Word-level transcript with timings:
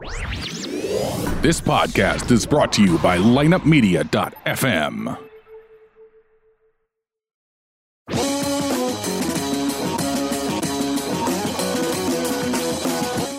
This 0.00 1.60
podcast 1.60 2.30
is 2.30 2.46
brought 2.46 2.72
to 2.72 2.82
you 2.82 2.98
by 2.98 3.18
lineupmedia.fm. 3.18 5.18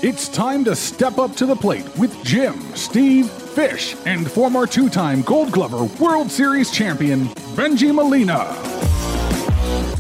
It's 0.04 0.28
time 0.30 0.64
to 0.66 0.76
step 0.76 1.18
up 1.18 1.36
to 1.38 1.46
the 1.46 1.56
plate 1.56 1.86
with 1.98 2.24
Jim, 2.24 2.60
Steve, 2.76 3.30
Fish, 3.30 3.96
and 4.06 4.30
former 4.30 4.68
two 4.68 4.90
time 4.90 5.22
Gold 5.24 5.52
Glover 5.52 5.86
World 6.04 6.30
Series 6.30 6.70
champion 6.72 7.26
Bengie 7.56 7.94
Molina. 7.94 8.46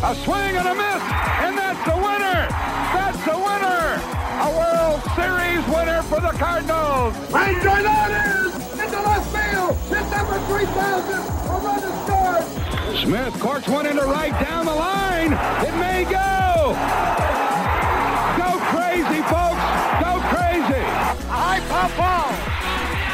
A 0.04 0.16
swing 0.16 0.57
and 0.57 0.68
a 0.68 0.75
miss, 0.75 1.30
Series 5.62 5.75
winner 5.75 6.02
for 6.04 6.21
the 6.21 6.32
Cardinals! 6.38 7.16
Ranger 7.32 7.82
that 7.84 8.11
is! 8.11 8.54
Into 8.79 9.02
left 9.02 9.28
field! 9.29 9.78
Hit 9.89 10.06
number 10.10 10.39
3,000! 10.47 11.21
A 11.21 11.57
run 11.61 11.82
is 11.83 11.93
scored! 12.02 12.46
Smith 12.97 13.33
corks 13.39 13.68
one 13.68 13.86
into 13.86 14.04
right 14.04 14.33
down 14.42 14.66
the 14.66 14.74
line! 14.74 15.33
It 15.61 15.75
may 15.78 16.04
go! 16.05 16.74
Go 18.38 18.50
crazy, 18.74 19.21
folks! 19.29 19.61
Go 20.02 20.18
crazy! 20.33 20.86
High 21.29 21.61
pop 21.69 21.91
ball! 21.97 22.32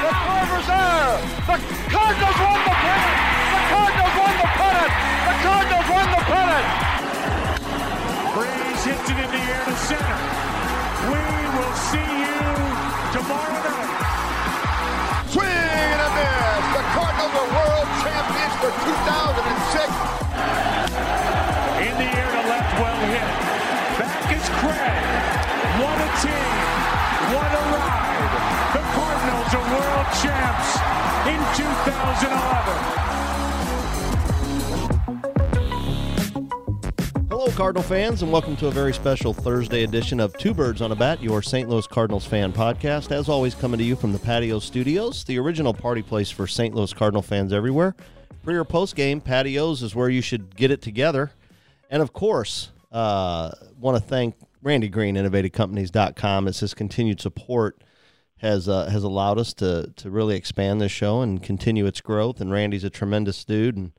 The 0.04 0.12
Corvers 0.16 0.68
there! 0.68 1.20
The 1.48 1.58
Cardinals 1.91 2.38
won 2.38 2.60
the 2.64 2.76
pennant! 2.80 3.18
The 3.52 3.62
Cardinals 3.76 4.16
won 4.16 4.34
the 4.40 4.50
pennant! 4.55 4.94
The 5.27 5.36
Cardinals 5.44 5.88
won 5.90 6.08
the 6.16 6.24
pennant! 6.32 6.68
Freese 8.36 8.84
hits 8.88 9.10
it 9.10 9.18
in 9.20 9.30
the 9.36 9.41
air 9.52 9.64
to 9.66 9.76
center. 9.76 10.57
We 11.06 11.14
will 11.14 11.76
see 11.94 12.10
you 12.26 12.42
tomorrow 13.14 13.62
night. 13.62 15.30
Swing 15.30 15.46
and 15.46 16.02
a 16.02 16.10
miss! 16.18 16.64
The 16.74 16.84
Cardinals 16.98 17.38
are 17.38 17.49
world 17.54 17.90
champions 18.02 18.55
for 18.58 18.74
2006! 18.74 19.94
In 21.86 21.94
the 22.02 22.10
air 22.18 22.32
to 22.34 22.44
left, 22.49 22.74
well 22.82 22.98
hit. 23.13 23.30
Back 24.02 24.26
is 24.34 24.48
Craig. 24.58 25.05
What 25.86 26.02
a 26.02 26.10
team. 26.26 26.66
What 27.30 27.46
a 27.46 27.64
ride. 27.77 28.34
The 28.74 28.82
Cardinals 28.98 29.54
are 29.54 29.68
world 29.70 30.10
champs 30.18 30.82
in 31.30 31.38
2011. 31.62 33.27
Cardinal 37.58 37.82
fans, 37.82 38.22
and 38.22 38.32
welcome 38.32 38.55
to 38.58 38.68
a 38.68 38.72
very 38.72 38.94
special 38.94 39.34
Thursday 39.34 39.84
edition 39.84 40.20
of 40.20 40.32
Two 40.38 40.54
Birds 40.54 40.80
on 40.80 40.91
a 40.91 40.96
Bat, 40.96 41.24
your 41.24 41.41
St. 41.41 41.68
Louis 41.68 41.88
Cardinals 41.88 42.24
fan 42.24 42.54
podcast. 42.54 43.12
As 43.12 43.27
always, 43.30 43.55
coming 43.55 43.80
to 43.80 43.84
you 43.84 43.96
from 43.96 44.14
the 44.14 44.20
Patio 44.20 44.60
Studios, 44.60 45.24
the 45.24 45.40
original 45.40 45.74
party 45.74 46.04
place 46.04 46.30
for 46.30 46.46
St. 46.46 46.76
Louis 46.76 46.94
Cardinal 46.94 47.24
fans 47.24 47.52
everywhere. 47.52 47.96
Pre 48.44 48.54
or 48.54 48.64
post 48.64 48.96
game, 48.96 49.20
patios 49.20 49.82
is 49.82 49.96
where 49.96 50.08
you 50.08 50.22
should 50.22 50.55
get 50.55 50.70
it 50.70 50.84
together. 50.84 51.32
And 51.90 52.04
of 52.04 52.14
course, 52.14 52.70
uh, 52.91 53.49
want 53.80 53.98
to 53.98 54.08
thank 54.08 54.36
Randy 54.62 54.88
Green, 54.88 55.16
InnovateCompanies.com, 55.16 56.48
as 56.48 56.60
his 56.60 56.76
continued 56.76 57.20
support 57.20 57.84
has 58.38 58.70
uh, 58.70 58.86
has 58.86 59.04
allowed 59.04 59.40
us 59.40 59.55
to 59.55 59.92
to 59.96 60.12
really 60.12 60.36
expand 60.36 60.80
this 60.80 60.92
show 60.92 61.21
and 61.21 61.42
continue 61.42 61.88
its 61.88 62.02
growth. 62.02 62.40
And 62.40 62.52
Randy's 62.52 62.84
a 62.84 62.92
tremendous 62.92 63.44
dude 63.44 63.76
and 63.76 63.94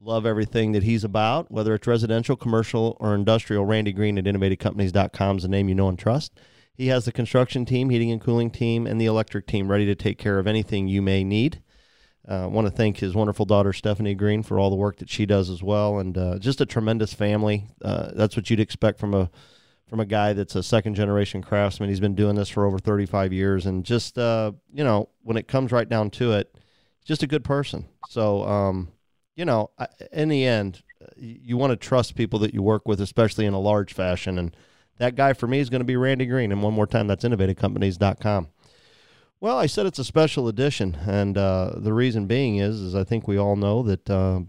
love 0.00 0.26
everything 0.26 0.72
that 0.72 0.82
he's 0.82 1.04
about, 1.04 1.50
whether 1.50 1.74
it's 1.74 1.86
residential, 1.86 2.36
commercial, 2.36 2.96
or 3.00 3.14
industrial. 3.14 3.64
Randy 3.64 3.92
Green 3.92 4.18
at 4.18 4.24
InnovateCompanies.com 4.24 5.38
is 5.38 5.44
a 5.44 5.48
name 5.48 5.68
you 5.68 5.74
know 5.74 5.88
and 5.88 5.98
trust. 5.98 6.32
He 6.74 6.88
has 6.88 7.06
the 7.06 7.12
construction 7.12 7.64
team, 7.64 7.90
heating 7.90 8.10
and 8.10 8.20
cooling 8.20 8.50
team, 8.50 8.86
and 8.86 9.00
the 9.00 9.06
electric 9.06 9.46
team 9.46 9.70
ready 9.70 9.86
to 9.86 9.94
take 9.94 10.18
care 10.18 10.38
of 10.38 10.46
anything 10.46 10.88
you 10.88 11.00
may 11.00 11.24
need. 11.24 11.62
I 12.28 12.42
uh, 12.42 12.48
want 12.48 12.66
to 12.66 12.72
thank 12.72 12.98
his 12.98 13.14
wonderful 13.14 13.46
daughter 13.46 13.72
Stephanie 13.72 14.14
Green 14.14 14.42
for 14.42 14.58
all 14.58 14.68
the 14.68 14.76
work 14.76 14.96
that 14.98 15.08
she 15.08 15.26
does 15.26 15.48
as 15.48 15.62
well, 15.62 16.00
and 16.00 16.18
uh, 16.18 16.38
just 16.38 16.60
a 16.60 16.66
tremendous 16.66 17.14
family. 17.14 17.68
Uh, 17.80 18.10
that's 18.14 18.36
what 18.36 18.50
you'd 18.50 18.60
expect 18.60 18.98
from 18.98 19.14
a 19.14 19.30
from 19.88 20.00
a 20.00 20.04
guy 20.04 20.32
that's 20.32 20.56
a 20.56 20.62
second 20.64 20.96
generation 20.96 21.40
craftsman. 21.40 21.88
He's 21.88 22.00
been 22.00 22.16
doing 22.16 22.34
this 22.34 22.48
for 22.48 22.66
over 22.66 22.78
35 22.78 23.32
years, 23.32 23.66
and 23.66 23.84
just 23.84 24.18
uh, 24.18 24.50
you 24.72 24.82
know, 24.82 25.08
when 25.22 25.36
it 25.36 25.46
comes 25.46 25.70
right 25.70 25.88
down 25.88 26.10
to 26.10 26.32
it, 26.32 26.52
just 27.04 27.22
a 27.22 27.28
good 27.28 27.44
person. 27.44 27.86
So, 28.10 28.42
um, 28.42 28.88
you 29.36 29.44
know, 29.44 29.70
in 30.12 30.28
the 30.28 30.44
end, 30.44 30.82
you, 31.16 31.56
want 31.56 31.70
to 31.70 31.76
trust 31.76 32.16
people 32.16 32.38
that 32.40 32.54
you 32.54 32.62
work 32.62 32.88
with, 32.88 33.00
especially 33.00 33.46
in 33.46 33.52
a 33.52 33.60
large 33.60 33.92
fashion, 33.92 34.38
and 34.38 34.56
that 34.96 35.14
guy 35.14 35.34
for 35.34 35.46
me 35.46 35.60
is 35.60 35.68
going 35.70 35.80
to 35.80 35.84
be 35.84 35.96
Randy 35.96 36.26
Green. 36.26 36.50
And 36.50 36.62
one 36.62 36.72
more 36.72 36.86
time, 36.86 37.06
that's 37.06 37.24
InnovateCompanies.com. 37.24 38.48
Well, 39.38 39.58
I 39.58 39.66
said 39.66 39.84
it's 39.84 39.98
a 39.98 40.04
special 40.04 40.48
edition, 40.48 40.96
and 41.06 41.36
uh, 41.36 41.72
the 41.76 41.92
reason 41.92 42.26
being 42.26 42.56
is, 42.56 42.80
is 42.80 42.94
I 42.94 43.04
think 43.04 43.28
we 43.28 43.36
all 43.36 43.54
know 43.54 43.82
that 43.82 44.08
uh, 44.08 44.40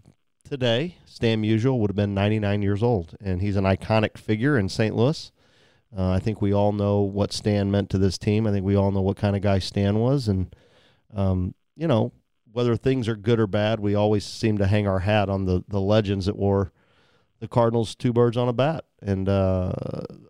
today 0.47 0.97
Stan 1.05 1.43
Musial 1.43 1.77
would 1.79 1.89
have 1.89 1.95
been 1.97 2.13
99 2.13 2.61
years 2.61 2.81
old, 2.81 3.17
and 3.19 3.41
he's 3.41 3.57
an 3.57 3.65
iconic 3.65 4.17
figure 4.17 4.57
in 4.57 4.69
St. 4.69 4.95
Louis. 4.95 5.31
Uh, 5.95 6.11
I 6.11 6.19
think 6.19 6.41
we 6.41 6.53
all 6.53 6.71
know 6.71 7.01
what 7.01 7.33
Stan 7.33 7.69
meant 7.69 7.89
to 7.89 7.97
this 7.97 8.17
team. 8.17 8.47
I 8.47 8.51
think 8.51 8.65
we 8.65 8.77
all 8.77 8.91
know 8.91 9.01
what 9.01 9.17
kind 9.17 9.35
of 9.35 9.41
guy 9.41 9.59
Stan 9.59 9.99
was, 9.99 10.29
and 10.29 10.55
um, 11.13 11.53
you 11.75 11.87
know 11.87 12.13
whether 12.57 12.75
things 12.75 13.07
are 13.07 13.15
good 13.15 13.39
or 13.39 13.45
bad, 13.45 13.79
we 13.79 13.93
always 13.93 14.25
seem 14.25 14.57
to 14.57 14.65
hang 14.65 14.87
our 14.87 14.97
hat 14.97 15.29
on 15.29 15.45
the 15.45 15.63
the 15.67 15.79
legends 15.79 16.25
that 16.25 16.35
wore 16.35 16.71
the 17.39 17.47
Cardinals 17.47 17.93
two 17.93 18.11
birds 18.11 18.35
on 18.35 18.49
a 18.49 18.53
bat, 18.53 18.83
and 18.99 19.29
uh, 19.29 19.71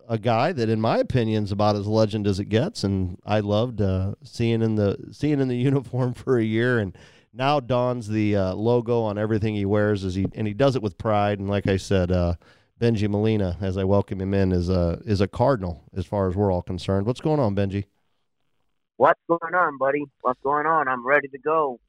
a 0.06 0.18
guy 0.18 0.52
that, 0.52 0.68
in 0.68 0.78
my 0.78 0.98
opinion, 0.98 1.44
is 1.44 1.52
about 1.52 1.74
as 1.74 1.86
legend 1.86 2.26
as 2.26 2.38
it 2.38 2.50
gets. 2.50 2.84
And 2.84 3.16
I 3.24 3.40
loved 3.40 3.80
uh, 3.80 4.12
seeing 4.22 4.60
in 4.60 4.74
the 4.74 5.08
seeing 5.10 5.40
in 5.40 5.48
the 5.48 5.56
uniform 5.70 6.12
for 6.12 6.36
a 6.36 6.44
year, 6.44 6.78
and 6.78 6.94
now 7.32 7.60
dons 7.60 8.08
the 8.08 8.36
uh, 8.36 8.52
logo 8.52 9.00
on 9.00 9.16
everything 9.16 9.54
he 9.54 9.64
wears. 9.64 10.04
As 10.04 10.14
he 10.14 10.26
and 10.34 10.46
he 10.46 10.52
does 10.52 10.76
it 10.76 10.82
with 10.82 10.98
pride. 10.98 11.38
And 11.38 11.48
like 11.48 11.66
I 11.66 11.78
said, 11.78 12.12
uh, 12.12 12.34
Bengie 12.78 13.08
Molina, 13.08 13.56
as 13.62 13.78
I 13.78 13.84
welcome 13.84 14.20
him 14.20 14.34
in, 14.34 14.52
is 14.52 14.68
a 14.68 15.00
is 15.06 15.22
a 15.22 15.28
Cardinal 15.28 15.82
as 15.96 16.04
far 16.04 16.28
as 16.28 16.36
we're 16.36 16.52
all 16.52 16.60
concerned. 16.60 17.06
What's 17.06 17.22
going 17.22 17.40
on, 17.40 17.56
Bengie? 17.56 17.86
What's 18.98 19.20
going 19.26 19.54
on, 19.54 19.78
buddy? 19.78 20.04
What's 20.20 20.40
going 20.42 20.66
on? 20.66 20.88
I'm 20.88 21.06
ready 21.06 21.28
to 21.28 21.38
go. 21.38 21.80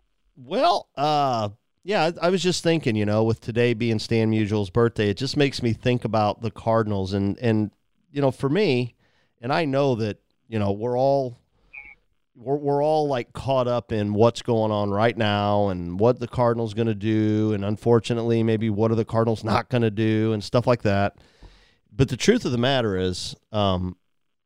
Well, 0.41 0.88
uh, 0.95 1.50
yeah, 1.83 2.11
I, 2.22 2.27
I 2.27 2.29
was 2.29 2.41
just 2.41 2.63
thinking, 2.63 2.95
you 2.95 3.05
know, 3.05 3.23
with 3.23 3.41
today 3.41 3.73
being 3.73 4.00
Stan 4.00 4.29
Musial's 4.29 4.69
birthday, 4.69 5.09
it 5.09 5.17
just 5.17 5.35
makes 5.35 5.61
me 5.61 5.73
think 5.73 6.05
about 6.05 6.41
the 6.41 6.51
Cardinals 6.51 7.13
and 7.13 7.38
and 7.39 7.72
you 8.11 8.22
know, 8.22 8.31
for 8.31 8.50
me, 8.50 8.95
and 9.41 9.51
I 9.51 9.66
know 9.66 9.95
that 9.95 10.17
you 10.47 10.57
know 10.57 10.72
we're 10.72 10.97
all 10.97 11.38
we're 12.35 12.55
we're 12.55 12.81
all 12.81 13.09
like 13.09 13.33
caught 13.33 13.67
up 13.67 13.91
in 13.91 14.13
what's 14.13 14.41
going 14.41 14.72
on 14.72 14.91
right 14.91 15.17
now 15.17 15.67
and 15.67 16.00
what 16.00 16.19
the 16.19 16.27
Cardinals 16.27 16.73
going 16.73 16.88
to 16.88 16.95
do, 16.95 17.51
and 17.51 17.66
unfortunately, 17.66 18.41
maybe 18.41 18.69
what 18.69 18.91
are 18.91 18.95
the 18.95 19.03
Cardinals 19.03 19.44
not 19.44 19.69
going 19.69 19.81
to 19.81 19.91
do 19.91 20.31
and 20.31 20.41
stuff 20.41 20.66
like 20.66 20.83
that. 20.83 21.17
But 21.91 22.07
the 22.07 22.17
truth 22.17 22.45
of 22.45 22.53
the 22.53 22.57
matter 22.57 22.95
is, 22.95 23.35
um, 23.51 23.97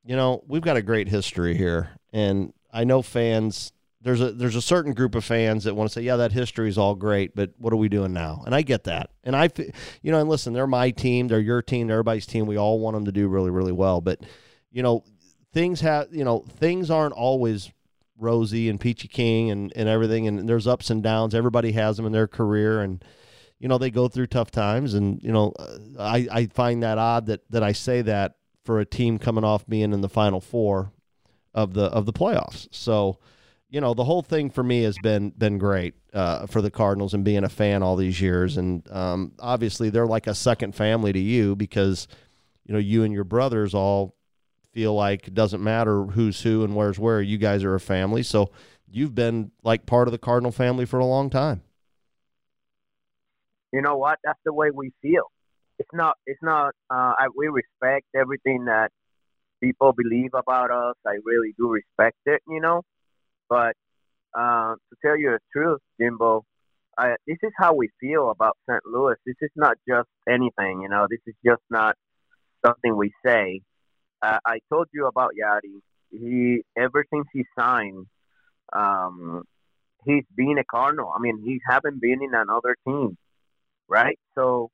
you 0.04 0.16
know, 0.16 0.44
we've 0.48 0.64
got 0.64 0.78
a 0.78 0.82
great 0.82 1.08
history 1.08 1.56
here, 1.56 1.92
and 2.12 2.52
I 2.72 2.84
know 2.84 3.04
fans 3.04 3.73
there's 4.04 4.22
a 4.22 4.32
there's 4.32 4.56
a 4.56 4.62
certain 4.62 4.94
group 4.94 5.16
of 5.16 5.24
fans 5.24 5.64
that 5.64 5.76
want 5.76 5.90
to 5.90 5.94
say, 5.94 6.02
yeah, 6.02 6.18
that 6.18 6.34
history 6.34 6.68
is 6.68 6.78
all 6.78 6.94
great, 6.94 7.36
but 7.36 7.52
what 7.58 7.72
are 7.72 7.78
we 7.78 7.90
doing 7.90 8.14
now? 8.14 8.44
And 8.46 8.54
I 8.54 8.62
get 8.62 8.84
that, 8.84 9.12
and 9.24 9.36
I, 9.36 9.50
you 10.02 10.12
know, 10.12 10.20
and 10.20 10.30
listen, 10.30 10.54
they're 10.54 10.68
my 10.68 10.92
team, 10.92 11.30
they're 11.30 11.40
your 11.40 11.62
team, 11.62 11.88
they're 11.88 11.96
everybody's 11.96 12.26
team. 12.26 12.46
We 12.46 12.58
all 12.58 12.80
want 12.80 12.96
them 12.96 13.06
to 13.06 13.12
do 13.12 13.28
really, 13.28 13.50
really 13.50 13.72
well, 13.72 14.02
but 14.02 14.20
you 14.72 14.84
know, 14.84 15.04
things 15.54 15.82
have, 15.82 16.14
you 16.14 16.26
know, 16.26 16.40
things 16.40 16.92
aren't 16.92 17.14
always 17.14 17.72
rosy 18.18 18.70
and 18.70 18.80
peachy 18.80 19.08
king 19.08 19.52
and 19.52 19.72
and 19.76 19.88
everything, 19.88 20.28
and 20.28 20.50
there's 20.50 20.68
ups 20.68 20.90
and 20.90 21.02
downs. 21.02 21.34
Everybody 21.34 21.72
has 21.72 21.96
them 21.96 22.06
in 22.06 22.12
their 22.12 22.28
career, 22.28 22.82
and 22.82 23.04
you 23.60 23.70
know, 23.70 23.78
they 23.78 23.90
go 23.90 24.10
through 24.10 24.28
tough 24.28 24.52
times, 24.52 24.96
and 24.96 25.22
you 25.24 25.32
know, 25.32 25.54
uh, 25.58 25.78
I 25.98 26.28
I 26.30 26.46
find 26.48 26.84
that 26.84 26.98
odd 26.98 27.28
that 27.28 27.50
that 27.52 27.64
I 27.64 27.72
say 27.72 28.02
that 28.02 28.36
for 28.66 28.80
a 28.80 28.86
team 28.86 29.18
coming 29.18 29.46
off 29.46 29.66
being 29.66 29.94
in 29.94 30.02
the 30.02 30.10
final 30.10 30.42
four 30.42 30.92
of 31.54 31.74
the 31.74 31.86
of 31.86 32.06
the 32.06 32.14
playoffs. 32.14 32.68
So 32.72 33.20
you 33.74 33.82
know 33.82 33.96
the 33.96 34.04
whole 34.04 34.22
thing 34.22 34.52
for 34.52 34.62
me 34.62 34.84
has 34.84 34.96
been 35.02 35.32
been 35.32 35.58
great 35.58 35.96
uh, 36.14 36.46
for 36.46 36.62
the 36.62 36.70
Cardinals 36.70 37.16
and 37.16 37.26
being 37.26 37.44
a 37.44 37.50
fan 37.50 37.82
all 37.82 37.96
these 37.96 38.22
years, 38.22 38.56
and 38.56 38.88
um, 38.92 39.32
obviously 39.40 39.90
they're 39.90 40.06
like 40.06 40.28
a 40.28 40.36
second 40.36 40.76
family 40.76 41.12
to 41.12 41.20
you 41.20 41.56
because 41.56 42.08
you 42.66 42.74
know 42.74 42.80
you 42.80 43.04
and 43.04 43.12
your 43.12 43.24
brothers 43.24 43.74
all 43.74 44.16
feel 44.74 44.94
like 44.94 45.28
it 45.28 45.34
doesn't 45.34 45.64
matter 45.64 46.04
who's 46.04 46.40
who 46.42 46.64
and 46.64 46.76
where's 46.76 47.00
where. 47.00 47.20
You 47.20 47.40
guys 47.40 47.64
are 47.64 47.74
a 47.74 47.80
family, 47.80 48.22
so 48.22 48.52
you've 48.92 49.16
been 49.16 49.50
like 49.64 49.88
part 49.88 50.08
of 50.08 50.12
the 50.12 50.20
Cardinal 50.20 50.52
family 50.52 50.86
for 50.86 51.00
a 51.00 51.06
long 51.06 51.32
time. 51.32 51.64
You 53.72 53.82
know 53.82 53.98
what? 53.98 54.20
That's 54.24 54.40
the 54.46 54.54
way 54.54 54.70
we 54.70 54.94
feel. 55.02 55.32
It's 55.80 55.90
not. 55.94 56.16
It's 56.28 56.44
not. 56.44 56.76
Uh, 56.92 57.14
I, 57.18 57.28
we 57.36 57.48
respect 57.48 58.06
everything 58.16 58.66
that 58.66 58.92
people 59.64 59.94
believe 59.94 60.36
about 60.36 60.70
us. 60.70 60.96
I 61.08 61.18
really 61.26 61.56
do 61.58 61.72
respect 61.72 62.18
it. 62.28 62.44
You 62.48 62.62
know 62.62 62.84
but 63.54 63.76
uh, 64.34 64.74
to 64.74 64.96
tell 65.06 65.16
you 65.16 65.30
the 65.30 65.40
truth, 65.52 65.80
Jimbo, 66.02 66.44
I, 66.98 67.10
this 67.28 67.38
is 67.44 67.52
how 67.56 67.76
we 67.76 67.90
feel 68.00 68.32
about 68.32 68.58
St. 68.68 68.82
Louis. 68.84 69.16
This 69.28 69.36
is 69.42 69.52
not 69.56 69.78
just 69.88 70.10
anything, 70.28 70.82
you 70.82 70.90
know. 70.90 71.06
This 71.08 71.20
is 71.28 71.36
just 71.46 71.62
not 71.70 71.96
something 72.66 72.98
we 72.98 73.12
say. 73.24 73.62
Uh, 74.24 74.40
I 74.44 74.58
told 74.72 74.88
you 74.92 75.06
about 75.06 75.34
Yadi. 75.40 75.82
he 76.10 76.64
ever 76.76 77.06
since 77.14 77.28
he 77.32 77.46
signed, 77.56 78.08
um, 78.76 79.44
he's 80.04 80.26
been 80.36 80.58
a 80.58 80.64
Cardinal. 80.64 81.14
I 81.16 81.20
mean, 81.20 81.44
he 81.46 81.60
haven't 81.70 82.02
been 82.02 82.24
in 82.24 82.34
another 82.34 82.76
team, 82.88 83.16
right? 83.88 84.18
So 84.34 84.72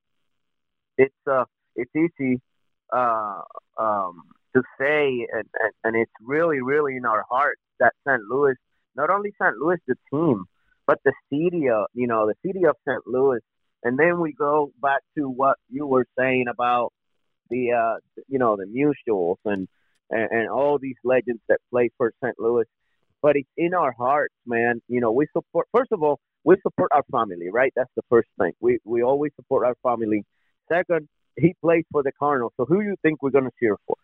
it's 0.98 1.14
uh 1.30 1.46
it's 1.75 1.92
easy 1.96 2.40
uh 2.94 3.42
um 3.78 4.24
to 4.56 4.64
say 4.80 5.28
and, 5.34 5.46
and, 5.62 5.74
and 5.84 5.96
it's 5.98 6.12
really 6.22 6.62
really 6.62 6.96
in 6.96 7.06
our 7.06 7.25
hearts 7.30 7.62
that 7.80 7.94
St. 8.08 8.22
Louis, 8.30 8.56
not 8.95 9.09
only 9.09 9.31
St. 9.41 9.57
Louis 9.57 9.77
the 9.88 9.95
team, 10.12 10.45
but 10.88 11.00
the 11.06 11.13
city 11.31 11.69
of 11.69 11.86
you 11.94 12.07
know 12.07 12.27
the 12.27 12.36
city 12.45 12.65
of 12.65 12.75
St. 12.88 13.01
Louis, 13.06 13.41
and 13.83 13.97
then 13.97 14.19
we 14.19 14.33
go 14.33 14.71
back 14.81 15.01
to 15.18 15.30
what 15.30 15.57
you 15.69 15.86
were 15.86 16.06
saying 16.18 16.45
about 16.50 16.91
the 17.50 17.71
uh 17.71 18.21
you 18.27 18.39
know 18.39 18.56
the 18.56 18.65
Musials 18.65 19.38
and 19.45 19.68
and, 20.09 20.31
and 20.31 20.50
all 20.50 20.80
these 20.80 20.95
legends 21.03 21.41
that 21.50 21.59
play 21.71 21.89
for 21.97 22.12
St. 22.24 22.36
Louis. 22.39 22.65
But 23.21 23.36
it's 23.36 23.50
in 23.57 23.74
our 23.74 23.91
hearts, 23.91 24.33
man. 24.45 24.81
You 24.88 25.01
know, 25.01 25.12
we 25.12 25.27
support. 25.33 25.68
First 25.74 25.91
of 25.91 26.01
all, 26.01 26.19
we 26.44 26.56
support 26.63 26.89
our 26.94 27.03
family, 27.12 27.50
right? 27.51 27.74
That's 27.75 27.91
the 27.95 28.01
first 28.09 28.30
thing. 28.39 28.53
We 28.59 28.80
we 28.86 29.03
always 29.03 29.31
support 29.36 29.65
our 29.65 29.75
family. 29.83 30.24
Second, 30.71 31.07
he 31.38 31.56
plays 31.62 31.83
for 31.91 32.01
the 32.03 32.12
Cardinals. 32.18 32.53
So 32.57 32.65
who 32.65 32.81
do 32.81 32.88
you 32.88 32.95
think 33.01 33.21
we're 33.21 33.31
gonna 33.31 33.51
cheer 33.59 33.75
for? 33.86 33.95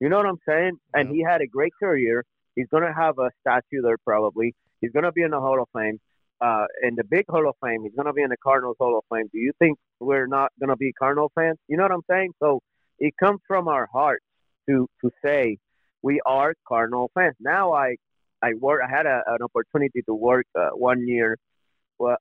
You 0.00 0.08
know 0.10 0.18
what 0.18 0.26
I'm 0.26 0.40
saying? 0.46 0.78
And 0.92 1.08
he 1.08 1.22
had 1.22 1.40
a 1.40 1.46
great 1.46 1.72
career. 1.80 2.24
He's 2.56 2.66
gonna 2.72 2.92
have 2.92 3.18
a 3.18 3.30
statue 3.40 3.82
there 3.82 3.98
probably. 3.98 4.54
He's 4.80 4.90
gonna 4.90 5.12
be 5.12 5.22
in 5.22 5.30
the 5.30 5.40
Hall 5.40 5.62
of 5.62 5.68
Fame. 5.78 6.00
Uh, 6.40 6.66
in 6.82 6.96
the 6.96 7.04
big 7.04 7.24
Hall 7.28 7.48
of 7.48 7.54
Fame, 7.62 7.82
he's 7.84 7.94
gonna 7.94 8.12
be 8.12 8.22
in 8.22 8.30
the 8.30 8.36
Cardinals 8.42 8.76
Hall 8.78 8.98
of 8.98 9.04
Fame. 9.14 9.28
Do 9.32 9.38
you 9.38 9.52
think 9.58 9.78
we're 10.00 10.26
not 10.26 10.50
gonna 10.58 10.76
be 10.76 10.92
Cardinal 10.92 11.30
fans? 11.34 11.58
You 11.68 11.76
know 11.76 11.84
what 11.84 11.92
I'm 11.92 12.04
saying? 12.10 12.32
So 12.40 12.60
it 12.98 13.14
comes 13.22 13.40
from 13.46 13.68
our 13.68 13.86
hearts 13.92 14.24
to 14.68 14.88
to 15.02 15.10
say 15.24 15.58
we 16.02 16.20
are 16.26 16.54
Cardinal 16.66 17.10
fans. 17.14 17.36
Now 17.40 17.72
I 17.74 17.96
I 18.42 18.54
work. 18.54 18.80
I 18.86 18.90
had 18.90 19.06
a, 19.06 19.22
an 19.26 19.38
opportunity 19.42 20.02
to 20.02 20.14
work 20.14 20.46
uh, 20.58 20.70
one 20.70 21.06
year 21.06 21.36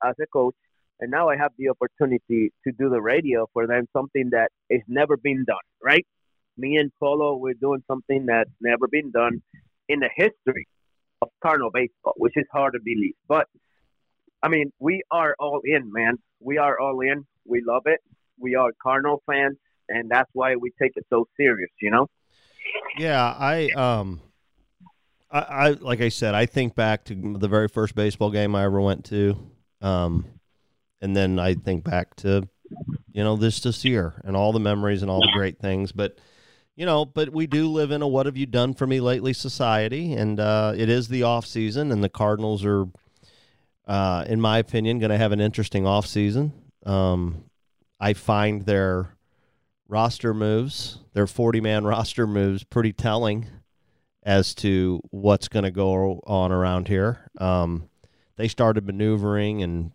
as 0.04 0.16
a 0.22 0.28
coach, 0.28 0.56
and 1.00 1.12
now 1.12 1.30
I 1.30 1.38
have 1.38 1.52
the 1.58 1.70
opportunity 1.70 2.52
to 2.66 2.72
do 2.74 2.90
the 2.90 3.02
radio 3.02 3.48
for 3.54 3.68
them, 3.68 3.88
something 3.94 4.30
that 4.32 4.50
has 4.72 4.82
never 4.88 5.16
been 5.18 5.46
done. 5.46 5.66
Right? 5.82 6.06
Me 6.58 6.78
and 6.78 6.92
Polo, 7.00 7.36
we're 7.36 7.54
doing 7.54 7.84
something 7.88 8.26
that's 8.26 8.50
never 8.62 8.88
been 8.88 9.12
done 9.12 9.42
in 9.90 10.00
the 10.00 10.10
history 10.16 10.68
of 11.22 11.30
Cardinal 11.42 11.72
baseball, 11.74 12.14
which 12.18 12.34
is 12.36 12.46
hard 12.52 12.74
to 12.74 12.80
believe. 12.84 13.16
But 13.28 13.48
I 14.42 14.48
mean, 14.48 14.72
we 14.80 15.02
are 15.12 15.36
all 15.40 15.62
in, 15.64 15.92
man. 15.92 16.18
We 16.40 16.58
are 16.58 16.80
all 16.80 17.00
in. 17.02 17.26
We 17.46 17.64
love 17.66 17.84
it. 17.86 18.00
We 18.40 18.56
are 18.56 18.72
Cardinal 18.82 19.24
fans, 19.26 19.58
and 19.90 20.10
that's 20.10 20.30
why 20.34 20.56
we 20.56 20.72
take 20.82 20.92
it 20.96 21.06
so 21.10 21.28
serious. 21.38 21.72
You 21.82 21.92
know? 21.92 22.08
Yeah, 22.98 23.24
I 23.24 23.70
um, 23.76 24.22
I, 25.32 25.40
I 25.40 25.70
like 25.72 26.02
I 26.02 26.10
said, 26.10 26.36
I 26.36 26.46
think 26.46 26.76
back 26.76 27.06
to 27.06 27.38
the 27.38 27.48
very 27.48 27.68
first 27.68 27.96
baseball 27.96 28.32
game 28.32 28.56
I 28.56 28.66
ever 28.66 28.82
went 28.82 29.06
to, 29.06 29.38
um, 29.82 30.26
and 31.02 31.16
then 31.16 31.40
I 31.40 31.56
think 31.56 31.84
back 31.84 32.16
to, 32.18 32.48
you 33.12 33.24
know, 33.24 33.36
this 33.36 33.60
this 33.60 33.84
year 33.86 34.22
and 34.24 34.36
all 34.36 34.52
the 34.52 34.60
memories 34.60 35.02
and 35.02 35.12
all 35.12 35.22
the 35.22 35.32
great 35.34 35.60
things. 35.60 35.92
But 35.92 36.18
you 36.76 36.86
know, 36.86 37.06
but 37.06 37.30
we 37.30 37.48
do 37.48 37.70
live 37.70 37.92
in 37.92 38.02
a 38.02 38.08
"what 38.08 38.26
have 38.26 38.38
you 38.38 38.46
done 38.46 38.74
for 38.74 38.86
me 38.86 39.00
lately" 39.00 39.34
society, 39.34 40.14
and 40.14 40.40
uh, 40.40 40.74
it 40.76 40.90
is 40.90 41.08
the 41.08 41.24
off 41.24 41.46
season, 41.46 41.92
and 41.92 42.04
the 42.04 42.10
Cardinals 42.10 42.66
are, 42.66 42.86
uh, 43.88 44.26
in 44.28 44.42
my 44.42 44.58
opinion, 44.58 45.00
going 45.00 45.12
to 45.12 45.18
have 45.18 45.32
an 45.32 45.40
interesting 45.40 45.88
off 45.88 46.06
season. 46.06 46.54
Um, 46.86 47.46
I 48.00 48.14
find 48.14 48.64
their 48.64 49.16
roster 49.88 50.34
moves, 50.34 51.00
their 51.14 51.28
forty 51.28 51.62
man 51.62 51.84
roster 51.86 52.28
moves, 52.28 52.64
pretty 52.64 52.94
telling 52.94 53.48
as 54.24 54.56
to 54.56 55.00
what's 55.12 55.48
going 55.48 55.64
to 55.64 55.72
go 55.72 56.20
on 56.26 56.52
around 56.52 56.88
here. 56.88 57.30
Um, 57.38 57.90
they 58.38 58.48
started 58.48 58.86
maneuvering 58.86 59.62
and 59.62 59.92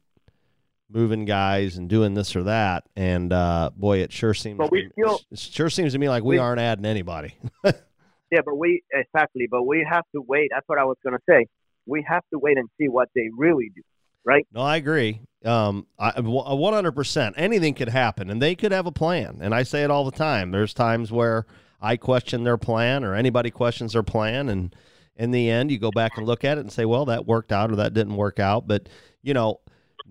moving 0.91 1.25
guys 1.25 1.77
and 1.77 1.89
doing 1.89 2.15
this 2.15 2.35
or 2.35 2.45
that, 2.45 2.85
and 2.97 3.33
uh, 3.33 3.71
boy, 3.77 3.99
it 3.99 4.13
sure 4.13 4.35
seems. 4.35 4.59
But 4.59 4.71
we 4.71 4.91
still, 4.93 5.21
it 5.31 5.39
sure 5.39 5.71
seems 5.71 5.93
to 5.93 5.99
me 5.99 6.09
like 6.09 6.25
we, 6.25 6.37
we 6.37 6.39
aren't 6.39 6.61
adding 6.61 6.85
anybody. 6.85 7.35
yeah, 7.65 8.41
but 8.45 8.57
we 8.57 8.83
exactly, 8.93 9.47
but 9.51 9.65
we 9.65 9.87
have 9.89 10.05
to 10.15 10.23
wait. 10.27 10.51
That's 10.53 10.69
what 10.69 10.79
I 10.79 10.85
was 10.85 10.97
going 11.05 11.17
to 11.17 11.23
say. 11.29 11.47
We 11.87 12.05
have 12.09 12.23
to 12.33 12.39
wait 12.39 12.59
and 12.59 12.69
see 12.79 12.89
what 12.89 13.09
they 13.15 13.29
really 13.37 13.71
do, 13.75 13.83
right? 14.25 14.47
No, 14.53 14.61
I 14.61 14.77
agree. 14.77 15.23
Um, 15.45 15.87
I 15.99 16.21
one 16.21 16.75
hundred 16.75 16.93
percent. 16.93 17.35
Anything 17.39 17.75
could 17.75 17.89
happen, 17.89 18.31
and 18.31 18.41
they 18.41 18.55
could 18.55 18.73
have 18.73 18.87
a 18.87 18.93
plan. 18.93 19.39
And 19.41 19.55
I 19.55 19.63
say 19.63 19.83
it 19.85 19.91
all 19.91 20.05
the 20.05 20.11
time. 20.11 20.51
There's 20.51 20.75
times 20.75 21.11
where 21.11 21.47
I 21.81 21.97
question 21.97 22.45
their 22.45 22.59
plan, 22.59 23.05
or 23.05 23.15
anybody 23.15 23.51
questions 23.51 23.95
their 23.95 24.03
plan, 24.03 24.49
and 24.49 24.75
in 25.17 25.31
the 25.31 25.51
end, 25.51 25.71
you 25.71 25.79
go 25.79 25.91
back 25.91 26.17
and 26.17 26.27
look 26.27 26.45
at 26.45 26.57
it 26.57 26.63
and 26.63 26.73
say, 26.73 26.87
well, 26.87 27.05
that 27.05 27.27
worked 27.27 27.53
out 27.53 27.71
or 27.71 27.77
that 27.77 27.93
didn't 27.93 28.17
work 28.17 28.39
out. 28.39 28.67
But 28.67 28.89
you 29.23 29.35
know, 29.35 29.61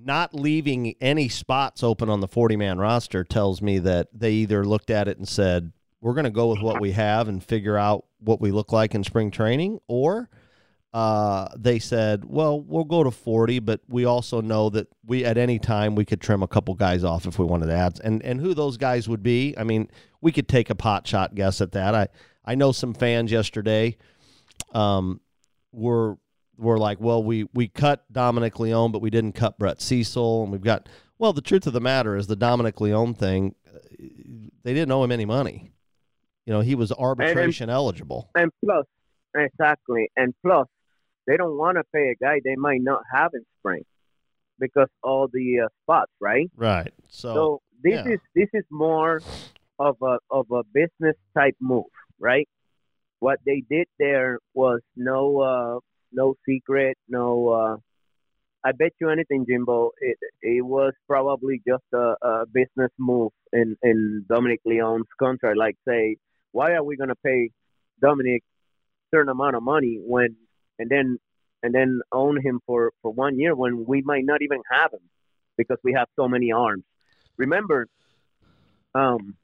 not 0.03 0.33
leaving 0.33 0.95
any 1.01 1.29
spots 1.29 1.83
open 1.83 2.09
on 2.09 2.19
the 2.19 2.27
40 2.27 2.55
man 2.55 2.77
roster 2.77 3.23
tells 3.23 3.61
me 3.61 3.79
that 3.79 4.07
they 4.13 4.33
either 4.33 4.65
looked 4.65 4.89
at 4.89 5.07
it 5.07 5.17
and 5.17 5.27
said, 5.27 5.71
we're 6.01 6.13
going 6.13 6.25
to 6.25 6.29
go 6.29 6.47
with 6.47 6.61
what 6.61 6.79
we 6.79 6.91
have 6.91 7.27
and 7.27 7.43
figure 7.43 7.77
out 7.77 8.05
what 8.19 8.39
we 8.39 8.51
look 8.51 8.71
like 8.71 8.95
in 8.95 9.03
spring 9.03 9.31
training, 9.31 9.79
or 9.87 10.29
uh, 10.93 11.47
they 11.55 11.77
said, 11.77 12.25
well, 12.25 12.59
we'll 12.59 12.83
go 12.83 13.03
to 13.03 13.11
40, 13.11 13.59
but 13.59 13.81
we 13.87 14.05
also 14.05 14.41
know 14.41 14.69
that 14.69 14.87
we 15.05 15.23
at 15.25 15.37
any 15.37 15.59
time 15.59 15.95
we 15.95 16.05
could 16.05 16.21
trim 16.21 16.41
a 16.41 16.47
couple 16.47 16.73
guys 16.73 17.03
off 17.03 17.25
if 17.25 17.37
we 17.37 17.45
wanted 17.45 17.67
to 17.67 17.73
add. 17.73 17.99
And 18.03 18.23
and 18.23 18.39
who 18.39 18.53
those 18.53 18.77
guys 18.77 19.07
would 19.07 19.21
be, 19.21 19.53
I 19.57 19.63
mean, 19.63 19.89
we 20.21 20.31
could 20.31 20.47
take 20.47 20.69
a 20.69 20.75
pot 20.75 21.05
shot 21.05 21.35
guess 21.35 21.61
at 21.61 21.73
that. 21.73 21.93
I 21.93 22.07
I 22.43 22.55
know 22.55 22.71
some 22.71 22.93
fans 22.93 23.31
yesterday 23.31 23.97
um, 24.73 25.21
were 25.71 26.17
were 26.59 26.77
like, 26.77 26.99
well, 26.99 27.23
we 27.23 27.47
we 27.53 27.67
cut 27.67 28.03
Dominic 28.11 28.59
Leone, 28.59 28.91
but 28.91 29.01
we 29.01 29.09
didn't 29.09 29.33
cut 29.33 29.57
Brett 29.57 29.81
Cecil, 29.81 30.43
and 30.43 30.51
we've 30.51 30.61
got. 30.61 30.87
Well, 31.17 31.33
the 31.33 31.41
truth 31.41 31.67
of 31.67 31.73
the 31.73 31.81
matter 31.81 32.15
is 32.15 32.27
the 32.27 32.35
Dominic 32.37 32.79
Leone 32.79 33.13
thing. 33.13 33.55
uh, 33.67 33.79
They 34.63 34.73
didn't 34.73 34.91
owe 34.91 35.03
him 35.03 35.11
any 35.11 35.25
money. 35.25 35.73
You 36.45 36.53
know, 36.53 36.61
he 36.61 36.75
was 36.75 36.91
arbitration 36.91 37.69
eligible. 37.69 38.29
And 38.35 38.51
plus, 38.63 38.85
exactly, 39.35 40.09
and 40.15 40.33
plus, 40.45 40.67
they 41.27 41.37
don't 41.37 41.57
want 41.57 41.77
to 41.77 41.83
pay 41.93 42.09
a 42.09 42.15
guy 42.23 42.39
they 42.43 42.55
might 42.55 42.81
not 42.81 43.01
have 43.13 43.31
in 43.33 43.43
spring 43.59 43.83
because 44.59 44.87
all 45.03 45.27
the 45.31 45.61
uh, 45.65 45.67
spots, 45.83 46.11
right? 46.19 46.49
Right. 46.55 46.93
So, 47.07 47.33
So 47.33 47.61
this 47.83 47.93
yeah. 48.05 48.13
is 48.13 48.19
this 48.35 48.49
is 48.53 48.63
more 48.71 49.21
of 49.77 49.97
a 50.01 50.17
of 50.31 50.49
a 50.51 50.63
business 50.73 51.15
type 51.37 51.55
move, 51.59 51.85
right? 52.19 52.47
What 53.19 53.39
they 53.45 53.63
did 53.69 53.87
there 53.99 54.39
was 54.53 54.79
no 54.95 55.39
uh, 55.39 55.79
no 56.11 56.35
secret, 56.47 56.97
no. 57.07 57.49
Uh, 57.49 57.77
I 58.63 58.73
bet 58.73 58.91
you 58.99 59.09
anything, 59.09 59.45
Jimbo. 59.47 59.91
It 59.99 60.17
it 60.41 60.65
was 60.65 60.93
probably 61.07 61.61
just 61.67 61.83
a, 61.93 62.15
a 62.21 62.45
business 62.53 62.91
move 62.97 63.31
in 63.53 63.75
in 63.83 64.25
Dominic 64.29 64.59
Leone's 64.65 65.07
contract. 65.17 65.57
Like, 65.57 65.75
say, 65.87 66.17
why 66.51 66.73
are 66.73 66.83
we 66.83 66.97
to 66.97 67.15
pay 67.23 67.51
Dominic 68.01 68.43
certain 69.13 69.29
amount 69.29 69.55
of 69.55 69.63
money 69.63 69.99
when 70.05 70.35
and 70.77 70.89
then 70.89 71.17
and 71.63 71.73
then 71.73 72.01
own 72.11 72.39
him 72.41 72.59
for 72.65 72.91
for 73.01 73.11
one 73.11 73.37
year 73.39 73.55
when 73.55 73.85
we 73.85 74.01
might 74.01 74.25
not 74.25 74.41
even 74.41 74.61
have 74.71 74.93
him 74.93 75.09
because 75.57 75.77
we 75.83 75.93
have 75.93 76.07
so 76.15 76.27
many 76.27 76.51
arms. 76.51 76.83
Remember, 77.37 77.87
um, 78.95 79.35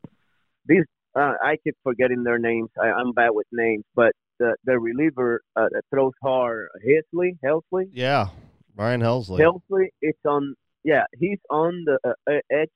these 0.66 0.84
uh, 1.16 1.34
I 1.42 1.58
keep 1.64 1.76
forgetting 1.84 2.24
their 2.24 2.40
names. 2.40 2.70
I, 2.82 2.88
I'm 2.92 3.14
bad 3.14 3.30
with 3.32 3.48
names, 3.52 3.84
but 3.96 4.14
the 4.40 4.56
the 4.66 4.80
reliever 4.80 5.42
uh, 5.56 5.68
that 5.72 5.84
throws 5.90 6.14
hard, 6.22 6.70
Helsley, 6.86 7.38
Helsley, 7.44 7.90
yeah, 7.94 8.28
Ryan 8.76 9.02
Helsley. 9.02 9.40
Helsley. 9.40 9.88
It's 10.02 10.20
on. 10.26 10.56
Yeah, 10.84 11.06
he's 11.18 11.40
on 11.50 11.84
the 11.86 11.98
uh, 12.08 12.14
uh, 12.30 12.40
edge 12.52 12.70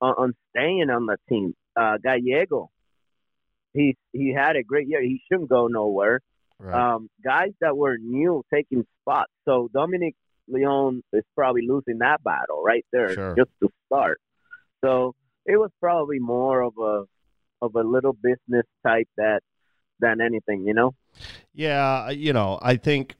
on, 0.00 0.14
on 0.18 0.34
staying 0.50 0.90
on 0.90 1.06
the 1.06 1.16
team. 1.28 1.54
Uh, 1.74 1.96
Gallego, 2.02 2.70
He 3.72 3.96
he 4.12 4.32
had 4.34 4.56
a 4.56 4.62
great 4.62 4.86
year. 4.88 5.00
He 5.00 5.20
shouldn't 5.30 5.48
go 5.48 5.66
nowhere. 5.68 6.20
Right. 6.60 6.74
Um, 6.74 7.08
guys 7.24 7.52
that 7.60 7.76
were 7.76 7.96
new 7.98 8.42
taking 8.52 8.84
spots. 9.00 9.30
So 9.44 9.70
Dominic 9.72 10.14
Leone 10.48 11.02
is 11.12 11.22
probably 11.36 11.62
losing 11.66 11.98
that 11.98 12.22
battle 12.24 12.62
right 12.64 12.84
there 12.92 13.14
Sure. 13.14 13.34
just 13.36 13.50
to 13.62 13.70
start. 13.86 14.20
So 14.84 15.14
it 15.46 15.56
was 15.56 15.70
probably 15.80 16.18
more 16.18 16.62
of 16.62 16.74
a 16.78 17.04
of 17.62 17.74
a 17.76 17.82
little 17.82 18.12
business 18.12 18.66
type 18.86 19.08
that 19.16 19.40
than 20.00 20.20
anything, 20.20 20.64
you 20.66 20.74
know. 20.74 20.94
Yeah, 21.52 22.10
you 22.10 22.32
know, 22.32 22.58
I 22.62 22.76
think 22.76 23.14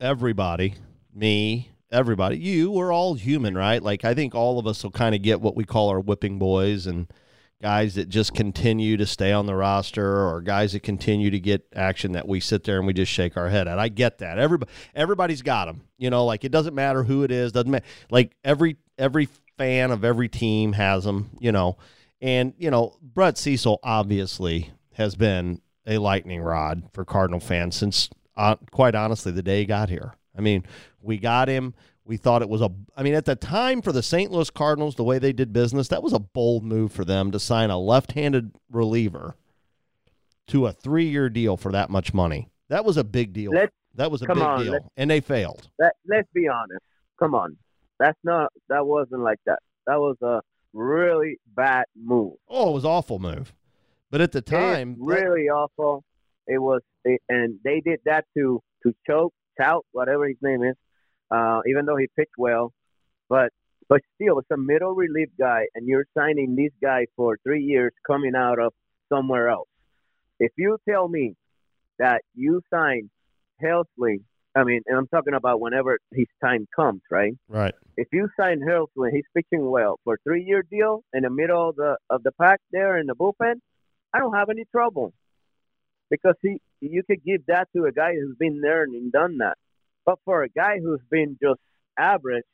everybody, 0.00 0.74
me, 1.14 1.70
everybody, 1.90 2.38
you, 2.38 2.70
we're 2.70 2.92
all 2.92 3.14
human, 3.14 3.56
right? 3.56 3.82
Like 3.82 4.04
I 4.04 4.14
think 4.14 4.34
all 4.34 4.58
of 4.58 4.66
us 4.66 4.82
will 4.82 4.90
kind 4.90 5.14
of 5.14 5.22
get 5.22 5.40
what 5.40 5.56
we 5.56 5.64
call 5.64 5.88
our 5.88 6.00
whipping 6.00 6.38
boys 6.38 6.86
and 6.86 7.12
guys 7.60 7.96
that 7.96 8.08
just 8.08 8.34
continue 8.34 8.96
to 8.96 9.04
stay 9.04 9.32
on 9.32 9.46
the 9.46 9.54
roster 9.54 10.28
or 10.28 10.40
guys 10.40 10.72
that 10.72 10.82
continue 10.84 11.28
to 11.28 11.40
get 11.40 11.66
action 11.74 12.12
that 12.12 12.28
we 12.28 12.38
sit 12.38 12.62
there 12.62 12.78
and 12.78 12.86
we 12.86 12.92
just 12.92 13.10
shake 13.10 13.36
our 13.36 13.48
head 13.48 13.66
at. 13.66 13.78
I 13.78 13.88
get 13.88 14.18
that. 14.18 14.38
Everybody 14.38 14.70
everybody's 14.94 15.42
got 15.42 15.66
them. 15.66 15.82
You 15.98 16.10
know, 16.10 16.24
like 16.24 16.44
it 16.44 16.52
doesn't 16.52 16.74
matter 16.74 17.02
who 17.02 17.24
it 17.24 17.32
is, 17.32 17.52
doesn't 17.52 17.70
matter. 17.70 17.86
Like 18.10 18.36
every 18.44 18.76
every 18.96 19.28
fan 19.58 19.90
of 19.90 20.04
every 20.04 20.28
team 20.28 20.72
has 20.72 21.04
them, 21.04 21.30
you 21.40 21.52
know. 21.52 21.76
And, 22.20 22.54
you 22.58 22.70
know, 22.70 22.96
Brett 23.02 23.36
Cecil 23.38 23.78
obviously 23.82 24.70
has 24.94 25.14
been 25.14 25.60
a 25.88 25.98
lightning 25.98 26.40
rod 26.42 26.84
for 26.92 27.04
Cardinal 27.04 27.40
fans 27.40 27.74
since, 27.74 28.10
uh, 28.36 28.56
quite 28.70 28.94
honestly, 28.94 29.32
the 29.32 29.42
day 29.42 29.60
he 29.60 29.64
got 29.64 29.88
here. 29.88 30.14
I 30.36 30.40
mean, 30.40 30.64
we 31.00 31.18
got 31.18 31.48
him. 31.48 31.74
We 32.04 32.16
thought 32.16 32.42
it 32.42 32.48
was 32.48 32.60
a, 32.62 32.70
I 32.96 33.02
mean, 33.02 33.14
at 33.14 33.24
the 33.24 33.34
time 33.34 33.82
for 33.82 33.90
the 33.92 34.02
St. 34.02 34.30
Louis 34.30 34.50
Cardinals, 34.50 34.94
the 34.94 35.04
way 35.04 35.18
they 35.18 35.32
did 35.32 35.52
business, 35.52 35.88
that 35.88 36.02
was 36.02 36.12
a 36.12 36.18
bold 36.18 36.62
move 36.64 36.92
for 36.92 37.04
them 37.04 37.30
to 37.32 37.40
sign 37.40 37.70
a 37.70 37.78
left 37.78 38.12
handed 38.12 38.52
reliever 38.70 39.34
to 40.48 40.66
a 40.66 40.72
three 40.72 41.08
year 41.08 41.28
deal 41.28 41.56
for 41.56 41.72
that 41.72 41.90
much 41.90 42.14
money. 42.14 42.48
That 42.68 42.84
was 42.84 42.96
a 42.96 43.04
big 43.04 43.32
deal. 43.32 43.52
Let's- 43.52 43.72
that 43.94 44.10
was 44.10 44.22
a 44.22 44.26
big 44.26 44.38
on, 44.38 44.62
deal. 44.64 44.78
And 44.96 45.10
they 45.10 45.20
failed. 45.20 45.68
That, 45.78 45.94
let's 46.06 46.28
be 46.32 46.46
honest. 46.46 46.84
Come 47.18 47.34
on. 47.34 47.56
That's 47.98 48.18
not. 48.22 48.52
That 48.68 48.86
wasn't 48.86 49.22
like 49.22 49.40
that. 49.46 49.58
That 49.86 49.98
was 49.98 50.16
a 50.22 50.40
really 50.72 51.38
bad 51.56 51.86
move. 51.96 52.34
Oh, 52.48 52.70
it 52.70 52.74
was 52.74 52.84
awful 52.84 53.18
move. 53.18 53.52
But 54.10 54.20
at 54.20 54.32
the 54.32 54.40
time, 54.42 54.92
It's 54.92 55.00
that- 55.00 55.22
really 55.24 55.48
awful. 55.48 56.04
It 56.46 56.58
was, 56.58 56.80
it, 57.04 57.20
and 57.28 57.58
they 57.62 57.80
did 57.80 58.00
that 58.04 58.24
to 58.36 58.62
to 58.84 58.94
choke, 59.06 59.34
tout, 59.60 59.84
whatever 59.92 60.26
his 60.28 60.36
name 60.40 60.62
is. 60.62 60.76
Uh, 61.30 61.60
even 61.66 61.84
though 61.84 61.96
he 61.96 62.06
pitched 62.16 62.38
well, 62.38 62.72
but 63.28 63.52
but 63.88 64.00
still, 64.14 64.38
it's 64.38 64.50
a 64.50 64.56
middle 64.56 64.94
relief 64.94 65.28
guy, 65.38 65.66
and 65.74 65.86
you're 65.86 66.06
signing 66.16 66.56
this 66.56 66.72
guy 66.80 67.06
for 67.16 67.38
three 67.42 67.62
years, 67.62 67.92
coming 68.06 68.34
out 68.34 68.58
of 68.58 68.72
somewhere 69.10 69.48
else. 69.48 69.68
If 70.40 70.52
you 70.56 70.78
tell 70.88 71.08
me 71.08 71.34
that 71.98 72.22
you 72.34 72.62
sign 72.72 73.10
Helsley, 73.62 74.20
I 74.54 74.64
mean, 74.64 74.82
and 74.86 74.96
I'm 74.96 75.08
talking 75.08 75.34
about 75.34 75.60
whenever 75.60 75.98
his 76.12 76.26
time 76.42 76.66
comes, 76.74 77.02
right? 77.10 77.34
right. 77.48 77.74
if 77.96 78.08
you 78.12 78.28
sign 78.38 78.60
Helsley, 78.60 79.10
he's 79.12 79.24
pitching 79.34 79.68
well 79.70 79.98
for 80.04 80.14
a 80.14 80.18
three 80.24 80.44
year 80.44 80.62
deal 80.62 81.02
in 81.12 81.22
the 81.24 81.30
middle 81.30 81.68
of 81.70 81.76
the 81.76 81.96
of 82.08 82.22
the 82.22 82.32
pack 82.40 82.60
there 82.72 82.96
in 82.98 83.06
the 83.06 83.14
bullpen, 83.14 83.56
I 84.12 84.18
don't 84.18 84.34
have 84.34 84.50
any 84.50 84.64
trouble. 84.70 85.12
Because 86.10 86.34
he 86.42 86.60
you 86.80 87.02
could 87.02 87.22
give 87.24 87.44
that 87.46 87.68
to 87.76 87.84
a 87.84 87.92
guy 87.92 88.14
who's 88.14 88.36
been 88.38 88.60
there 88.60 88.84
and 88.84 89.12
done 89.12 89.38
that. 89.38 89.56
But 90.06 90.18
for 90.24 90.42
a 90.42 90.48
guy 90.48 90.78
who's 90.82 91.00
been 91.10 91.36
just 91.42 91.60
average, 91.98 92.44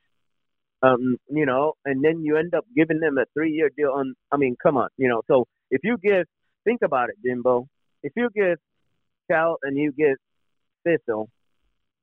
um, 0.83 1.17
you 1.31 1.47
know, 1.47 1.75
and 1.85 2.05
then 2.05 2.25
you 2.25 2.37
end 2.37 2.55
up 2.55 2.65
giving 2.75 3.01
them 3.01 3.19
a 3.19 3.25
three 3.35 3.53
year 3.53 3.71
deal 3.77 3.93
on 3.93 4.15
I 4.33 4.37
mean, 4.37 4.57
come 4.63 4.77
on, 4.77 4.89
you 4.97 5.09
know, 5.09 5.23
so 5.29 5.47
if 5.71 5.81
you 5.85 5.97
give 6.03 6.27
think 6.65 6.81
about 6.83 7.11
it, 7.11 7.17
Jimbo, 7.25 7.69
if 8.03 8.13
you 8.17 8.29
give 8.35 8.59
Cal 9.31 9.59
and 9.63 9.77
you 9.77 9.93
give 9.93 10.17
Cecil 10.87 11.29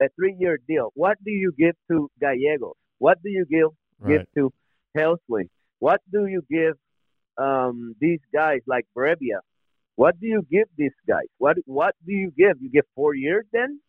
a 0.02 0.06
three 0.16 0.36
year 0.40 0.58
deal, 0.68 0.92
what 0.96 1.18
do 1.24 1.32
you 1.32 1.52
give 1.58 1.76
to 1.90 2.10
Gallegos? 2.20 2.76
What 3.00 3.22
do 3.24 3.30
you 3.30 3.46
give 3.46 3.70
Right. 4.00 4.18
give 4.18 4.26
to 4.36 4.52
Helsley? 4.98 5.50
What 5.78 6.02
do 6.12 6.26
you 6.26 6.42
give 6.50 6.76
um, 7.42 7.96
these 8.00 8.20
guys 8.34 8.62
like 8.68 8.86
Brebbia? 8.96 9.40
What 9.96 10.20
do 10.20 10.28
you 10.28 10.46
give 10.50 10.68
these 10.78 10.94
guys? 11.08 11.26
What 11.38 11.58
what 11.66 11.96
do 12.06 12.14
you 12.14 12.32
give? 12.38 12.62
You 12.62 12.70
give 12.72 12.86
four 12.96 13.14
years 13.14 13.46
then? 13.52 13.80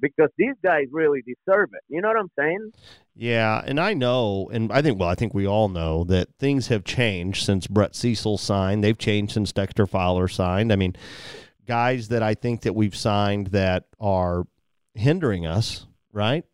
Because 0.00 0.28
these 0.36 0.54
guys 0.62 0.86
really 0.90 1.22
deserve 1.22 1.70
it. 1.72 1.82
You 1.88 2.02
know 2.02 2.08
what 2.08 2.18
I'm 2.18 2.30
saying? 2.38 2.72
Yeah, 3.14 3.62
and 3.64 3.80
I 3.80 3.94
know, 3.94 4.50
and 4.52 4.70
I 4.70 4.82
think, 4.82 5.00
well, 5.00 5.08
I 5.08 5.14
think 5.14 5.32
we 5.32 5.46
all 5.46 5.68
know 5.68 6.04
that 6.04 6.28
things 6.38 6.68
have 6.68 6.84
changed 6.84 7.44
since 7.46 7.66
Brett 7.66 7.94
Cecil 7.94 8.36
signed. 8.36 8.84
They've 8.84 8.98
changed 8.98 9.32
since 9.32 9.52
Dexter 9.52 9.86
Fowler 9.86 10.28
signed. 10.28 10.70
I 10.70 10.76
mean, 10.76 10.96
guys 11.66 12.08
that 12.08 12.22
I 12.22 12.34
think 12.34 12.62
that 12.62 12.74
we've 12.74 12.94
signed 12.94 13.48
that 13.48 13.84
are 13.98 14.44
hindering 14.94 15.46
us, 15.46 15.86
right? 16.12 16.44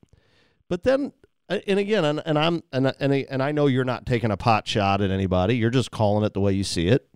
But 0.68 0.84
then, 0.84 1.12
Uh, 1.52 1.60
and 1.66 1.78
again, 1.78 2.04
and, 2.04 2.22
and 2.24 2.38
I'm, 2.38 2.62
and 2.72 2.94
and 2.98 3.12
and 3.12 3.42
I 3.42 3.52
know 3.52 3.66
you're 3.66 3.84
not 3.84 4.06
taking 4.06 4.30
a 4.30 4.36
pot 4.38 4.66
shot 4.66 5.02
at 5.02 5.10
anybody. 5.10 5.56
You're 5.56 5.70
just 5.70 5.90
calling 5.90 6.24
it 6.24 6.32
the 6.32 6.40
way 6.40 6.52
you 6.52 6.64
see 6.64 6.88
it. 6.88 7.06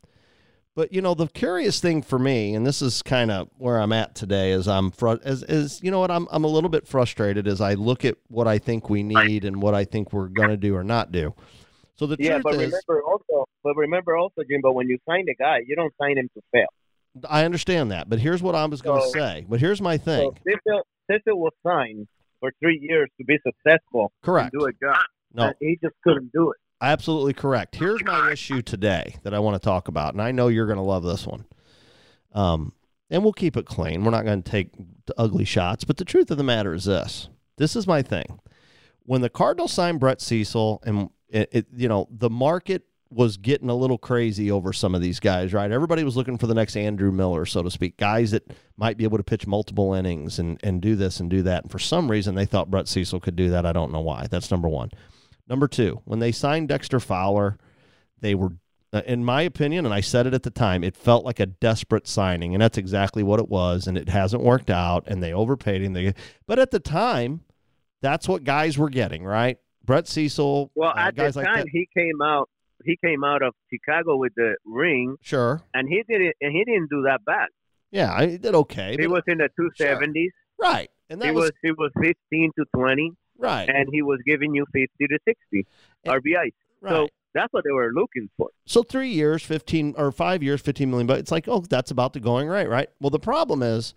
But 0.75 0.93
you 0.93 1.01
know, 1.01 1.15
the 1.15 1.27
curious 1.27 1.81
thing 1.81 2.03
for 2.03 2.19
me, 2.19 2.55
and 2.55 2.67
this 2.67 2.83
is 2.83 3.01
kind 3.01 3.31
of 3.31 3.49
where 3.57 3.79
I'm 3.81 3.95
at 3.95 4.15
today, 4.15 4.53
is 4.53 4.69
I'm 4.69 4.91
fru- 4.91 5.21
is, 5.25 5.43
is 5.45 5.83
you 5.83 5.91
know 5.91 6.01
what 6.01 6.11
I'm 6.11 6.29
I'm 6.31 6.45
a 6.45 6.49
little 6.49 6.69
bit 6.69 6.87
frustrated 6.87 7.49
as 7.49 7.63
I 7.63 7.75
look 7.75 8.05
at 8.05 8.17
what 8.29 8.47
I 8.47 8.59
think 8.59 8.91
we 8.91 9.03
need 9.03 9.47
and 9.47 9.63
what 9.63 9.75
I 9.75 9.87
think 9.87 10.13
we're 10.13 10.29
going 10.29 10.51
to 10.51 10.59
do 10.59 10.77
or 10.77 10.85
not 10.85 11.13
do. 11.13 11.33
So 11.95 12.07
the 12.07 12.17
yeah, 12.19 12.39
but 12.43 12.57
is, 12.57 12.61
remember 12.61 13.03
also, 13.05 13.47
but 13.65 13.75
remember 13.75 14.17
also, 14.19 14.43
Jimbo, 14.47 14.73
when 14.73 14.87
you 14.87 14.99
sign 15.09 15.25
a 15.31 15.35
guy, 15.35 15.61
you 15.67 15.77
don't 15.77 15.95
sign 15.99 16.19
him 16.19 16.29
to 16.35 16.43
fail. 16.53 16.67
I 17.27 17.47
understand 17.47 17.91
that. 17.93 18.11
But 18.11 18.19
here's 18.19 18.43
what 18.43 18.55
I 18.55 18.67
was 18.67 18.83
going 18.83 19.01
to 19.01 19.07
So- 19.07 19.13
say. 19.15 19.47
But 19.49 19.61
here's 19.61 19.81
my 19.81 19.97
thing. 19.97 20.31
So 20.69 20.83
Cecil 21.11 21.39
was 21.41 21.53
signed 21.67 22.07
for 22.41 22.53
three 22.61 22.79
years 22.81 23.09
to 23.19 23.25
be 23.25 23.39
successful 23.47 24.13
Correct. 24.23 24.53
and 24.53 24.61
do 24.61 24.67
a 24.67 24.73
job. 24.73 25.05
No, 25.33 25.53
he 25.61 25.79
just 25.83 25.95
couldn't 26.03 26.33
do 26.33 26.51
it. 26.51 26.57
Absolutely 26.81 27.33
correct. 27.33 27.77
Here's 27.77 28.05
my 28.05 28.33
issue 28.33 28.63
today 28.63 29.17
that 29.23 29.33
I 29.33 29.39
want 29.39 29.61
to 29.61 29.65
talk 29.65 29.89
about, 29.89 30.13
and 30.13 30.23
I 30.23 30.31
know 30.31 30.49
you're 30.49 30.67
going 30.67 30.77
to 30.77 30.83
love 30.83 31.03
this 31.03 31.27
one. 31.27 31.47
Um, 32.33 32.73
and 33.09 33.23
we'll 33.23 33.33
keep 33.33 33.57
it 33.57 33.67
clean. 33.67 34.05
We're 34.05 34.11
not 34.11 34.25
going 34.25 34.43
to 34.43 34.51
take 34.51 34.73
ugly 35.17 35.45
shots, 35.45 35.85
but 35.85 35.97
the 35.97 36.05
truth 36.05 36.31
of 36.31 36.39
the 36.39 36.45
matter 36.45 36.75
is 36.75 36.85
this: 36.85 37.29
this 37.57 37.77
is 37.77 37.87
my 37.87 38.03
thing. 38.03 38.41
When 39.05 39.21
the 39.21 39.31
Cardinals 39.31 39.73
signed 39.73 40.01
Brett 40.01 40.21
Cecil, 40.21 40.83
and 40.85 41.11
it, 41.29 41.49
it 41.53 41.67
you 41.75 41.89
know, 41.89 42.09
the 42.11 42.31
market 42.31 42.85
was 43.11 43.37
getting 43.37 43.71
a 43.71 43.75
little 43.75 43.99
crazy 43.99 44.51
over 44.51 44.73
some 44.73 44.95
of 44.95 45.01
these 45.01 45.21
guys, 45.21 45.53
right? 45.53 45.71
Everybody 45.71 46.03
was 46.03 46.17
looking 46.17 46.39
for 46.39 46.47
the 46.49 46.55
next 46.55 46.77
Andrew 46.77 47.13
Miller, 47.13 47.47
so 47.47 47.63
to 47.63 47.71
speak, 47.71 47.97
guys 47.97 48.33
that 48.33 48.43
might 48.77 48.97
be 48.97 49.05
able 49.05 49.19
to 49.19 49.25
pitch 49.25 49.47
multiple 49.47 49.95
innings 49.95 50.39
and 50.39 50.59
and 50.65 50.81
do 50.81 50.97
this 50.97 51.21
and 51.21 51.31
do 51.31 51.43
that. 51.43 51.63
And 51.65 51.71
for 51.71 51.79
some 51.79 52.11
reason, 52.11 52.35
they 52.35 52.47
thought 52.47 52.71
Brett 52.71 52.89
Cecil 52.89 53.21
could 53.21 53.37
do 53.37 53.51
that. 53.51 53.65
I 53.65 53.73
don't 53.73 53.93
know 53.93 54.01
why. 54.01 54.27
That's 54.29 54.51
number 54.51 54.69
one. 54.69 54.91
Number 55.49 55.69
two, 55.69 56.03
when 56.05 56.19
they 56.19 56.33
signed 56.33 56.69
Dexter 56.69 56.99
Fowler, 56.99 57.57
they 58.21 58.35
were, 58.35 58.51
uh, 58.93 59.03
in 59.07 59.25
my 59.25 59.43
opinion, 59.43 59.85
and 59.85 59.95
I 59.95 60.01
said 60.01 60.27
it 60.27 60.35
at 60.35 60.43
the 60.43 60.51
time, 60.51 60.83
it 60.83 60.97
felt 60.97 61.25
like 61.25 61.39
a 61.39 61.47
desperate 61.47 62.09
signing, 62.09 62.53
and 62.55 62.61
that's 62.61 62.79
exactly 62.79 63.23
what 63.23 63.39
it 63.39 63.49
was. 63.49 63.87
And 63.87 63.97
it 63.97 64.09
hasn't 64.09 64.43
worked 64.43 64.71
out, 64.71 65.05
and 65.07 65.23
they 65.23 65.33
overpaid 65.33 65.83
him. 65.83 65.93
They, 65.93 66.15
but 66.49 66.59
at 66.59 66.73
the 66.73 66.81
time, 66.81 67.43
that's 68.03 68.27
what 68.27 68.43
guys 68.43 68.77
were 68.77 68.91
getting, 68.91 69.25
right? 69.25 69.59
Brett 69.85 70.09
Cecil, 70.09 70.73
Well, 70.75 70.91
uh, 70.97 70.99
at 70.99 71.15
the 71.15 71.23
like 71.23 71.47
time 71.47 71.59
that. 71.59 71.69
he 71.71 71.89
came 71.97 72.21
out, 72.21 72.49
he 72.87 72.97
came 73.05 73.25
out 73.25 73.43
of 73.43 73.55
Chicago 73.73 74.17
with 74.17 74.33
the 74.37 74.57
ring, 74.65 75.17
Sure, 75.23 75.63
and 75.75 75.89
he 75.89 76.03
didn't, 76.09 76.35
and 76.41 76.53
he 76.53 76.65
didn't 76.65 76.89
do 76.91 77.03
that 77.03 77.21
bad. 77.25 77.49
yeah, 77.91 78.13
I 78.13 78.27
he 78.29 78.39
did 78.39 78.55
okay. 78.55 78.97
He 78.99 79.07
was 79.07 79.23
in 79.27 79.39
the 79.39 79.49
two 79.59 79.71
seventies. 79.77 80.33
right, 80.59 80.89
and 81.11 81.21
that 81.21 81.27
He 81.27 81.33
was, 81.33 81.45
was 81.45 81.53
he 81.63 81.71
was 81.73 81.91
fifteen 82.01 82.51
to 82.59 82.65
twenty, 82.75 83.13
right, 83.39 83.69
and 83.69 83.89
he 83.93 84.03
was 84.03 84.21
giving 84.27 84.55
you 84.55 84.65
fifty 84.73 85.07
to 85.09 85.19
sixty 85.27 85.67
And- 86.05 86.15
RBIs. 86.15 86.53
right. 86.81 86.91
So 86.93 87.09
that's 87.35 87.53
what 87.53 87.65
they 87.65 87.71
were 87.73 87.93
looking 87.93 88.31
for. 88.39 88.49
So 88.65 88.83
three 88.83 89.11
years, 89.11 89.43
fifteen 89.43 89.95
or 89.99 90.11
five 90.11 90.43
years, 90.43 90.61
fifteen 90.63 90.89
million. 90.91 91.07
But 91.07 91.19
it's 91.19 91.31
like, 91.31 91.47
oh, 91.49 91.61
that's 91.61 91.91
about 91.91 92.15
the 92.15 92.21
going 92.21 92.49
rate, 92.49 92.69
right? 92.69 92.89
Well, 93.01 93.11
the 93.11 93.19
problem 93.19 93.63
is, 93.63 93.95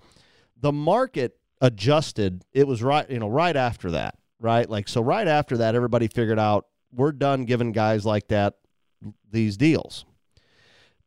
the 0.59 0.73
market 0.73 1.37
adjusted. 1.61 2.43
It 2.53 2.67
was 2.67 2.83
right, 2.83 3.09
you 3.09 3.19
know, 3.19 3.29
right 3.29 3.55
after 3.55 3.91
that, 3.91 4.15
right? 4.39 4.69
Like 4.69 4.87
so, 4.89 5.01
right 5.01 5.27
after 5.27 5.57
that, 5.57 5.73
everybody 5.75 6.07
figured 6.07 6.39
out 6.39 6.65
we're 6.93 7.11
done 7.13 7.45
giving 7.45 7.71
guys 7.71 8.05
like 8.05 8.27
that 8.29 8.55
these 9.29 9.57
deals. 9.57 10.05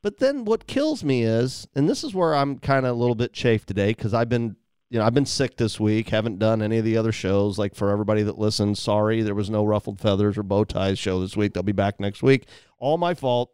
But 0.02 0.18
then 0.18 0.44
what 0.44 0.66
kills 0.66 1.04
me 1.04 1.22
is, 1.22 1.68
and 1.75 1.88
this 1.88 2.02
is 2.02 2.14
where 2.14 2.34
I'm 2.34 2.58
kind 2.58 2.84
of 2.87 2.96
a 2.96 2.99
little 2.99 3.14
bit 3.14 3.32
chafed 3.32 3.68
today 3.68 3.90
because 3.90 4.12
I've 4.12 4.28
been, 4.28 4.56
you 4.90 4.99
know, 4.99 5.04
I've 5.04 5.14
been 5.14 5.26
sick 5.26 5.56
this 5.56 5.78
week, 5.78 6.08
haven't 6.08 6.40
done 6.40 6.61
any 6.61 6.78
of 6.78 6.84
the 6.84 6.96
other 6.96 7.12
shows. 7.12 7.56
Like 7.56 7.75
for 7.75 7.90
everybody 7.90 8.22
that 8.25 8.38
listens, 8.38 8.80
sorry, 8.80 9.22
there 9.22 9.34
was 9.34 9.49
no 9.49 9.64
ruffled 9.64 10.00
feathers 10.00 10.37
or 10.37 10.42
bow 10.42 10.64
ties 10.64 10.99
show 10.99 11.20
this 11.20 11.37
week. 11.37 11.54
They'll 11.54 11.62
be 11.62 11.72
back 11.72 12.00
next 12.00 12.22
week. 12.22 12.49
All 12.78 12.99
my 12.99 13.14
fault. 13.14 13.52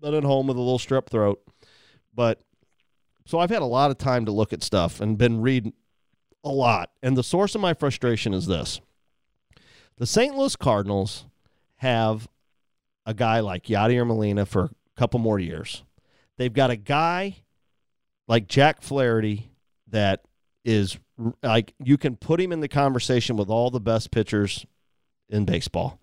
Been 0.00 0.14
at 0.14 0.22
home 0.22 0.46
with 0.46 0.56
a 0.56 0.60
little 0.60 0.78
strep 0.78 1.08
throat. 1.08 1.40
But 2.14 2.40
so 3.26 3.40
I've 3.40 3.50
had 3.50 3.62
a 3.62 3.66
lot 3.66 3.90
of 3.90 3.98
time 3.98 4.26
to 4.26 4.32
look 4.32 4.52
at 4.52 4.62
stuff 4.62 5.00
and 5.00 5.18
been 5.18 5.40
reading 5.40 5.72
a 6.44 6.50
lot. 6.50 6.90
And 7.02 7.16
the 7.16 7.24
source 7.24 7.56
of 7.56 7.60
my 7.60 7.74
frustration 7.74 8.32
is 8.32 8.46
this 8.46 8.80
the 9.96 10.06
St. 10.06 10.36
Louis 10.36 10.54
Cardinals 10.54 11.26
have 11.76 12.28
a 13.08 13.14
guy 13.14 13.40
like 13.40 13.64
Yadier 13.64 14.06
Molina 14.06 14.44
for 14.44 14.64
a 14.64 14.70
couple 14.94 15.18
more 15.18 15.38
years. 15.38 15.82
They've 16.36 16.52
got 16.52 16.70
a 16.70 16.76
guy 16.76 17.36
like 18.28 18.46
Jack 18.46 18.82
Flaherty 18.82 19.50
that 19.88 20.26
is 20.62 20.98
like 21.42 21.72
you 21.82 21.96
can 21.96 22.16
put 22.16 22.38
him 22.38 22.52
in 22.52 22.60
the 22.60 22.68
conversation 22.68 23.38
with 23.38 23.48
all 23.48 23.70
the 23.70 23.80
best 23.80 24.10
pitchers 24.10 24.66
in 25.30 25.46
baseball. 25.46 25.98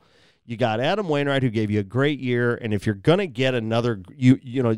You 0.46 0.58
got 0.58 0.80
Adam 0.80 1.08
Wainwright 1.08 1.44
who 1.44 1.52
gave 1.52 1.70
you 1.70 1.80
a 1.80 1.84
great 1.84 2.20
year, 2.20 2.56
and 2.56 2.74
if 2.74 2.88
you're 2.88 2.96
gonna 2.96 3.28
get 3.28 3.54
another, 3.54 4.02
you 4.16 4.40
you 4.42 4.64
know, 4.64 4.76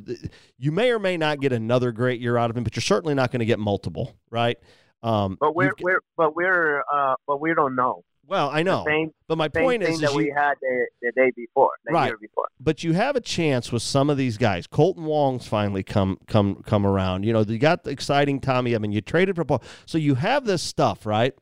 you 0.57 0.73
may 0.73 0.91
or 0.91 0.99
may 0.99 1.15
not 1.15 1.39
get 1.39 1.53
another 1.53 1.93
great 1.93 2.19
year 2.19 2.37
out 2.37 2.49
of 2.49 2.57
him, 2.57 2.65
but 2.65 2.75
you're 2.75 2.81
certainly 2.81 3.15
not 3.15 3.31
going 3.31 3.39
to 3.39 3.45
get 3.45 3.59
multiple, 3.59 4.13
right? 4.29 4.57
Um, 5.01 5.37
But 5.39 5.55
we're 5.55 5.71
we're 5.79 6.01
but 6.17 6.35
we're 6.35 6.81
uh 6.93 7.15
but 7.25 7.39
we 7.39 7.53
don't 7.53 7.75
know. 7.75 8.03
Well, 8.27 8.49
I 8.49 8.61
know, 8.61 8.83
Same 8.85 9.13
but 9.27 9.37
my 9.37 9.47
point 9.47 9.83
thing 9.83 9.93
is, 9.93 9.99
that 10.01 10.09
is 10.09 10.15
we 10.15 10.33
had 10.35 10.55
the, 10.61 10.87
the 11.01 11.11
day 11.13 11.31
before, 11.35 11.71
the 11.85 11.93
Right. 11.93 12.07
year 12.07 12.17
before. 12.19 12.47
but 12.59 12.83
you 12.83 12.91
have 12.93 13.15
a 13.15 13.21
chance 13.21 13.71
with 13.71 13.81
some 13.81 14.09
of 14.09 14.17
these 14.17 14.37
guys. 14.37 14.67
Kolten 14.67 15.03
Wong's 15.03 15.47
finally 15.47 15.81
come 15.83 16.17
come 16.27 16.61
come 16.65 16.85
around. 16.85 17.23
You 17.23 17.31
know, 17.31 17.41
you 17.41 17.57
got 17.57 17.83
the 17.85 17.91
exciting 17.91 18.41
Tommy 18.41 18.71
Edman. 18.71 18.91
You 18.91 18.99
traded 19.01 19.35
for 19.37 19.45
Paul, 19.45 19.63
so 19.85 19.97
you 19.97 20.15
have 20.15 20.45
this 20.45 20.61
stuff, 20.61 21.05
right? 21.05 21.33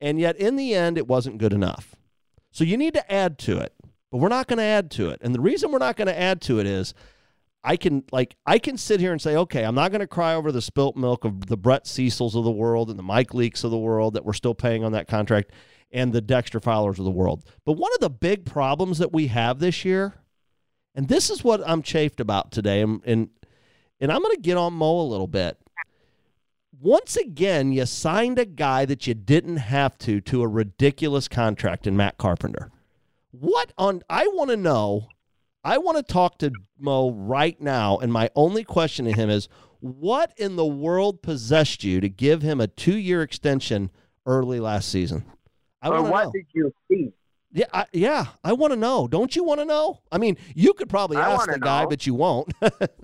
And 0.00 0.20
yet, 0.20 0.36
in 0.36 0.54
the 0.54 0.74
end, 0.74 0.96
it 0.96 1.08
wasn't 1.08 1.38
good 1.38 1.52
enough. 1.52 1.96
So 2.52 2.62
you 2.62 2.76
need 2.76 2.94
to 2.94 3.12
add 3.12 3.36
to 3.40 3.58
it, 3.58 3.74
but 4.12 4.18
we're 4.18 4.28
not 4.28 4.46
going 4.46 4.58
to 4.58 4.62
add 4.64 4.92
to 4.92 5.10
it. 5.10 5.18
And 5.22 5.34
the 5.34 5.40
reason 5.40 5.72
we're 5.72 5.78
not 5.78 5.96
going 5.96 6.06
to 6.06 6.18
add 6.18 6.40
to 6.42 6.60
it 6.60 6.66
is, 6.66 6.94
I 7.64 7.76
can 7.76 8.04
like 8.12 8.36
I 8.46 8.60
can 8.60 8.76
sit 8.76 9.00
here 9.00 9.10
and 9.10 9.20
say, 9.20 9.34
okay, 9.34 9.64
I'm 9.64 9.74
not 9.74 9.90
going 9.90 10.00
to 10.00 10.06
cry 10.06 10.34
over 10.34 10.52
the 10.52 10.62
spilt 10.62 10.96
milk 10.96 11.24
of 11.24 11.46
the 11.46 11.56
Brett 11.56 11.88
Cecils 11.88 12.36
of 12.36 12.44
the 12.44 12.50
world 12.52 12.90
and 12.90 12.98
the 12.98 13.02
Mike 13.02 13.30
Leakes 13.30 13.64
of 13.64 13.72
the 13.72 13.78
world 13.78 14.14
that 14.14 14.24
we're 14.24 14.32
still 14.34 14.54
paying 14.54 14.84
on 14.84 14.92
that 14.92 15.08
contract 15.08 15.50
and 15.90 16.12
the 16.12 16.20
Dexter 16.20 16.60
Fowlers 16.60 16.98
of 16.98 17.04
the 17.04 17.10
world. 17.10 17.44
But 17.64 17.72
one 17.72 17.92
of 17.94 18.00
the 18.00 18.10
big 18.10 18.44
problems 18.44 18.98
that 18.98 19.12
we 19.12 19.28
have 19.28 19.58
this 19.58 19.84
year, 19.84 20.14
and 20.94 21.08
this 21.08 21.30
is 21.30 21.44
what 21.44 21.62
I'm 21.66 21.82
chafed 21.82 22.20
about 22.20 22.52
today, 22.52 22.80
and 22.82 23.00
and, 23.04 23.30
and 24.00 24.12
I'm 24.12 24.22
going 24.22 24.36
to 24.36 24.42
get 24.42 24.56
on 24.56 24.74
Mo 24.74 25.00
a 25.00 25.02
little 25.02 25.26
bit. 25.26 25.58
Once 26.80 27.16
again, 27.16 27.72
you 27.72 27.84
signed 27.86 28.38
a 28.38 28.44
guy 28.44 28.84
that 28.84 29.06
you 29.06 29.14
didn't 29.14 29.56
have 29.56 29.98
to 29.98 30.20
to 30.20 30.42
a 30.42 30.48
ridiculous 30.48 31.26
contract 31.26 31.86
in 31.86 31.96
Matt 31.96 32.18
Carpenter. 32.18 32.70
What 33.30 33.72
on 33.76 34.02
I 34.08 34.28
want 34.28 34.50
to 34.50 34.56
know 34.56 35.08
I 35.64 35.78
want 35.78 35.98
to 35.98 36.02
talk 36.02 36.38
to 36.38 36.52
Mo 36.78 37.10
right 37.10 37.60
now, 37.60 37.98
and 37.98 38.12
my 38.12 38.30
only 38.34 38.64
question 38.64 39.04
to 39.06 39.12
him 39.12 39.28
is 39.28 39.48
what 39.80 40.32
in 40.36 40.56
the 40.56 40.66
world 40.66 41.22
possessed 41.22 41.84
you 41.84 42.00
to 42.00 42.08
give 42.08 42.42
him 42.42 42.60
a 42.60 42.66
two 42.66 42.96
year 42.96 43.22
extension 43.22 43.90
early 44.26 44.60
last 44.60 44.88
season? 44.88 45.24
I 45.82 45.88
or 45.88 46.02
what 46.02 46.24
know. 46.24 46.32
did 46.32 46.46
you 46.54 46.72
see? 46.90 47.12
Yeah, 47.52 47.66
I, 47.72 47.86
yeah, 47.92 48.26
I 48.44 48.52
want 48.52 48.72
to 48.72 48.78
know. 48.78 49.08
Don't 49.08 49.34
you 49.34 49.42
want 49.42 49.60
to 49.60 49.64
know? 49.64 50.00
I 50.12 50.18
mean, 50.18 50.36
you 50.54 50.74
could 50.74 50.88
probably 50.88 51.16
ask 51.16 51.46
the 51.46 51.56
know. 51.56 51.64
guy, 51.64 51.86
but 51.86 52.06
you 52.06 52.14
won't. 52.14 52.52
I, 52.62 52.98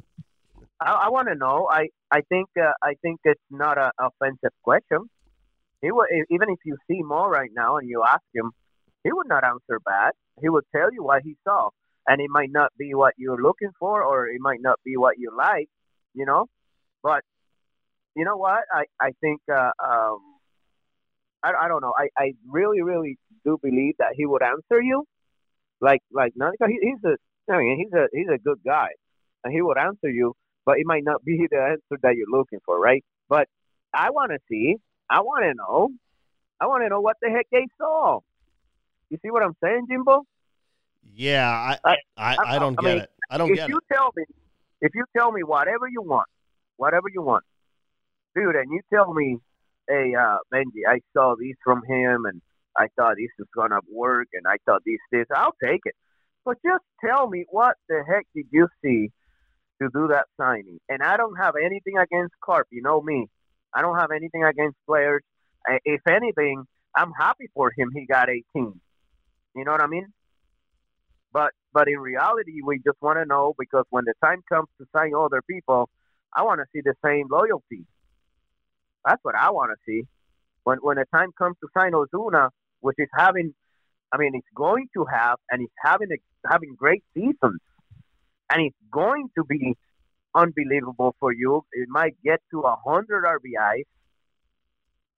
I 0.80 1.08
want 1.08 1.28
to 1.28 1.34
know. 1.34 1.68
I 1.70 1.88
I 2.10 2.20
think 2.28 2.48
uh, 2.60 2.72
I 2.82 2.94
think 3.00 3.20
it's 3.24 3.40
not 3.50 3.78
an 3.78 3.90
offensive 3.98 4.52
question. 4.62 5.08
He 5.80 5.90
will, 5.92 6.06
even 6.30 6.48
if 6.50 6.58
you 6.64 6.76
see 6.88 7.02
Mo 7.02 7.26
right 7.26 7.50
now 7.54 7.76
and 7.76 7.88
you 7.88 8.02
ask 8.06 8.22
him, 8.34 8.52
he 9.02 9.12
would 9.12 9.28
not 9.28 9.44
answer 9.44 9.80
bad. 9.84 10.12
He 10.40 10.48
would 10.48 10.64
tell 10.74 10.92
you 10.92 11.04
what 11.04 11.22
he 11.22 11.36
saw 11.44 11.70
and 12.06 12.20
it 12.20 12.28
might 12.30 12.50
not 12.50 12.72
be 12.78 12.94
what 12.94 13.14
you're 13.16 13.40
looking 13.40 13.70
for 13.78 14.02
or 14.02 14.26
it 14.28 14.40
might 14.40 14.60
not 14.60 14.78
be 14.84 14.96
what 14.96 15.18
you 15.18 15.30
like, 15.36 15.68
you 16.14 16.26
know. 16.26 16.46
But 17.02 17.22
you 18.14 18.24
know 18.24 18.36
what? 18.36 18.64
I 18.72 18.84
I 19.00 19.12
think 19.20 19.40
uh, 19.52 19.70
um, 19.82 20.18
I 21.44 21.64
I 21.64 21.68
don't 21.68 21.82
know. 21.82 21.92
I 21.96 22.08
I 22.16 22.32
really 22.48 22.82
really 22.82 23.18
do 23.44 23.58
believe 23.62 23.94
that 23.98 24.14
he 24.16 24.26
would 24.26 24.42
answer 24.42 24.80
you, 24.80 25.04
like 25.80 26.00
like 26.12 26.32
not 26.36 26.54
he, 26.66 26.78
he's 26.80 27.04
a 27.04 27.16
I 27.52 27.58
mean 27.58 27.78
he's 27.78 27.92
a 27.92 28.08
he's 28.12 28.28
a 28.28 28.38
good 28.38 28.60
guy, 28.64 28.88
and 29.44 29.52
he 29.52 29.60
would 29.60 29.78
answer 29.78 30.10
you, 30.10 30.34
but 30.64 30.78
it 30.78 30.86
might 30.86 31.04
not 31.04 31.24
be 31.24 31.46
the 31.50 31.60
answer 31.60 32.00
that 32.02 32.16
you're 32.16 32.30
looking 32.30 32.60
for, 32.64 32.80
right? 32.80 33.04
But 33.28 33.48
I 33.92 34.10
want 34.10 34.32
to 34.32 34.38
see. 34.48 34.76
I 35.10 35.20
want 35.20 35.44
to 35.44 35.54
know. 35.54 35.90
I 36.60 36.66
want 36.66 36.82
to 36.84 36.88
know 36.88 37.00
what 37.00 37.16
the 37.20 37.30
heck 37.30 37.46
they 37.52 37.66
saw. 37.78 38.20
You 39.10 39.18
see 39.22 39.30
what 39.30 39.42
I'm 39.42 39.54
saying, 39.62 39.86
Jimbo? 39.90 40.24
Yeah, 41.14 41.50
I 41.50 41.78
I, 41.84 41.96
I, 42.16 42.36
I 42.56 42.58
don't 42.58 42.78
I 42.78 42.82
get 42.82 42.88
mean, 42.94 43.02
it. 43.02 43.10
I 43.30 43.38
don't 43.38 43.48
get 43.48 43.58
it. 43.58 43.62
If 43.64 43.68
you 43.68 43.80
tell 43.92 44.10
me, 44.16 44.24
if 44.80 44.94
you 44.94 45.04
tell 45.16 45.30
me 45.30 45.42
whatever 45.42 45.86
you 45.86 46.02
want, 46.02 46.26
whatever 46.76 47.08
you 47.12 47.22
want, 47.22 47.44
dude, 48.34 48.56
and 48.56 48.72
you 48.72 48.80
tell 48.92 49.12
me, 49.12 49.38
hey, 49.88 50.14
uh, 50.14 50.38
Bengie, 50.52 50.86
I 50.88 51.00
saw 51.12 51.34
these 51.38 51.56
from 51.64 51.82
him, 51.86 52.24
and 52.26 52.40
I 52.76 52.88
thought 52.96 53.16
this 53.16 53.30
was 53.38 53.48
gonna 53.54 53.80
work, 53.90 54.28
and 54.32 54.44
I 54.46 54.56
thought 54.66 54.82
these 54.84 54.98
this, 55.12 55.26
I'll 55.34 55.54
take 55.62 55.82
it. 55.84 55.94
But 56.44 56.58
just 56.64 56.84
tell 57.04 57.28
me 57.28 57.44
what 57.50 57.76
the 57.88 58.02
heck 58.06 58.26
did 58.34 58.46
you 58.50 58.68
see 58.84 59.10
to 59.80 59.88
do 59.94 60.08
that 60.08 60.26
signing? 60.38 60.78
And 60.88 61.02
I 61.02 61.16
don't 61.16 61.36
have 61.36 61.54
anything 61.62 61.98
against 61.98 62.34
Carp. 62.44 62.66
You 62.70 62.82
know 62.82 63.00
me. 63.00 63.28
I 63.74 63.82
don't 63.82 63.98
have 63.98 64.10
anything 64.14 64.44
against 64.44 64.76
players. 64.86 65.22
If 65.84 66.02
anything, 66.06 66.64
I'm 66.96 67.12
happy 67.18 67.48
for 67.54 67.72
him. 67.76 67.90
He 67.94 68.06
got 68.06 68.28
18. 68.28 68.44
You 68.54 69.64
know 69.64 69.72
what 69.72 69.82
I 69.82 69.86
mean? 69.86 70.06
But 71.32 71.50
but 71.72 71.88
in 71.88 71.98
reality, 71.98 72.60
we 72.64 72.78
just 72.78 73.00
want 73.00 73.18
to 73.18 73.24
know 73.24 73.54
because 73.58 73.84
when 73.90 74.04
the 74.04 74.14
time 74.24 74.42
comes 74.48 74.68
to 74.78 74.86
sign 74.94 75.12
other 75.18 75.42
people, 75.42 75.88
I 76.34 76.42
want 76.42 76.60
to 76.60 76.66
see 76.72 76.80
the 76.84 76.94
same 77.04 77.26
loyalty. 77.30 77.86
That's 79.04 79.22
what 79.22 79.34
I 79.34 79.50
want 79.50 79.70
to 79.72 79.76
see. 79.86 80.06
When 80.64 80.78
when 80.78 80.96
the 80.96 81.04
time 81.14 81.30
comes 81.36 81.56
to 81.60 81.68
sign 81.76 81.92
Ozuna, 81.92 82.50
which 82.80 82.96
is 82.98 83.08
having, 83.16 83.54
I 84.12 84.18
mean, 84.18 84.32
it's 84.34 84.46
going 84.54 84.88
to 84.94 85.04
have, 85.04 85.36
and 85.50 85.60
he's 85.60 85.68
having 85.82 86.08
a, 86.12 86.48
having 86.50 86.74
great 86.76 87.04
seasons, 87.14 87.60
and 88.50 88.62
it's 88.62 88.76
going 88.90 89.28
to 89.36 89.44
be 89.44 89.76
unbelievable 90.34 91.14
for 91.20 91.32
you. 91.32 91.64
It 91.72 91.88
might 91.88 92.16
get 92.24 92.40
to 92.50 92.60
a 92.60 92.76
hundred 92.86 93.24
RBIs, 93.24 93.84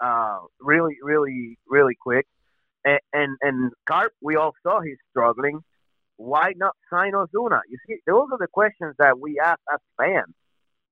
uh, 0.01 0.38
really, 0.61 0.96
really, 1.03 1.59
really 1.68 1.94
quick. 2.01 2.27
And, 2.85 3.01
and 3.12 3.37
and 3.42 3.72
Carp, 3.87 4.12
we 4.20 4.37
all 4.37 4.53
saw 4.64 4.81
he's 4.81 4.99
struggling 5.11 5.62
why 6.16 6.53
not 6.57 6.75
sign 6.90 7.12
Ozuna? 7.12 7.61
You 7.68 7.79
see, 7.87 7.96
those 8.07 8.29
are 8.33 8.38
the 8.38 8.49
questions 8.53 8.94
that 8.99 9.18
we 9.18 9.38
ask 9.42 9.61
as 9.72 9.81
fans. 9.99 10.35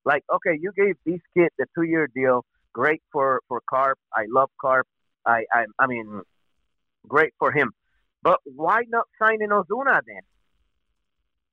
Like, 0.04 0.22
okay, 0.32 0.58
you 0.60 0.72
gave 0.76 0.96
this 1.06 1.20
kid 1.36 1.48
the 1.58 1.66
two-year 1.74 2.08
deal. 2.14 2.44
Great 2.74 3.02
for 3.12 3.40
for 3.48 3.62
Carp. 3.70 3.98
I 4.12 4.26
love 4.28 4.50
Carp. 4.60 4.86
I 5.24 5.44
I, 5.52 5.64
I 5.78 5.86
mean, 5.86 6.20
great 7.08 7.32
for 7.38 7.52
him. 7.52 7.72
But 8.22 8.40
why 8.44 8.82
not 8.88 9.06
signing 9.18 9.48
Ozuna 9.48 10.00
then? 10.06 10.22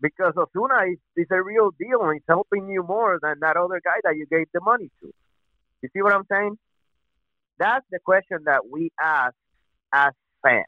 Because 0.01 0.34
Ozuna 0.34 0.91
is, 0.91 0.97
is 1.15 1.27
a 1.31 1.41
real 1.41 1.71
deal 1.79 2.01
and 2.01 2.13
he's 2.13 2.23
helping 2.27 2.69
you 2.69 2.84
more 2.84 3.19
than 3.21 3.36
that 3.41 3.55
other 3.55 3.79
guy 3.84 3.99
that 4.03 4.15
you 4.17 4.25
gave 4.31 4.47
the 4.53 4.62
money 4.62 4.89
to. 5.01 5.12
You 5.81 5.89
see 5.93 6.01
what 6.01 6.13
I'm 6.13 6.25
saying? 6.31 6.57
That's 7.60 7.86
the 7.91 7.99
question 7.99 8.39
that 8.45 8.62
we 8.71 8.91
ask 8.99 9.36
as 9.93 10.13
fans. 10.43 10.65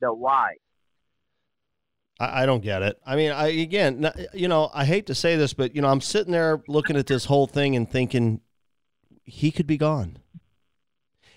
The 0.00 0.14
why. 0.14 0.54
I, 2.18 2.42
I 2.42 2.46
don't 2.46 2.62
get 2.62 2.82
it. 2.82 2.98
I 3.04 3.16
mean, 3.16 3.32
I 3.32 3.48
again, 3.48 4.10
you 4.32 4.48
know, 4.48 4.70
I 4.72 4.84
hate 4.84 5.06
to 5.06 5.14
say 5.14 5.36
this, 5.36 5.52
but 5.52 5.74
you 5.74 5.82
know, 5.82 5.88
I'm 5.88 6.00
sitting 6.00 6.32
there 6.32 6.62
looking 6.68 6.96
at 6.96 7.06
this 7.06 7.26
whole 7.26 7.46
thing 7.46 7.76
and 7.76 7.90
thinking 7.90 8.40
he 9.24 9.50
could 9.50 9.66
be 9.66 9.76
gone. 9.76 10.18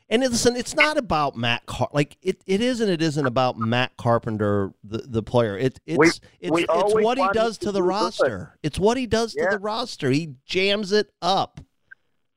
And 0.08 0.22
listen, 0.22 0.56
it's 0.56 0.76
not 0.76 0.98
about 0.98 1.36
Matt 1.36 1.66
Car- 1.66 1.90
like 1.92 2.18
it, 2.22 2.44
it 2.46 2.62
is 2.62 2.80
and 2.80 2.92
it 2.92 3.02
isn't 3.02 3.26
about 3.26 3.58
Matt 3.58 3.98
Carpenter, 3.98 4.72
the, 4.84 5.00
the 5.00 5.24
player. 5.24 5.58
It, 5.58 5.80
it's 5.88 5.98
we, 5.98 6.08
it's 6.08 6.52
we 6.52 6.64
it's 6.70 6.94
what 6.94 7.18
he 7.18 7.28
does 7.34 7.58
to 7.60 7.72
the 7.72 7.82
roster. 7.82 8.54
Good. 8.62 8.68
It's 8.68 8.80
what 8.80 8.98
he 8.98 9.08
does 9.08 9.36
yeah. 9.36 9.46
to 9.46 9.58
the 9.58 9.60
roster. 9.60 10.12
He 10.12 10.36
jams 10.46 10.92
it 10.92 11.12
up. 11.24 11.60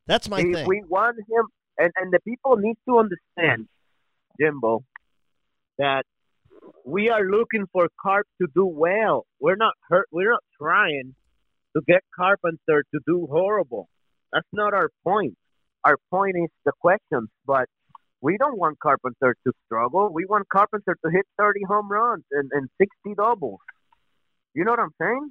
That's 0.07 0.31
my 0.31 0.43
thing. 0.43 0.67
We 0.67 0.83
want 0.89 1.19
him, 1.19 1.45
and 1.77 1.93
and 2.01 2.11
the 2.11 2.21
people 2.21 2.57
need 2.57 2.77
to 2.89 2.99
understand, 2.99 3.69
Jimbo, 4.41 4.83
that 5.77 6.05
we 6.87 7.11
are 7.11 7.23
looking 7.23 7.67
for 7.71 7.89
Carp 8.01 8.27
to 8.41 8.49
do 8.55 8.65
well. 8.65 9.27
We're 9.41 9.57
not 9.57 9.75
hurt. 9.91 10.07
We're 10.11 10.31
not 10.31 10.45
trying 10.59 11.15
to 11.77 11.83
get 11.87 12.01
Carpenter 12.17 12.85
to 12.95 13.01
do 13.07 13.29
horrible. 13.31 13.91
That's 14.33 14.47
not 14.53 14.75
our 14.75 14.91
point. 15.05 15.35
Our 15.85 15.97
point 16.11 16.37
is 16.37 16.51
the 16.65 16.73
questions, 16.81 17.29
but 17.47 17.69
we 18.21 18.37
don't 18.37 18.59
want 18.59 18.79
Carpenter 18.81 19.37
to 19.47 19.53
struggle. 19.67 20.13
We 20.13 20.27
want 20.27 20.49
Carpenter 20.49 20.97
to 21.05 21.11
hit 21.11 21.25
30 21.39 21.61
home 21.69 21.91
runs 21.91 22.25
and, 22.33 22.51
and 22.53 22.69
60 22.79 23.15
doubles. 23.15 23.61
You 24.55 24.65
know 24.65 24.73
what 24.73 24.81
I'm 24.81 24.95
saying? 25.01 25.31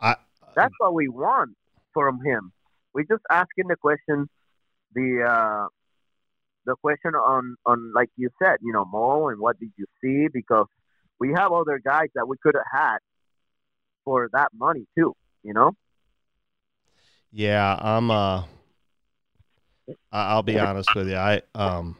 I, 0.00 0.16
That's 0.56 0.74
what 0.78 0.94
we 0.94 1.08
want 1.08 1.50
from 1.92 2.24
him. 2.24 2.52
We're 2.94 3.04
just 3.04 3.22
asking 3.30 3.68
the 3.68 3.76
question, 3.76 4.28
the 4.94 5.24
uh, 5.28 5.66
the 6.66 6.74
question 6.80 7.14
on 7.14 7.56
on 7.66 7.92
like 7.94 8.08
you 8.16 8.30
said, 8.42 8.56
you 8.62 8.72
know, 8.72 8.84
Mo, 8.84 9.28
and 9.28 9.38
what 9.38 9.58
did 9.60 9.70
you 9.76 9.86
see? 10.02 10.28
Because 10.32 10.66
we 11.18 11.32
have 11.34 11.52
other 11.52 11.80
guys 11.84 12.08
that 12.14 12.26
we 12.26 12.36
could 12.42 12.54
have 12.54 12.80
had 12.80 12.98
for 14.04 14.28
that 14.32 14.48
money 14.54 14.86
too. 14.96 15.14
You 15.42 15.52
know. 15.52 15.72
Yeah, 17.32 17.76
I'm. 17.80 18.10
Uh, 18.10 18.44
I'll 20.12 20.42
be 20.42 20.58
honest 20.58 20.94
with 20.94 21.08
you. 21.08 21.16
I 21.16 21.42
um. 21.54 21.96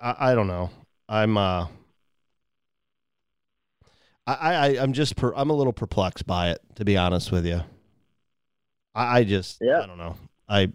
I, 0.00 0.30
I 0.30 0.34
don't 0.34 0.46
know. 0.46 0.70
I'm 1.08 1.36
uh. 1.36 1.66
I, 4.26 4.54
I 4.54 4.66
I'm 4.82 4.92
just 4.94 5.16
per, 5.16 5.34
I'm 5.34 5.50
a 5.50 5.54
little 5.54 5.72
perplexed 5.72 6.26
by 6.26 6.50
it 6.50 6.60
to 6.76 6.84
be 6.84 6.96
honest 6.96 7.30
with 7.30 7.44
you. 7.44 7.60
I, 8.94 9.18
I 9.18 9.24
just 9.24 9.58
yeah. 9.60 9.80
I 9.80 9.86
don't 9.86 9.98
know. 9.98 10.16
I 10.48 10.72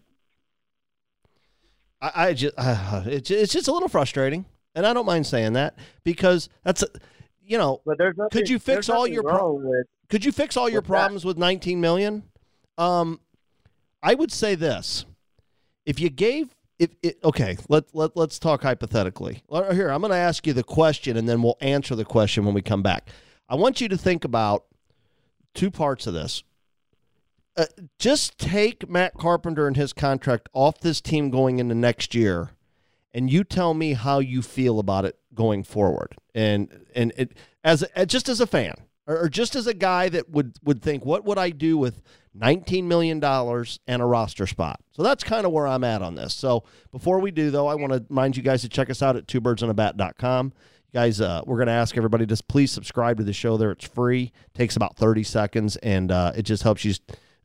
I, 2.02 2.12
I 2.28 2.34
just 2.34 2.54
uh, 2.58 3.04
it's 3.06 3.32
it's 3.32 3.54
just 3.54 3.68
a 3.68 3.72
little 3.72 3.90
frustrating, 3.90 4.46
and 4.76 4.86
I 4.86 4.94
don't 4.94 5.06
mind 5.06 5.26
saying 5.26 5.54
that 5.54 5.76
because 6.04 6.50
that's 6.64 6.84
a, 6.84 6.88
you 7.42 7.58
know. 7.58 7.82
But 7.86 7.98
there's 7.98 8.18
nothing, 8.18 8.30
could 8.30 8.50
you 8.50 8.60
fix 8.60 8.90
all 8.90 9.08
your 9.08 9.24
pro- 9.24 9.84
could 10.10 10.26
you 10.26 10.32
fix 10.32 10.58
all 10.58 10.70
your 10.70 10.82
problems 10.82 11.26
with 11.26 11.38
19 11.38 11.80
million? 11.80 12.24
Um, 12.78 13.20
I 14.02 14.14
would 14.14 14.32
say 14.32 14.56
this: 14.56 15.06
if 15.86 16.00
you 16.00 16.10
gave 16.10 16.56
if 16.78 16.92
it, 17.04 17.20
okay, 17.24 17.58
let 17.68 17.94
let 17.94 18.16
let's 18.16 18.40
talk 18.40 18.64
hypothetically. 18.64 19.44
Here, 19.50 19.90
I'm 19.90 20.02
going 20.02 20.12
to 20.12 20.18
ask 20.18 20.48
you 20.48 20.54
the 20.54 20.64
question, 20.64 21.18
and 21.18 21.28
then 21.28 21.42
we'll 21.42 21.58
answer 21.62 21.96
the 21.96 22.06
question 22.06 22.46
when 22.46 22.54
we 22.54 22.62
come 22.62 22.82
back. 22.82 23.10
I 23.48 23.56
want 23.56 23.82
you 23.82 23.88
to 23.90 23.98
think 23.98 24.24
about 24.24 24.66
two 25.54 25.72
parts 25.72 26.08
of 26.08 26.14
this 26.14 26.44
uh, 27.60 27.66
just 27.98 28.38
take 28.38 28.90
Matt 28.90 29.16
Carpenter 29.16 29.68
and 29.68 29.76
his 29.76 29.92
contract 29.92 30.48
off 30.54 30.80
this 30.80 31.02
team 31.02 31.30
going 31.30 31.60
into 31.60 31.76
next 31.76 32.16
year, 32.16 32.52
and 33.14 33.30
you 33.30 33.44
tell 33.44 33.74
me 33.74 33.94
how 33.94 34.20
you 34.20 34.42
feel 34.42 34.80
about 34.80 35.04
it 35.04 35.20
going 35.34 35.64
forward. 35.64 36.16
And 36.34 36.86
and 36.96 37.12
it 37.18 37.34
as, 37.64 37.84
as 37.84 38.08
just 38.08 38.30
as 38.30 38.40
a 38.40 38.48
fan, 38.48 38.76
or, 39.10 39.26
or 39.26 39.30
just 39.30 39.56
as 39.56 39.68
a 39.68 39.74
guy 39.74 40.08
that 40.08 40.30
would 40.30 40.58
would 40.64 40.82
think, 40.82 41.04
what 41.04 41.26
would 41.26 41.38
I 41.38 41.50
do 41.50 41.78
with 41.78 42.02
19 42.36 42.88
million 42.88 43.20
dollars 43.20 43.80
and 43.88 44.02
a 44.02 44.06
roster 44.06 44.48
spot? 44.48 44.80
So 44.92 45.04
that's 45.04 45.24
kind 45.24 45.46
of 45.46 45.52
where 45.52 45.68
I'm 45.68 45.84
at 45.84 46.02
on 46.02 46.16
this. 46.16 46.34
So 46.34 46.64
before 46.92 47.20
we 47.20 47.32
do 47.32 47.50
though, 47.50 47.68
I 47.68 47.76
want 47.76 47.92
to 47.92 48.06
remind 48.08 48.38
you 48.38 48.44
guys 48.44 48.62
to 48.62 48.70
check 48.70 48.90
us 48.90 49.02
out 49.02 49.18
at 49.18 49.28
twobirdsonabat.com. 49.28 50.54
You 50.92 50.98
guys, 50.98 51.20
uh, 51.20 51.42
we're 51.46 51.58
going 51.58 51.68
to 51.68 51.74
ask 51.74 51.98
everybody 51.98 52.26
to 52.28 52.38
please 52.48 52.72
subscribe 52.72 53.18
to 53.18 53.24
the 53.24 53.34
show 53.34 53.58
there. 53.58 53.72
It's 53.72 53.86
free, 53.86 54.32
takes 54.54 54.76
about 54.76 54.96
30 54.96 55.24
seconds, 55.24 55.76
and 55.78 56.12
uh, 56.12 56.32
it 56.36 56.44
just 56.44 56.64
helps 56.64 56.86
you 56.86 56.94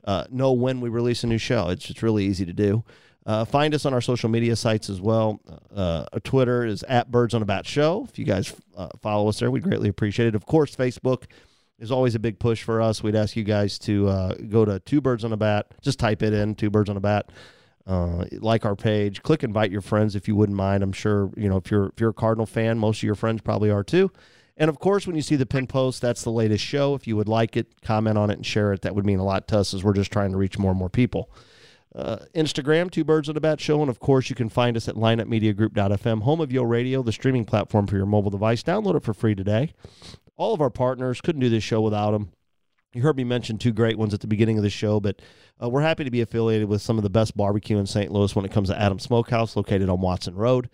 uh, 0.03 0.25
know 0.31 0.51
when 0.51 0.81
we 0.81 0.89
release 0.89 1.23
a 1.23 1.27
new 1.27 1.37
show. 1.37 1.69
It's 1.69 1.85
just 1.85 2.01
really 2.01 2.25
easy 2.25 2.45
to 2.45 2.53
do. 2.53 2.83
Uh, 3.25 3.43
find 3.43 3.73
us 3.73 3.85
on 3.85 3.93
our 3.93 4.01
social 4.01 4.29
media 4.29 4.55
sites 4.55 4.87
as 4.89 5.01
well. 5.01 5.41
Uh, 5.75 6.05
Twitter 6.23 6.63
is 6.63 6.83
at 6.83 7.09
Birds 7.09 7.33
on 7.33 7.41
a 7.41 7.45
Bat 7.45 7.65
Show. 7.65 8.05
If 8.07 8.19
you 8.19 8.25
guys 8.25 8.53
uh, 8.77 8.89
follow 9.01 9.27
us 9.29 9.39
there, 9.39 9.49
we'd 9.49 9.63
greatly 9.63 9.89
appreciate 9.89 10.27
it. 10.27 10.35
Of 10.35 10.45
course, 10.45 10.75
Facebook 10.75 11.25
is 11.79 11.91
always 11.91 12.15
a 12.15 12.19
big 12.19 12.39
push 12.39 12.63
for 12.63 12.81
us. 12.81 13.03
We'd 13.03 13.15
ask 13.15 13.35
you 13.35 13.43
guys 13.43 13.77
to 13.79 14.07
uh, 14.07 14.35
go 14.49 14.65
to 14.65 14.79
Two 14.79 15.01
Birds 15.01 15.23
on 15.23 15.33
a 15.33 15.37
Bat. 15.37 15.67
Just 15.81 15.99
type 15.99 16.23
it 16.23 16.33
in, 16.33 16.55
Two 16.55 16.69
Birds 16.69 16.89
on 16.89 16.97
a 16.97 17.01
Bat. 17.01 17.31
Uh, 17.87 18.25
like 18.39 18.65
our 18.65 18.75
page. 18.75 19.21
Click 19.21 19.43
invite 19.43 19.71
your 19.71 19.81
friends 19.81 20.15
if 20.15 20.27
you 20.27 20.35
wouldn't 20.35 20.57
mind. 20.57 20.81
I'm 20.81 20.91
sure 20.91 21.31
you 21.37 21.47
know 21.47 21.57
if 21.57 21.69
you're 21.69 21.87
if 21.87 21.99
you're 21.99 22.09
a 22.09 22.13
Cardinal 22.13 22.47
fan, 22.47 22.79
most 22.79 22.99
of 22.99 23.03
your 23.03 23.13
friends 23.13 23.41
probably 23.41 23.69
are 23.69 23.83
too. 23.83 24.11
And 24.57 24.69
of 24.69 24.79
course, 24.79 25.05
when 25.05 25.15
you 25.15 25.21
see 25.21 25.35
the 25.35 25.45
pin 25.45 25.67
post, 25.67 26.01
that's 26.01 26.23
the 26.23 26.31
latest 26.31 26.63
show. 26.63 26.95
If 26.95 27.07
you 27.07 27.15
would 27.17 27.27
like 27.27 27.57
it, 27.57 27.81
comment 27.81 28.17
on 28.17 28.29
it 28.29 28.35
and 28.35 28.45
share 28.45 28.73
it. 28.73 28.81
That 28.81 28.95
would 28.95 29.05
mean 29.05 29.19
a 29.19 29.23
lot 29.25 29.47
to 29.49 29.59
us 29.59 29.73
as 29.73 29.83
we're 29.83 29.93
just 29.93 30.11
trying 30.11 30.31
to 30.31 30.37
reach 30.37 30.57
more 30.57 30.71
and 30.71 30.79
more 30.79 30.89
people. 30.89 31.29
Uh, 31.93 32.17
Instagram, 32.33 32.89
Two 32.89 33.03
Birds 33.03 33.29
of 33.29 33.37
a 33.37 33.41
Bat 33.41 33.59
Show. 33.61 33.81
And 33.81 33.89
of 33.89 33.99
course, 33.99 34.29
you 34.29 34.35
can 34.35 34.49
find 34.49 34.75
us 34.75 34.87
at 34.87 34.95
lineupmediagroup.fm, 34.95 36.23
home 36.23 36.41
of 36.41 36.51
Yo 36.51 36.63
Radio, 36.63 37.03
the 37.03 37.11
streaming 37.11 37.45
platform 37.45 37.87
for 37.87 37.97
your 37.97 38.05
mobile 38.05 38.31
device. 38.31 38.63
Download 38.63 38.95
it 38.95 39.03
for 39.03 39.13
free 39.13 39.35
today. 39.35 39.73
All 40.37 40.53
of 40.53 40.61
our 40.61 40.69
partners 40.69 41.21
couldn't 41.21 41.41
do 41.41 41.49
this 41.49 41.63
show 41.63 41.81
without 41.81 42.11
them. 42.11 42.31
You 42.93 43.01
heard 43.01 43.17
me 43.17 43.23
mention 43.23 43.57
two 43.57 43.73
great 43.73 43.97
ones 43.97 44.13
at 44.13 44.21
the 44.21 44.27
beginning 44.27 44.57
of 44.57 44.63
the 44.63 44.69
show, 44.69 44.99
but 44.99 45.21
uh, 45.61 45.69
we're 45.69 45.81
happy 45.81 46.05
to 46.05 46.11
be 46.11 46.21
affiliated 46.21 46.69
with 46.69 46.81
some 46.81 46.97
of 46.97 47.03
the 47.03 47.09
best 47.09 47.35
barbecue 47.35 47.77
in 47.77 47.85
St. 47.85 48.11
Louis 48.11 48.33
when 48.35 48.45
it 48.45 48.51
comes 48.51 48.69
to 48.69 48.81
Adam 48.81 48.99
Smokehouse, 48.99 49.55
located 49.55 49.89
on 49.89 49.99
Watson 49.99 50.35
Road. 50.35 50.69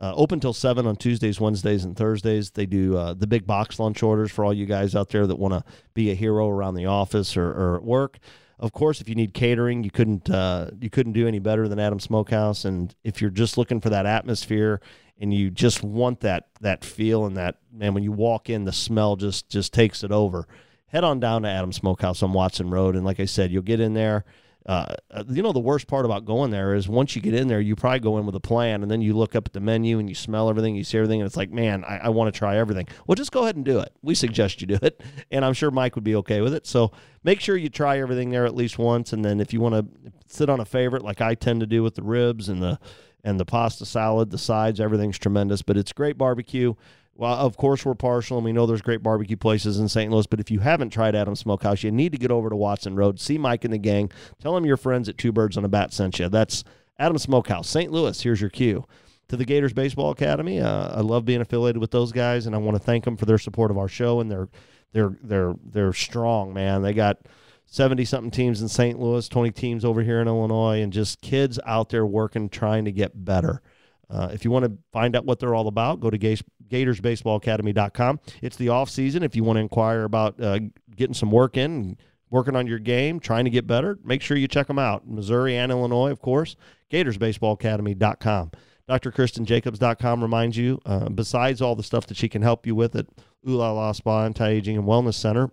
Uh, 0.00 0.12
open 0.16 0.40
till 0.40 0.52
7 0.52 0.86
on 0.86 0.96
Tuesdays, 0.96 1.40
Wednesdays, 1.40 1.84
and 1.84 1.96
Thursdays. 1.96 2.50
They 2.50 2.66
do 2.66 2.96
uh, 2.96 3.14
the 3.14 3.28
big 3.28 3.46
box 3.46 3.78
lunch 3.78 4.02
orders 4.02 4.32
for 4.32 4.44
all 4.44 4.52
you 4.52 4.66
guys 4.66 4.96
out 4.96 5.10
there 5.10 5.26
that 5.26 5.38
want 5.38 5.54
to 5.54 5.64
be 5.94 6.10
a 6.10 6.14
hero 6.14 6.48
around 6.48 6.74
the 6.74 6.86
office 6.86 7.36
or, 7.36 7.48
or 7.50 7.76
at 7.76 7.84
work. 7.84 8.18
Of 8.58 8.72
course, 8.72 9.00
if 9.00 9.08
you 9.08 9.14
need 9.14 9.34
catering, 9.34 9.84
you 9.84 9.90
couldn't 9.90 10.30
uh, 10.30 10.70
you 10.80 10.90
couldn't 10.90 11.12
do 11.12 11.26
any 11.26 11.38
better 11.38 11.68
than 11.68 11.78
Adam 11.78 12.00
Smokehouse. 12.00 12.64
And 12.64 12.94
if 13.02 13.20
you're 13.20 13.30
just 13.30 13.58
looking 13.58 13.80
for 13.80 13.90
that 13.90 14.06
atmosphere 14.06 14.80
and 15.20 15.32
you 15.32 15.50
just 15.50 15.82
want 15.82 16.20
that 16.20 16.48
that 16.60 16.84
feel 16.84 17.26
and 17.26 17.36
that 17.36 17.58
man, 17.72 17.94
when 17.94 18.02
you 18.02 18.12
walk 18.12 18.50
in, 18.50 18.64
the 18.64 18.72
smell 18.72 19.16
just 19.16 19.48
just 19.48 19.72
takes 19.72 20.02
it 20.02 20.12
over. 20.12 20.46
Head 20.86 21.04
on 21.04 21.18
down 21.18 21.42
to 21.42 21.48
Adam 21.48 21.72
Smokehouse 21.72 22.22
on 22.22 22.32
Watson 22.32 22.70
Road, 22.70 22.94
and 22.94 23.04
like 23.04 23.20
I 23.20 23.24
said, 23.24 23.50
you'll 23.50 23.62
get 23.62 23.80
in 23.80 23.94
there. 23.94 24.24
Uh, 24.66 24.94
you 25.28 25.42
know 25.42 25.52
the 25.52 25.60
worst 25.60 25.86
part 25.86 26.06
about 26.06 26.24
going 26.24 26.50
there 26.50 26.74
is 26.74 26.88
once 26.88 27.14
you 27.14 27.20
get 27.20 27.34
in 27.34 27.48
there, 27.48 27.60
you 27.60 27.76
probably 27.76 28.00
go 28.00 28.16
in 28.16 28.24
with 28.24 28.34
a 28.34 28.40
plan, 28.40 28.82
and 28.82 28.90
then 28.90 29.02
you 29.02 29.12
look 29.12 29.36
up 29.36 29.46
at 29.46 29.52
the 29.52 29.60
menu 29.60 29.98
and 29.98 30.08
you 30.08 30.14
smell 30.14 30.48
everything, 30.48 30.74
you 30.74 30.82
see 30.82 30.96
everything, 30.96 31.20
and 31.20 31.26
it's 31.26 31.36
like, 31.36 31.50
man, 31.50 31.84
I, 31.84 31.98
I 32.04 32.08
want 32.08 32.32
to 32.32 32.38
try 32.38 32.56
everything. 32.56 32.88
Well, 33.06 33.14
just 33.14 33.30
go 33.30 33.42
ahead 33.42 33.56
and 33.56 33.64
do 33.64 33.80
it. 33.80 33.92
We 34.00 34.14
suggest 34.14 34.62
you 34.62 34.66
do 34.66 34.78
it, 34.80 35.02
and 35.30 35.44
I'm 35.44 35.52
sure 35.52 35.70
Mike 35.70 35.96
would 35.96 36.04
be 36.04 36.16
okay 36.16 36.40
with 36.40 36.54
it. 36.54 36.66
So 36.66 36.92
make 37.22 37.40
sure 37.40 37.58
you 37.58 37.68
try 37.68 37.98
everything 37.98 38.30
there 38.30 38.46
at 38.46 38.54
least 38.54 38.78
once, 38.78 39.12
and 39.12 39.22
then 39.22 39.38
if 39.38 39.52
you 39.52 39.60
want 39.60 39.74
to 39.74 40.12
sit 40.26 40.48
on 40.48 40.60
a 40.60 40.64
favorite, 40.64 41.02
like 41.02 41.20
I 41.20 41.34
tend 41.34 41.60
to 41.60 41.66
do 41.66 41.82
with 41.82 41.94
the 41.94 42.02
ribs 42.02 42.48
and 42.48 42.62
the 42.62 42.78
and 43.24 43.40
the 43.40 43.44
pasta 43.44 43.86
salad, 43.86 44.30
the 44.30 44.38
sides, 44.38 44.78
everything's 44.78 45.18
tremendous. 45.18 45.62
But 45.62 45.76
it's 45.76 45.92
great 45.92 46.16
barbecue. 46.18 46.74
Well, 47.16 47.34
of 47.34 47.56
course, 47.56 47.84
we're 47.84 47.94
partial, 47.94 48.36
and 48.36 48.44
we 48.44 48.52
know 48.52 48.66
there's 48.66 48.82
great 48.82 49.02
barbecue 49.02 49.36
places 49.36 49.78
in 49.78 49.88
St. 49.88 50.12
Louis. 50.12 50.26
But 50.26 50.40
if 50.40 50.50
you 50.50 50.60
haven't 50.60 50.90
tried 50.90 51.14
Adam 51.14 51.36
Smokehouse, 51.36 51.82
you 51.82 51.90
need 51.90 52.12
to 52.12 52.18
get 52.18 52.30
over 52.30 52.50
to 52.50 52.56
Watson 52.56 52.96
Road, 52.96 53.20
see 53.20 53.38
Mike 53.38 53.64
and 53.64 53.72
the 53.72 53.78
gang, 53.78 54.10
tell 54.40 54.54
them 54.54 54.66
your 54.66 54.76
friends 54.76 55.08
at 55.08 55.16
Two 55.16 55.32
Birds 55.32 55.56
on 55.56 55.64
a 55.64 55.68
Bat 55.68 55.92
sent 55.92 56.18
you. 56.18 56.28
That's 56.28 56.64
Adam 56.98 57.18
Smokehouse, 57.18 57.68
St. 57.68 57.90
Louis. 57.90 58.20
Here's 58.20 58.40
your 58.40 58.50
cue. 58.50 58.84
To 59.28 59.36
the 59.36 59.44
Gators 59.46 59.72
Baseball 59.72 60.10
Academy, 60.10 60.60
uh, 60.60 60.98
I 60.98 61.00
love 61.00 61.24
being 61.24 61.40
affiliated 61.40 61.80
with 61.80 61.92
those 61.92 62.12
guys, 62.12 62.46
and 62.46 62.54
I 62.54 62.58
want 62.58 62.76
to 62.76 62.82
thank 62.82 63.04
them 63.04 63.16
for 63.16 63.24
their 63.24 63.38
support 63.38 63.70
of 63.70 63.78
our 63.78 63.88
show. 63.88 64.20
And 64.20 64.30
they're 64.30 64.48
they're 64.92 65.16
they're 65.22 65.54
they're 65.64 65.92
strong, 65.94 66.52
man. 66.52 66.82
They 66.82 66.92
got 66.92 67.18
seventy 67.66 68.04
something 68.04 68.30
teams 68.30 68.62
in 68.62 68.68
St. 68.68 68.98
Louis, 68.98 69.28
twenty 69.28 69.50
teams 69.50 69.84
over 69.84 70.02
here 70.02 70.20
in 70.20 70.28
Illinois, 70.28 70.82
and 70.82 70.92
just 70.92 71.20
kids 71.20 71.58
out 71.66 71.88
there 71.88 72.06
working, 72.06 72.48
trying 72.48 72.84
to 72.84 72.92
get 72.92 73.24
better. 73.24 73.62
Uh, 74.10 74.28
if 74.32 74.44
you 74.44 74.50
want 74.50 74.64
to 74.64 74.76
find 74.92 75.16
out 75.16 75.24
what 75.24 75.38
they're 75.38 75.54
all 75.54 75.68
about, 75.68 76.00
go 76.00 76.10
to 76.10 76.18
GatorsBaseballAcademy.com. 76.18 78.20
It's 78.42 78.56
the 78.56 78.68
off 78.68 78.90
season. 78.90 79.22
If 79.22 79.34
you 79.34 79.44
want 79.44 79.56
to 79.56 79.60
inquire 79.60 80.04
about 80.04 80.40
uh, 80.40 80.60
getting 80.94 81.14
some 81.14 81.30
work 81.30 81.56
in, 81.56 81.96
working 82.30 82.56
on 82.56 82.66
your 82.66 82.78
game, 82.78 83.20
trying 83.20 83.44
to 83.44 83.50
get 83.50 83.66
better, 83.66 83.98
make 84.04 84.22
sure 84.22 84.36
you 84.36 84.48
check 84.48 84.66
them 84.66 84.78
out. 84.78 85.08
Missouri 85.08 85.56
and 85.56 85.72
Illinois, 85.72 86.10
of 86.10 86.20
course. 86.20 86.56
GatorsBaseballAcademy.com. 86.90 88.50
DrKristenJacobs.com 88.88 90.22
reminds 90.22 90.58
you, 90.58 90.80
uh, 90.84 91.08
besides 91.08 91.62
all 91.62 91.74
the 91.74 91.82
stuff 91.82 92.06
that 92.06 92.16
she 92.16 92.28
can 92.28 92.42
help 92.42 92.66
you 92.66 92.74
with 92.74 92.94
at 92.94 93.06
Ooh 93.48 93.56
La 93.56 93.72
La 93.72 93.92
Spa, 93.92 94.24
Anti-Aging, 94.24 94.76
and 94.76 94.86
Wellness 94.86 95.14
Center, 95.14 95.50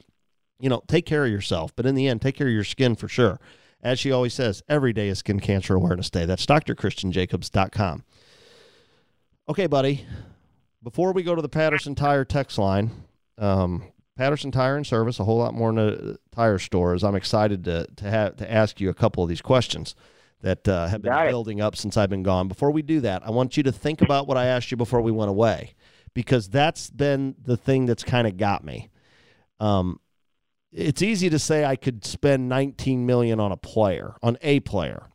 you 0.61 0.69
know, 0.69 0.83
take 0.87 1.05
care 1.05 1.25
of 1.25 1.31
yourself. 1.31 1.75
But 1.75 1.85
in 1.85 1.95
the 1.95 2.07
end, 2.07 2.21
take 2.21 2.35
care 2.35 2.47
of 2.47 2.53
your 2.53 2.63
skin 2.63 2.95
for 2.95 3.07
sure. 3.07 3.39
As 3.83 3.99
she 3.99 4.11
always 4.11 4.33
says, 4.33 4.61
every 4.69 4.93
day 4.93 5.09
is 5.09 5.19
Skin 5.19 5.39
Cancer 5.39 5.75
Awareness 5.75 6.09
Day. 6.09 6.25
That's 6.25 6.45
DrKristenJacobs.com. 6.45 8.03
Okay, 9.49 9.67
buddy. 9.67 10.05
Before 10.83 11.13
we 11.13 11.23
go 11.23 11.35
to 11.35 11.41
the 11.41 11.49
Patterson 11.49 11.95
Tire 11.95 12.23
text 12.23 12.57
line, 12.57 12.91
um, 13.37 13.83
Patterson 14.15 14.51
Tire 14.51 14.75
and 14.75 14.85
Service, 14.85 15.19
a 15.19 15.23
whole 15.23 15.37
lot 15.37 15.53
more 15.53 15.73
than 15.73 15.79
a 15.79 16.35
tire 16.35 16.59
stores. 16.59 17.03
I'm 17.03 17.15
excited 17.15 17.63
to 17.65 17.87
to 17.97 18.09
have 18.09 18.37
to 18.37 18.51
ask 18.51 18.79
you 18.79 18.89
a 18.89 18.93
couple 18.93 19.23
of 19.23 19.29
these 19.29 19.41
questions 19.41 19.95
that 20.41 20.67
uh, 20.67 20.87
have 20.87 21.01
been 21.01 21.27
building 21.29 21.61
up 21.61 21.75
since 21.75 21.97
I've 21.97 22.09
been 22.09 22.23
gone. 22.23 22.47
Before 22.47 22.71
we 22.71 22.81
do 22.81 22.99
that, 23.01 23.25
I 23.25 23.31
want 23.31 23.57
you 23.57 23.63
to 23.63 23.71
think 23.71 24.01
about 24.01 24.27
what 24.27 24.37
I 24.37 24.45
asked 24.45 24.71
you 24.71 24.77
before 24.77 25.01
we 25.01 25.11
went 25.11 25.29
away, 25.29 25.75
because 26.13 26.49
that's 26.49 26.89
been 26.89 27.35
the 27.43 27.57
thing 27.57 27.85
that's 27.85 28.03
kind 28.03 28.27
of 28.27 28.37
got 28.37 28.63
me. 28.63 28.89
Um, 29.59 29.99
it's 30.71 31.01
easy 31.01 31.29
to 31.29 31.39
say 31.39 31.65
I 31.65 31.75
could 31.75 32.05
spend 32.05 32.47
19 32.47 33.05
million 33.05 33.39
on 33.39 33.51
a 33.51 33.57
player, 33.57 34.15
on 34.23 34.37
a 34.41 34.61
player. 34.61 35.07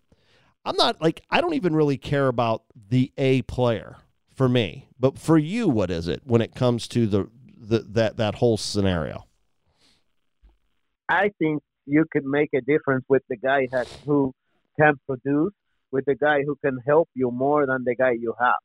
I'm 0.65 0.77
not 0.77 1.01
like 1.01 1.23
I 1.31 1.41
don't 1.41 1.55
even 1.55 1.75
really 1.75 1.97
care 1.97 2.29
about 2.29 2.65
the 2.89 3.13
A 3.17 3.43
player 3.43 3.97
for 4.35 4.49
me. 4.49 4.89
But 4.99 5.19
for 5.19 5.39
you, 5.39 5.69
what 5.69 5.91
is 5.91 6.09
it 6.09 6.23
when 6.25 6.41
it 6.41 6.55
comes 6.55 6.89
to 6.89 7.07
the, 7.07 7.29
the 7.57 7.81
that 7.91 8.17
that 8.17 8.37
whole 8.37 8.57
scenario? 8.57 9.27
I 11.09 11.31
think 11.39 11.63
you 11.87 12.05
could 12.11 12.25
make 12.25 12.51
a 12.53 12.61
difference 12.61 13.05
with 13.09 13.23
the 13.29 13.37
guy 13.37 13.69
that, 13.71 13.87
who 14.05 14.35
can 14.79 14.95
produce, 15.07 15.53
with 15.93 16.05
the 16.05 16.17
guy 16.17 16.43
who 16.43 16.57
can 16.57 16.79
help 16.85 17.09
you 17.15 17.31
more 17.31 17.65
than 17.65 17.85
the 17.85 17.95
guy 17.95 18.13
you 18.13 18.35
have. 18.41 18.57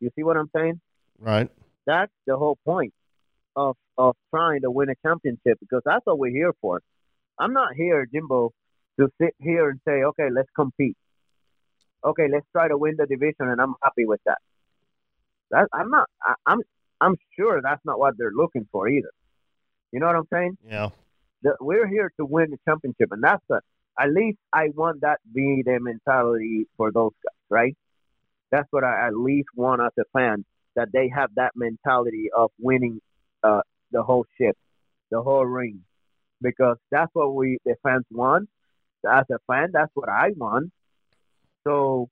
You 0.00 0.10
see 0.16 0.22
what 0.22 0.38
I'm 0.38 0.50
saying? 0.56 0.80
Right. 1.18 1.50
That's 1.86 2.12
the 2.26 2.36
whole 2.36 2.58
point 2.64 2.94
of 3.56 3.76
of 3.98 4.14
trying 4.30 4.60
to 4.60 4.70
win 4.70 4.90
a 4.90 4.94
championship 5.06 5.58
because 5.60 5.82
that's 5.84 6.04
what 6.04 6.18
we're 6.18 6.30
here 6.30 6.52
for. 6.60 6.80
I'm 7.38 7.52
not 7.52 7.74
here, 7.74 8.06
Jimbo, 8.12 8.52
to 9.00 9.08
sit 9.20 9.34
here 9.40 9.70
and 9.70 9.80
say, 9.86 10.02
okay, 10.04 10.28
let's 10.30 10.48
compete. 10.54 10.96
Okay, 12.04 12.28
let's 12.30 12.46
try 12.52 12.68
to 12.68 12.76
win 12.76 12.94
the 12.96 13.06
division, 13.06 13.48
and 13.48 13.60
I'm 13.60 13.74
happy 13.82 14.04
with 14.04 14.20
that. 14.26 14.38
That 15.50 15.68
I'm 15.72 15.90
not. 15.90 16.08
I, 16.22 16.34
I'm 16.46 16.60
I'm 17.00 17.16
sure 17.38 17.60
that's 17.62 17.84
not 17.84 17.98
what 17.98 18.14
they're 18.18 18.32
looking 18.34 18.68
for 18.70 18.88
either. 18.88 19.10
You 19.92 20.00
know 20.00 20.06
what 20.06 20.16
I'm 20.16 20.28
saying? 20.32 20.58
Yeah. 20.68 20.90
The, 21.42 21.56
we're 21.60 21.86
here 21.86 22.12
to 22.18 22.26
win 22.26 22.50
the 22.50 22.58
championship, 22.68 23.12
and 23.12 23.22
that's 23.22 23.42
the. 23.48 23.60
At 23.98 24.12
least 24.12 24.36
I 24.52 24.68
want 24.74 25.00
that 25.00 25.20
be 25.34 25.62
the 25.64 25.78
mentality 25.80 26.66
for 26.76 26.92
those 26.92 27.12
guys, 27.24 27.34
right? 27.48 27.76
That's 28.50 28.68
what 28.70 28.84
I 28.84 29.06
at 29.06 29.16
least 29.16 29.48
want 29.54 29.80
as 29.80 29.92
a 29.98 30.04
fan 30.12 30.44
that 30.74 30.88
they 30.92 31.08
have 31.08 31.30
that 31.36 31.52
mentality 31.56 32.28
of 32.36 32.50
winning 32.58 33.00
uh, 33.42 33.60
the 33.92 34.02
whole 34.02 34.26
ship, 34.38 34.56
the 35.10 35.22
whole 35.22 35.46
ring, 35.46 35.84
because 36.40 36.76
that's 36.90 37.10
what 37.14 37.34
we 37.34 37.58
the 37.64 37.76
fans 37.82 38.04
want. 38.10 38.48
As 39.08 39.24
a 39.30 39.38
fan, 39.46 39.70
that's 39.72 39.90
what 39.94 40.08
I 40.08 40.30
want. 40.36 40.72
So 41.64 42.08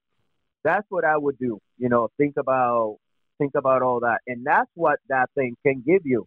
that's 0.62 0.86
what 0.88 1.04
I 1.04 1.16
would 1.16 1.38
do. 1.38 1.58
You 1.78 1.88
know, 1.88 2.08
think 2.16 2.34
about 2.36 2.98
think 3.38 3.52
about 3.54 3.82
all 3.82 4.00
that. 4.00 4.20
And 4.26 4.44
that's 4.44 4.70
what 4.74 4.98
that 5.08 5.30
thing 5.34 5.56
can 5.66 5.82
give 5.86 6.02
you. 6.04 6.26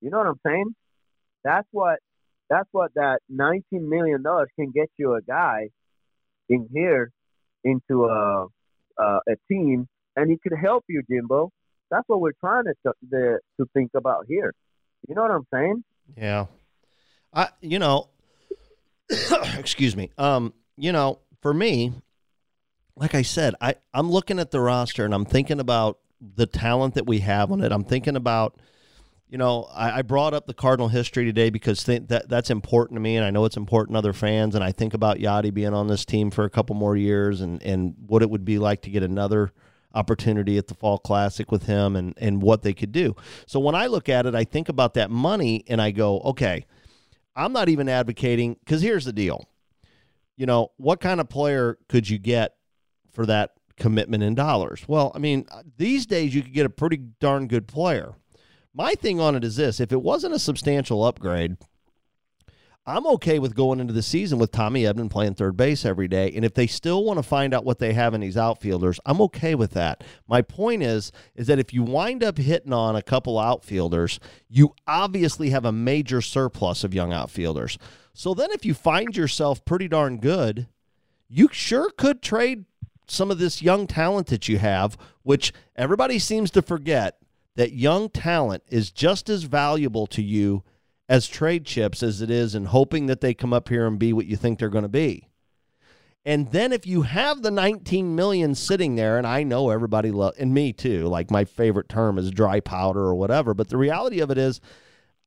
You 0.00 0.10
know 0.10 0.18
what 0.18 0.26
I'm 0.26 0.40
saying? 0.46 0.74
That's 1.44 1.68
what 1.70 1.98
that's 2.48 2.68
what 2.72 2.92
that 2.94 3.20
nineteen 3.28 3.88
million 3.88 4.22
dollars 4.22 4.48
can 4.56 4.70
get 4.70 4.90
you 4.98 5.14
a 5.14 5.22
guy 5.22 5.68
in 6.48 6.68
here 6.72 7.12
into 7.64 8.06
a 8.06 8.46
a, 8.98 9.20
a 9.28 9.36
team, 9.48 9.88
and 10.16 10.30
he 10.30 10.38
could 10.42 10.56
help 10.58 10.84
you, 10.88 11.02
Jimbo. 11.10 11.50
That's 11.90 12.08
what 12.08 12.20
we're 12.20 12.32
trying 12.40 12.64
to 12.64 12.74
to, 13.10 13.38
to 13.58 13.68
think 13.74 13.92
about 13.94 14.26
here. 14.28 14.54
You 15.08 15.14
know 15.14 15.22
what 15.22 15.30
I'm 15.30 15.46
saying? 15.52 15.84
Yeah. 16.16 16.46
I 17.32 17.48
you 17.60 17.78
know, 17.78 18.08
excuse 19.58 19.96
me. 19.96 20.10
Um, 20.18 20.52
you 20.76 20.92
know, 20.92 21.20
for 21.40 21.54
me, 21.54 21.92
like 22.96 23.14
I 23.14 23.22
said, 23.22 23.54
I 23.60 23.76
I'm 23.94 24.10
looking 24.10 24.38
at 24.38 24.50
the 24.50 24.60
roster 24.60 25.04
and 25.04 25.14
I'm 25.14 25.24
thinking 25.24 25.60
about 25.60 25.98
the 26.20 26.46
talent 26.46 26.94
that 26.94 27.06
we 27.06 27.20
have 27.20 27.50
on 27.50 27.62
it. 27.62 27.72
I'm 27.72 27.84
thinking 27.84 28.16
about, 28.16 28.56
you 29.28 29.38
know, 29.38 29.64
I, 29.72 29.98
I, 29.98 30.02
brought 30.02 30.34
up 30.34 30.46
the 30.46 30.52
Cardinal 30.52 30.88
history 30.88 31.24
today 31.24 31.48
because 31.48 31.82
th- 31.84 32.08
that 32.08 32.28
that's 32.28 32.50
important 32.50 32.96
to 32.96 33.00
me, 33.00 33.16
and 33.16 33.24
I 33.24 33.30
know 33.30 33.44
it's 33.46 33.56
important 33.56 33.94
to 33.94 33.98
other 33.98 34.12
fans. 34.12 34.54
And 34.54 34.62
I 34.62 34.72
think 34.72 34.92
about 34.92 35.18
Yadi 35.18 35.52
being 35.54 35.72
on 35.72 35.86
this 35.86 36.04
team 36.04 36.30
for 36.30 36.44
a 36.44 36.50
couple 36.50 36.76
more 36.76 36.96
years, 36.96 37.40
and 37.40 37.62
and 37.62 37.94
what 38.06 38.22
it 38.22 38.30
would 38.30 38.44
be 38.44 38.58
like 38.58 38.82
to 38.82 38.90
get 38.90 39.02
another 39.02 39.52
opportunity 39.94 40.56
at 40.58 40.68
the 40.68 40.74
Fall 40.74 40.98
Classic 40.98 41.50
with 41.50 41.64
him, 41.64 41.96
and 41.96 42.14
and 42.18 42.42
what 42.42 42.62
they 42.62 42.72
could 42.72 42.92
do. 42.92 43.16
So 43.46 43.60
when 43.60 43.74
I 43.74 43.86
look 43.86 44.08
at 44.08 44.26
it, 44.26 44.34
I 44.34 44.44
think 44.44 44.68
about 44.68 44.94
that 44.94 45.10
money, 45.10 45.64
and 45.68 45.80
I 45.80 45.90
go, 45.90 46.20
okay, 46.20 46.66
I'm 47.36 47.52
not 47.52 47.68
even 47.68 47.88
advocating 47.88 48.56
because 48.64 48.82
here's 48.82 49.04
the 49.04 49.12
deal. 49.12 49.48
You 50.36 50.46
know, 50.46 50.72
what 50.76 51.00
kind 51.00 51.20
of 51.20 51.28
player 51.28 51.78
could 51.88 52.08
you 52.08 52.18
get 52.18 52.54
for 53.12 53.26
that 53.26 53.52
commitment 53.76 54.22
in 54.22 54.34
dollars? 54.34 54.84
Well, 54.88 55.12
I 55.14 55.18
mean, 55.18 55.46
uh, 55.50 55.62
these 55.76 56.06
days 56.06 56.34
you 56.34 56.42
could 56.42 56.54
get 56.54 56.66
a 56.66 56.70
pretty 56.70 56.96
darn 56.96 57.46
good 57.46 57.68
player 57.68 58.14
my 58.74 58.94
thing 58.94 59.20
on 59.20 59.34
it 59.34 59.44
is 59.44 59.56
this 59.56 59.80
if 59.80 59.92
it 59.92 60.02
wasn't 60.02 60.34
a 60.34 60.38
substantial 60.38 61.04
upgrade, 61.04 61.56
I'm 62.86 63.06
okay 63.06 63.38
with 63.38 63.54
going 63.54 63.78
into 63.78 63.92
the 63.92 64.02
season 64.02 64.38
with 64.38 64.52
Tommy 64.52 64.84
Edman 64.84 65.10
playing 65.10 65.34
third 65.34 65.56
base 65.56 65.84
every 65.84 66.08
day. 66.08 66.32
And 66.34 66.44
if 66.44 66.54
they 66.54 66.66
still 66.66 67.04
want 67.04 67.18
to 67.18 67.22
find 67.22 67.52
out 67.52 67.64
what 67.64 67.78
they 67.78 67.92
have 67.92 68.14
in 68.14 68.22
these 68.22 68.38
outfielders, 68.38 68.98
I'm 69.04 69.20
okay 69.22 69.54
with 69.54 69.72
that. 69.72 70.02
My 70.26 70.40
point 70.40 70.82
is, 70.82 71.12
is 71.34 71.46
that 71.48 71.58
if 71.58 71.74
you 71.74 71.82
wind 71.82 72.24
up 72.24 72.38
hitting 72.38 72.72
on 72.72 72.96
a 72.96 73.02
couple 73.02 73.38
outfielders, 73.38 74.18
you 74.48 74.74
obviously 74.86 75.50
have 75.50 75.66
a 75.66 75.72
major 75.72 76.22
surplus 76.22 76.82
of 76.82 76.94
young 76.94 77.12
outfielders. 77.12 77.76
So 78.14 78.32
then 78.32 78.50
if 78.50 78.64
you 78.64 78.72
find 78.72 79.14
yourself 79.14 79.64
pretty 79.64 79.86
darn 79.86 80.16
good, 80.18 80.66
you 81.28 81.48
sure 81.52 81.90
could 81.90 82.22
trade 82.22 82.64
some 83.06 83.30
of 83.30 83.38
this 83.38 83.60
young 83.60 83.86
talent 83.86 84.28
that 84.28 84.48
you 84.48 84.58
have, 84.58 84.96
which 85.22 85.52
everybody 85.76 86.18
seems 86.18 86.50
to 86.52 86.62
forget 86.62 87.18
that 87.56 87.72
young 87.72 88.08
talent 88.08 88.62
is 88.68 88.90
just 88.90 89.28
as 89.28 89.42
valuable 89.42 90.06
to 90.06 90.22
you 90.22 90.62
as 91.10 91.26
trade 91.26 91.64
chips 91.66 92.04
as 92.04 92.22
it 92.22 92.30
is 92.30 92.54
in 92.54 92.66
hoping 92.66 93.06
that 93.06 93.20
they 93.20 93.34
come 93.34 93.52
up 93.52 93.68
here 93.68 93.84
and 93.84 93.98
be 93.98 94.12
what 94.12 94.26
you 94.26 94.36
think 94.36 94.60
they're 94.60 94.68
going 94.68 94.82
to 94.82 94.88
be. 94.88 95.26
And 96.24 96.52
then 96.52 96.72
if 96.72 96.86
you 96.86 97.02
have 97.02 97.42
the 97.42 97.50
19 97.50 98.14
million 98.14 98.54
sitting 98.54 98.94
there, 98.94 99.18
and 99.18 99.26
I 99.26 99.42
know 99.42 99.70
everybody 99.70 100.12
love, 100.12 100.34
and 100.38 100.54
me 100.54 100.72
too, 100.72 101.08
like 101.08 101.28
my 101.28 101.44
favorite 101.44 101.88
term 101.88 102.16
is 102.16 102.30
dry 102.30 102.60
powder 102.60 103.00
or 103.00 103.16
whatever, 103.16 103.54
but 103.54 103.68
the 103.68 103.76
reality 103.76 104.20
of 104.20 104.30
it 104.30 104.38
is, 104.38 104.60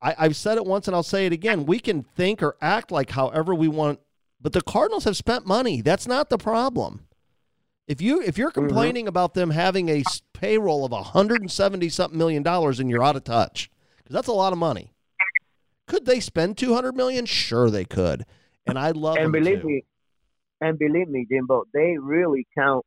I, 0.01 0.15
I've 0.17 0.37
said 0.37 0.57
it 0.57 0.65
once 0.65 0.87
and 0.87 0.95
I'll 0.95 1.03
say 1.03 1.25
it 1.25 1.33
again. 1.33 1.65
We 1.65 1.79
can 1.79 2.03
think 2.03 2.41
or 2.41 2.55
act 2.61 2.89
like 2.89 3.09
however 3.09 3.53
we 3.53 3.67
want, 3.67 3.99
but 4.39 4.53
the 4.53 4.61
Cardinals 4.61 5.03
have 5.03 5.17
spent 5.17 5.45
money. 5.45 5.81
That's 5.81 6.07
not 6.07 6.29
the 6.29 6.37
problem. 6.37 7.07
If 7.89 8.01
you 8.01 8.21
if 8.21 8.37
you're 8.37 8.51
mm-hmm. 8.51 8.67
complaining 8.67 9.03
mm-hmm. 9.03 9.09
about 9.09 9.33
them 9.33 9.49
having 9.49 9.89
a 9.89 10.03
payroll 10.31 10.85
of 10.85 10.93
170 10.93 11.89
something 11.89 12.17
million 12.17 12.41
dollars 12.41 12.79
and 12.79 12.89
you're 12.89 13.03
out 13.03 13.17
of 13.17 13.25
touch 13.25 13.69
because 13.97 14.13
that's 14.13 14.29
a 14.29 14.33
lot 14.33 14.53
of 14.53 14.59
money. 14.59 14.93
Could 15.93 16.08
they 16.08 16.21
spend 16.21 16.58
200 16.58 16.95
million? 16.95 17.27
Sure, 17.27 17.69
they 17.69 17.86
could. 17.86 18.25
And 18.65 18.79
I 18.79 18.89
love 18.89 19.17
and 19.17 19.32
believe 19.32 19.62
too. 19.62 19.67
me, 19.67 19.84
and 20.60 20.79
believe 20.79 21.08
me, 21.08 21.27
Jimbo, 21.29 21.65
they 21.71 21.97
really 22.01 22.47
count 22.58 22.84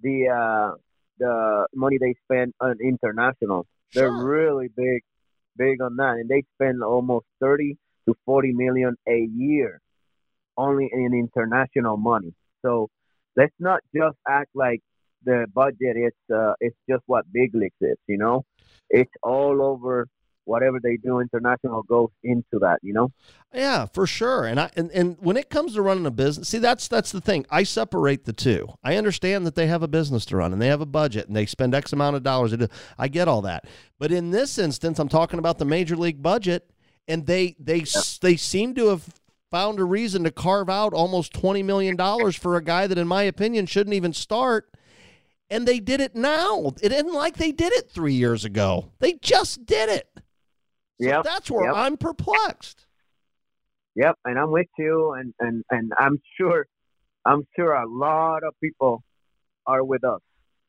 the 0.00 0.28
uh, 0.28 0.76
the 1.18 1.66
money 1.74 1.98
they 1.98 2.14
spend 2.22 2.54
on 2.60 2.76
international. 2.80 3.66
They're 3.92 4.12
really 4.12 4.68
big, 4.68 5.02
big 5.56 5.82
on 5.82 5.96
that, 5.96 6.12
and 6.20 6.28
they 6.28 6.44
spend 6.54 6.84
almost 6.84 7.26
30 7.40 7.76
to 8.06 8.14
40 8.24 8.52
million 8.52 8.94
a 9.08 9.26
year 9.34 9.80
only 10.56 10.88
in 10.92 11.12
international 11.12 11.96
money. 11.96 12.34
So 12.62 12.88
let's 13.36 13.54
not 13.58 13.80
just 13.92 14.16
act 14.28 14.50
like 14.54 14.80
the 15.24 15.46
budget 15.52 15.96
is 15.96 16.12
uh, 16.32 16.52
it's 16.60 16.76
just 16.88 17.02
what 17.06 17.24
big 17.32 17.52
leagues 17.52 17.74
is. 17.80 17.96
You 18.06 18.18
know, 18.18 18.44
it's 18.90 19.10
all 19.24 19.60
over. 19.60 20.06
Whatever 20.44 20.78
they 20.82 20.96
do 20.96 21.20
international 21.20 21.82
goes 21.82 22.10
into 22.22 22.58
that, 22.60 22.78
you 22.82 22.92
know. 22.92 23.12
Yeah, 23.52 23.86
for 23.86 24.06
sure. 24.06 24.44
And 24.44 24.60
I 24.60 24.70
and, 24.76 24.90
and 24.90 25.16
when 25.20 25.36
it 25.36 25.50
comes 25.50 25.74
to 25.74 25.82
running 25.82 26.06
a 26.06 26.10
business, 26.10 26.48
see 26.48 26.58
that's 26.58 26.88
that's 26.88 27.12
the 27.12 27.20
thing. 27.20 27.46
I 27.50 27.62
separate 27.62 28.24
the 28.24 28.32
two. 28.32 28.68
I 28.82 28.96
understand 28.96 29.46
that 29.46 29.54
they 29.54 29.66
have 29.68 29.82
a 29.82 29.88
business 29.88 30.24
to 30.26 30.36
run 30.36 30.52
and 30.52 30.60
they 30.60 30.68
have 30.68 30.80
a 30.80 30.86
budget 30.86 31.26
and 31.26 31.36
they 31.36 31.46
spend 31.46 31.74
X 31.74 31.92
amount 31.92 32.16
of 32.16 32.22
dollars. 32.22 32.54
I 32.98 33.08
get 33.08 33.28
all 33.28 33.42
that. 33.42 33.66
But 33.98 34.12
in 34.12 34.30
this 34.30 34.58
instance, 34.58 34.98
I'm 34.98 35.08
talking 35.08 35.38
about 35.38 35.58
the 35.58 35.64
major 35.64 35.96
league 35.96 36.22
budget, 36.22 36.70
and 37.08 37.26
they 37.26 37.56
they 37.58 37.78
yeah. 37.78 38.00
they 38.20 38.36
seem 38.36 38.74
to 38.74 38.88
have 38.88 39.08
found 39.54 39.78
a 39.78 39.84
reason 39.84 40.24
to 40.24 40.32
carve 40.32 40.68
out 40.68 40.92
almost 40.92 41.32
$20 41.32 41.64
million 41.64 41.96
for 42.32 42.56
a 42.56 42.64
guy 42.64 42.88
that, 42.88 42.98
in 42.98 43.06
my 43.06 43.22
opinion, 43.22 43.66
shouldn't 43.66 43.94
even 43.94 44.12
start. 44.12 44.68
And 45.48 45.68
they 45.68 45.78
did 45.78 46.00
it 46.00 46.16
now. 46.16 46.72
It 46.82 46.90
isn't 46.90 47.12
like 47.12 47.36
they 47.36 47.52
did 47.52 47.72
it 47.72 47.88
three 47.88 48.14
years 48.14 48.44
ago. 48.44 48.90
They 48.98 49.12
just 49.12 49.64
did 49.64 49.88
it. 49.88 50.08
So 51.00 51.08
yep. 51.08 51.24
that's 51.24 51.50
where 51.50 51.66
yep. 51.66 51.74
I'm 51.76 51.96
perplexed. 51.96 52.86
Yep, 53.96 54.16
and 54.24 54.38
I'm 54.38 54.50
with 54.50 54.66
you, 54.78 55.12
and, 55.12 55.34
and, 55.38 55.64
and 55.70 55.92
I'm 55.98 56.20
sure 56.36 56.66
I'm 57.24 57.46
sure 57.56 57.72
a 57.72 57.88
lot 57.88 58.44
of 58.44 58.54
people 58.62 59.02
are 59.66 59.82
with 59.82 60.04
us 60.04 60.20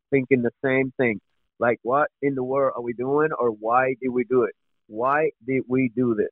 thinking 0.09 0.41
the 0.41 0.51
same 0.63 0.93
thing. 0.97 1.19
Like, 1.59 1.79
what 1.83 2.09
in 2.21 2.35
the 2.35 2.43
world 2.43 2.73
are 2.77 2.81
we 2.81 2.93
doing, 2.93 3.29
or 3.37 3.49
why 3.49 3.95
did 4.01 4.09
we 4.09 4.23
do 4.23 4.43
it? 4.43 4.53
Why 4.87 5.31
did 5.45 5.63
we 5.67 5.91
do 5.93 6.15
this? 6.15 6.29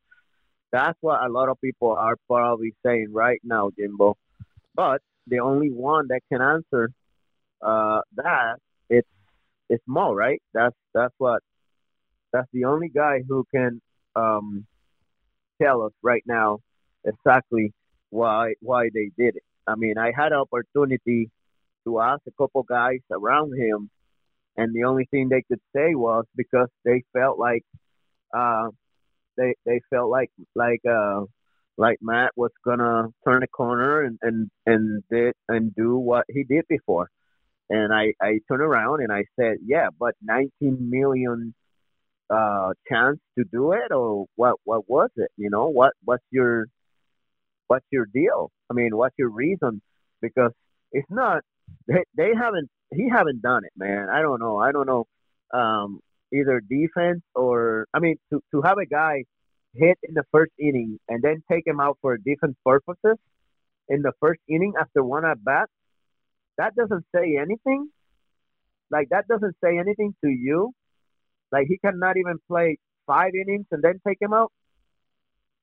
That's 0.72 0.98
what 1.02 1.22
a 1.24 1.30
lot 1.30 1.50
of 1.50 1.60
people 1.62 1.92
are 1.92 2.16
probably 2.28 2.74
saying 2.86 3.08
right 3.12 3.40
now, 3.44 3.70
Jimbo. 3.78 4.16
But 4.76 5.02
the 5.28 5.40
only 5.40 5.70
one 5.70 6.08
that 6.08 6.22
can 6.32 6.42
answer 6.42 6.90
uh, 7.62 8.02
that 8.16 8.56
it's 8.90 9.08
it's 9.70 9.84
Mo, 9.88 10.14
right? 10.14 10.42
That's 10.54 10.76
that's 10.94 11.14
what 11.18 11.42
that's 12.34 12.50
the 12.52 12.66
only 12.66 12.90
guy 12.90 13.22
who 13.28 13.46
can 13.54 13.82
um, 14.16 14.66
tell 15.62 15.84
us 15.84 15.94
right 16.02 16.24
now 16.26 16.60
exactly 17.06 17.74
why 18.10 18.54
why 18.60 18.90
they 18.94 19.12
did 19.18 19.36
it. 19.36 19.44
I 19.68 19.76
mean, 19.76 19.98
I 19.98 20.12
had 20.16 20.34
an 20.34 20.40
opportunity 20.40 21.30
to 21.86 22.00
ask 22.02 22.22
a 22.28 22.32
couple 22.32 22.64
guys 22.64 23.00
around 23.12 23.54
him, 23.58 23.90
and 24.58 24.74
the 24.74 24.84
only 24.84 25.06
thing 25.12 25.30
they 25.30 25.44
could 25.48 25.62
say 25.76 25.96
was 25.96 26.26
because 26.36 26.70
they 26.84 27.04
felt 27.14 27.40
like 27.40 27.64
uh, 28.36 28.70
they 29.38 29.54
they 29.66 29.80
felt 29.90 30.10
like 30.10 30.32
like 30.56 30.82
uh 30.90 31.22
like 31.78 31.98
Matt 32.02 32.32
was 32.36 32.52
gonna 32.66 33.10
turn 33.26 33.44
a 33.44 33.48
corner 33.48 34.02
and 34.02 34.20
and 34.22 34.50
and 34.66 35.04
did 35.12 35.34
and 35.48 35.74
do 35.76 35.98
what 35.98 36.26
he 36.30 36.44
did 36.44 36.66
before. 36.68 37.10
And 37.70 37.94
I 37.94 38.14
I 38.22 38.40
turned 38.48 38.62
around 38.62 39.02
and 39.02 39.12
I 39.12 39.26
said, 39.40 39.58
yeah, 39.66 39.88
but 39.98 40.16
19 40.22 40.90
million 40.90 41.54
uh 42.34 42.74
chance 42.90 43.20
to 43.38 43.44
do 43.52 43.74
it 43.74 43.92
or 43.92 44.26
what 44.36 44.56
what 44.64 44.90
was 44.90 45.10
it? 45.18 45.30
You 45.38 45.50
know 45.50 45.70
what 45.70 45.94
what's 46.04 46.24
your 46.32 46.68
what's 47.68 47.86
your 47.92 48.06
deal? 48.06 48.52
I 48.70 48.74
mean, 48.74 48.96
what's 48.96 49.16
your 49.18 49.30
reason? 49.30 49.82
Because 50.22 50.52
it's 50.92 51.10
not 51.10 51.42
they 51.88 52.04
they 52.16 52.32
haven't 52.38 52.70
he 52.94 53.10
haven't 53.10 53.42
done 53.42 53.64
it, 53.66 53.74
man. 53.76 54.10
I 54.10 54.22
don't 54.22 54.40
know. 54.40 54.58
I 54.58 54.72
don't 54.72 54.88
know. 54.88 55.06
Um, 55.54 56.00
either 56.34 56.62
defense 56.62 57.22
or 57.36 57.88
I 57.94 58.00
mean 58.00 58.18
to 58.32 58.42
to 58.52 58.62
have 58.64 58.78
a 58.78 58.86
guy 58.86 59.24
hit 59.76 59.98
in 60.04 60.14
the 60.14 60.24
first 60.32 60.52
inning 60.60 61.00
and 61.10 61.22
then 61.22 61.44
take 61.52 61.66
him 61.66 61.80
out 61.80 61.98
for 62.02 62.18
defense 62.18 62.56
purposes 62.66 63.18
in 63.90 64.02
the 64.02 64.12
first 64.20 64.40
inning 64.48 64.74
after 64.80 65.04
one 65.04 65.26
at 65.26 65.44
bat, 65.44 65.70
that 66.58 66.76
doesn't 66.76 67.06
say 67.14 67.38
anything. 67.42 67.90
Like 68.92 69.10
that 69.10 69.28
doesn't 69.28 69.56
say 69.64 69.78
anything 69.78 70.16
to 70.24 70.30
you. 70.30 70.72
Like 71.54 71.68
he 71.68 71.78
cannot 71.78 72.18
even 72.18 72.40
play 72.48 72.80
five 73.06 73.32
innings 73.36 73.68
and 73.72 73.84
then 73.84 74.02
take 74.06 74.18
him 74.20 74.34
out. 74.34 74.52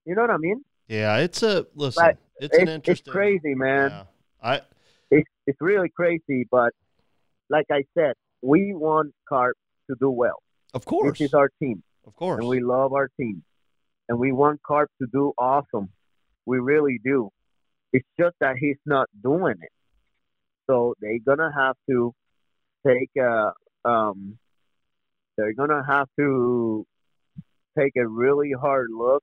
You 0.06 0.14
know 0.14 0.22
what 0.22 0.30
I 0.30 0.36
mean? 0.36 0.64
Yeah, 0.86 1.16
it's 1.16 1.42
a 1.42 1.66
listen. 1.74 2.04
But 2.04 2.16
it's, 2.40 2.56
an 2.56 2.68
interesting. 2.68 3.10
It's 3.10 3.12
crazy, 3.12 3.54
man. 3.56 3.90
Yeah. 3.90 4.04
I. 4.40 4.60
It's 5.10 5.28
it's 5.48 5.60
really 5.60 5.88
crazy, 5.88 6.46
but 6.48 6.72
like 7.48 7.66
I 7.72 7.82
said, 7.98 8.12
we 8.40 8.72
want 8.72 9.12
Carp 9.28 9.56
to 9.90 9.96
do 9.98 10.10
well. 10.10 10.40
Of 10.72 10.84
course. 10.84 11.18
This 11.18 11.26
is 11.26 11.34
our 11.34 11.50
team. 11.60 11.82
Of 12.06 12.14
course. 12.14 12.38
And 12.38 12.48
we 12.48 12.60
love 12.60 12.92
our 12.92 13.08
team. 13.18 13.42
And 14.08 14.18
we 14.20 14.30
want 14.30 14.62
Carp 14.62 14.90
to 15.02 15.08
do 15.12 15.32
awesome. 15.38 15.88
We 16.46 16.60
really 16.60 17.00
do. 17.04 17.30
It's 17.92 18.06
just 18.18 18.36
that 18.40 18.54
he's 18.60 18.78
not 18.86 19.08
doing 19.20 19.56
it. 19.60 19.72
So 20.68 20.94
they're 21.00 21.18
gonna 21.26 21.50
have 21.52 21.74
to 21.88 22.14
take 22.86 23.10
a 23.18 23.52
um 23.84 24.38
they're 25.40 25.54
gonna 25.54 25.84
have 25.86 26.06
to 26.18 26.86
take 27.78 27.92
a 27.96 28.06
really 28.06 28.52
hard 28.52 28.88
look 28.90 29.22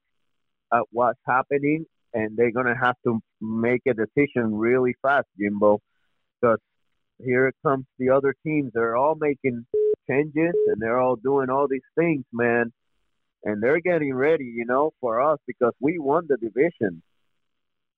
at 0.73 0.81
what's 0.91 1.19
happening 1.27 1.85
and 2.13 2.35
they're 2.35 2.51
gonna 2.51 2.77
have 2.77 2.95
to 3.03 3.19
make 3.39 3.81
a 3.87 3.93
decision 3.93 4.55
really 4.55 4.95
fast, 5.01 5.27
Jimbo. 5.39 5.79
Because 6.41 6.59
here 7.23 7.51
comes 7.63 7.85
the 7.99 8.09
other 8.09 8.33
teams. 8.43 8.71
They're 8.73 8.97
all 8.97 9.15
making 9.15 9.65
changes 10.09 10.55
and 10.67 10.81
they're 10.81 10.99
all 10.99 11.15
doing 11.15 11.49
all 11.49 11.67
these 11.67 11.81
things, 11.95 12.25
man. 12.33 12.71
And 13.43 13.61
they're 13.61 13.79
getting 13.79 14.13
ready, 14.13 14.45
you 14.45 14.65
know, 14.65 14.91
for 14.99 15.21
us 15.21 15.39
because 15.45 15.73
we 15.79 15.99
won 15.99 16.25
the 16.27 16.37
division. 16.37 17.01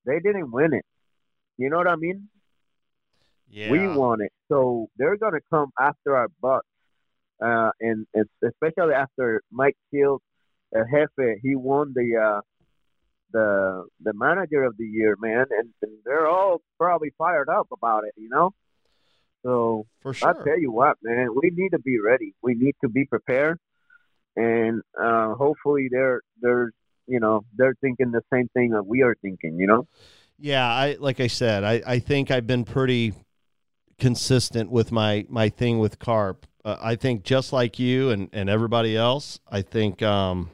They 0.05 0.19
didn't 0.19 0.51
win 0.51 0.73
it. 0.73 0.86
You 1.58 1.69
know 1.69 1.77
what 1.77 1.88
I 1.88 1.95
mean? 1.95 2.29
Yeah. 3.49 3.71
We 3.71 3.88
won 3.88 4.21
it. 4.21 4.32
So 4.47 4.88
they're 4.97 5.17
going 5.17 5.34
to 5.34 5.41
come 5.49 5.71
after 5.79 6.15
our 6.15 6.27
butts. 6.41 6.67
Uh, 7.41 7.71
and, 7.80 8.06
and 8.13 8.25
especially 8.43 8.93
after 8.93 9.41
Mike 9.52 9.78
Shildt 9.93 10.19
El 10.75 10.86
Jefe, 10.91 11.39
he 11.41 11.56
won 11.56 11.93
the 11.95 12.17
uh, 12.17 12.41
the 13.32 13.86
the 14.02 14.13
manager 14.13 14.63
of 14.63 14.78
the 14.78 14.86
year, 14.86 15.15
man, 15.19 15.45
and, 15.58 15.69
and 15.82 15.91
they're 16.06 16.28
all 16.28 16.62
probably 16.78 17.12
fired 17.17 17.49
up 17.49 17.67
about 17.71 18.04
it, 18.06 18.13
you 18.17 18.30
know. 18.30 18.52
So 19.43 19.86
For 20.02 20.13
sure. 20.13 20.30
I 20.30 20.43
tell 20.43 20.60
you 20.60 20.71
what, 20.71 20.97
man, 21.02 21.30
we 21.34 21.49
need 21.52 21.69
to 21.69 21.80
be 21.80 21.99
ready. 21.99 22.34
We 22.41 22.56
need 22.56 22.75
to 22.82 22.89
be 22.89 23.06
prepared, 23.06 23.58
and 24.36 24.82
uh, 25.02 25.34
hopefully 25.36 25.88
they're 25.89 26.21
they're 26.41 26.71
you 27.08 27.19
know 27.19 27.45
they're 27.56 27.75
thinking 27.82 28.12
the 28.12 28.23
same 28.34 28.49
thing 28.54 28.71
that 28.71 28.86
we 28.86 29.02
are 29.02 29.15
thinking. 29.21 29.58
You 29.58 29.67
know. 29.67 29.88
Yeah, 30.38 30.65
I 30.65 30.97
like 30.99 31.19
I 31.19 31.28
said, 31.28 31.63
I, 31.63 31.82
I 31.86 31.99
think 31.99 32.32
I've 32.32 32.47
been 32.47 32.63
pretty 32.63 33.13
consistent 33.97 34.71
with 34.71 34.91
my 34.91 35.25
my 35.30 35.49
thing 35.49 35.80
with 35.80 35.99
carp. 35.99 36.45
Uh, 36.63 36.77
I 36.81 36.95
think 36.95 37.23
just 37.23 37.53
like 37.53 37.79
you 37.79 38.09
and 38.09 38.29
and 38.33 38.49
everybody 38.49 38.95
else, 38.97 39.39
I 39.49 39.61
think 39.61 40.01
um, 40.01 40.49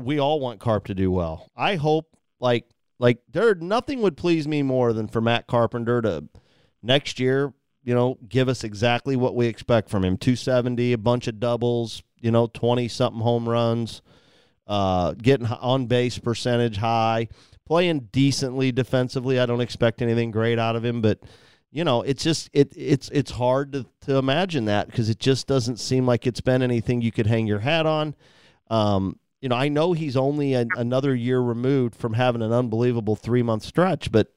we 0.00 0.18
all 0.18 0.40
want 0.40 0.60
carp 0.60 0.86
to 0.86 0.94
do 0.94 1.10
well. 1.10 1.50
I 1.56 1.76
hope 1.76 2.16
like 2.40 2.68
like 2.98 3.18
there 3.30 3.54
nothing 3.54 4.02
would 4.02 4.16
please 4.16 4.46
me 4.46 4.62
more 4.62 4.92
than 4.92 5.08
for 5.08 5.20
Matt 5.20 5.46
Carpenter 5.46 6.00
to 6.02 6.24
next 6.82 7.18
year, 7.18 7.52
you 7.82 7.94
know, 7.94 8.18
give 8.28 8.48
us 8.48 8.64
exactly 8.64 9.16
what 9.16 9.34
we 9.34 9.46
expect 9.46 9.88
from 9.88 10.04
him. 10.04 10.16
270, 10.16 10.92
a 10.92 10.98
bunch 10.98 11.26
of 11.26 11.40
doubles, 11.40 12.02
you 12.20 12.30
know, 12.30 12.46
20 12.46 12.88
something 12.88 13.22
home 13.22 13.48
runs, 13.48 14.02
uh 14.66 15.12
getting 15.12 15.46
on 15.46 15.86
base 15.86 16.18
percentage 16.18 16.76
high 16.76 17.28
playing 17.66 18.08
decently 18.12 18.72
defensively. 18.72 19.38
I 19.38 19.46
don't 19.46 19.60
expect 19.60 20.02
anything 20.02 20.30
great 20.30 20.58
out 20.58 20.76
of 20.76 20.84
him, 20.84 21.00
but 21.00 21.20
you 21.74 21.82
know, 21.82 22.02
it's 22.02 22.22
just 22.22 22.48
it 22.52 22.72
it's 22.76 23.08
it's 23.08 23.32
hard 23.32 23.72
to, 23.72 23.84
to 24.02 24.16
imagine 24.16 24.66
that 24.66 24.86
because 24.86 25.10
it 25.10 25.18
just 25.18 25.48
doesn't 25.48 25.80
seem 25.80 26.06
like 26.06 26.24
it's 26.24 26.40
been 26.40 26.62
anything 26.62 27.02
you 27.02 27.10
could 27.10 27.26
hang 27.26 27.48
your 27.48 27.58
hat 27.58 27.84
on. 27.84 28.14
Um, 28.70 29.18
you 29.40 29.48
know, 29.48 29.56
I 29.56 29.68
know 29.68 29.92
he's 29.92 30.16
only 30.16 30.54
an, 30.54 30.70
another 30.76 31.16
year 31.16 31.40
removed 31.40 31.96
from 31.96 32.12
having 32.12 32.42
an 32.42 32.52
unbelievable 32.52 33.16
three 33.16 33.42
month 33.42 33.64
stretch, 33.64 34.12
but 34.12 34.28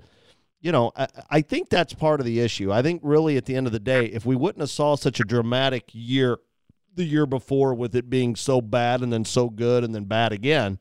you 0.62 0.72
know, 0.72 0.92
I, 0.96 1.08
I 1.30 1.42
think 1.42 1.70
that's 1.70 1.94
part 1.94 2.20
of 2.20 2.26
the 2.26 2.40
issue. 2.40 2.72
I 2.72 2.82
think 2.82 3.02
really 3.04 3.38
at 3.38 3.46
the 3.46 3.56
end 3.56 3.68
of 3.68 3.72
the 3.72 3.80
day, 3.80 4.08
if 4.08 4.26
we 4.26 4.36
wouldn't 4.36 4.62
have 4.62 4.72
saw 4.72 4.96
such 4.96 5.20
a 5.20 5.24
dramatic 5.24 5.92
year 5.94 6.40
the 6.96 7.06
year 7.06 7.28
before 7.28 7.76
with 7.76 7.96
it 7.96 8.10
being 8.10 8.36
so 8.36 8.62
bad 8.62 9.02
and 9.02 9.14
then 9.14 9.24
so 9.24 9.52
good 9.52 9.84
and 9.84 9.94
then 9.94 10.06
bad 10.06 10.32
again, 10.32 10.80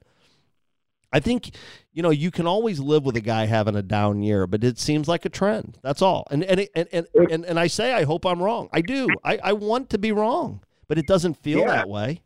I 1.12 1.20
think 1.20 1.50
you 1.96 2.02
know 2.02 2.10
you 2.10 2.30
can 2.30 2.46
always 2.46 2.78
live 2.78 3.06
with 3.06 3.16
a 3.16 3.22
guy 3.22 3.46
having 3.46 3.74
a 3.74 3.80
down 3.80 4.22
year, 4.22 4.46
but 4.46 4.62
it 4.62 4.78
seems 4.78 5.08
like 5.08 5.24
a 5.24 5.30
trend. 5.30 5.78
That's 5.82 6.02
all. 6.02 6.26
And 6.30 6.44
and 6.44 6.68
and 6.74 6.88
and 6.92 7.06
and, 7.14 7.44
and 7.46 7.58
I 7.58 7.68
say 7.68 7.94
I 7.94 8.04
hope 8.04 8.26
I'm 8.26 8.40
wrong. 8.42 8.68
I 8.70 8.82
do. 8.82 9.08
I, 9.24 9.38
I 9.42 9.52
want 9.54 9.88
to 9.90 9.98
be 9.98 10.12
wrong, 10.12 10.60
but 10.88 10.98
it 10.98 11.06
doesn't 11.06 11.38
feel 11.38 11.60
Yeah. 11.60 11.68
that 11.68 11.88
way. 11.88 12.20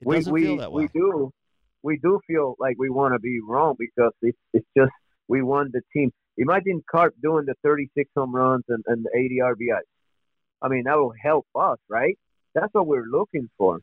It 0.00 0.08
we 0.08 0.16
doesn't 0.16 0.32
we 0.32 0.42
feel 0.42 0.56
that 0.56 0.72
way. 0.72 0.88
we 0.92 1.00
do 1.00 1.32
we 1.84 1.96
do 1.98 2.18
feel 2.26 2.56
like 2.58 2.74
we 2.76 2.90
want 2.90 3.14
to 3.14 3.20
be 3.20 3.38
wrong 3.46 3.76
because 3.78 4.10
it's 4.20 4.36
it's 4.52 4.66
just 4.76 4.90
we 5.28 5.42
want 5.42 5.70
the 5.72 5.82
team. 5.92 6.10
Imagine 6.36 6.82
Carp 6.90 7.14
doing 7.22 7.44
the 7.46 7.54
36 7.62 8.10
home 8.16 8.34
runs 8.34 8.64
and, 8.68 8.82
and 8.88 9.04
the 9.04 9.16
80 9.16 9.38
RBIs. 9.44 9.80
I 10.60 10.66
mean, 10.68 10.84
that 10.86 10.96
will 10.96 11.14
help 11.22 11.46
us, 11.54 11.78
right? 11.88 12.18
That's 12.56 12.72
what 12.74 12.88
we're 12.88 13.04
looking 13.06 13.48
for. 13.56 13.78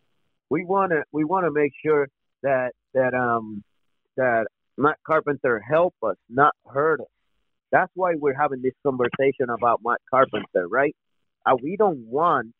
We 0.49 0.65
want 0.65 0.91
to 0.91 1.03
we 1.13 1.23
want 1.23 1.45
to 1.45 1.51
make 1.51 1.71
sure 1.85 2.09
that 2.43 2.71
that 2.93 3.13
um 3.13 3.63
that 4.17 4.47
Matt 4.79 4.97
Carpenter 5.05 5.59
help 5.59 5.93
us, 6.01 6.15
not 6.29 6.53
hurt 6.65 7.01
us. 7.01 7.07
That's 7.69 7.91
why 7.95 8.13
we're 8.15 8.33
having 8.33 8.61
this 8.61 8.73
conversation 8.81 9.49
about 9.49 9.81
Matt 9.83 9.99
Carpenter, 10.09 10.69
right? 10.69 10.95
Uh, 11.45 11.57
we 11.61 11.75
don't 11.75 11.99
want 12.07 12.53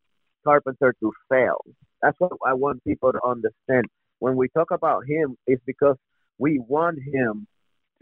Carpenter 0.43 0.93
to 0.99 1.13
fail. 1.29 1.57
That's 2.01 2.19
what 2.19 2.33
I 2.45 2.53
want 2.55 2.83
people 2.83 3.13
to 3.13 3.19
understand. 3.25 3.85
When 4.19 4.35
we 4.35 4.49
talk 4.49 4.71
about 4.71 5.05
him, 5.07 5.37
it's 5.47 5.63
because 5.65 5.95
we 6.37 6.59
want 6.59 6.99
him 6.99 7.47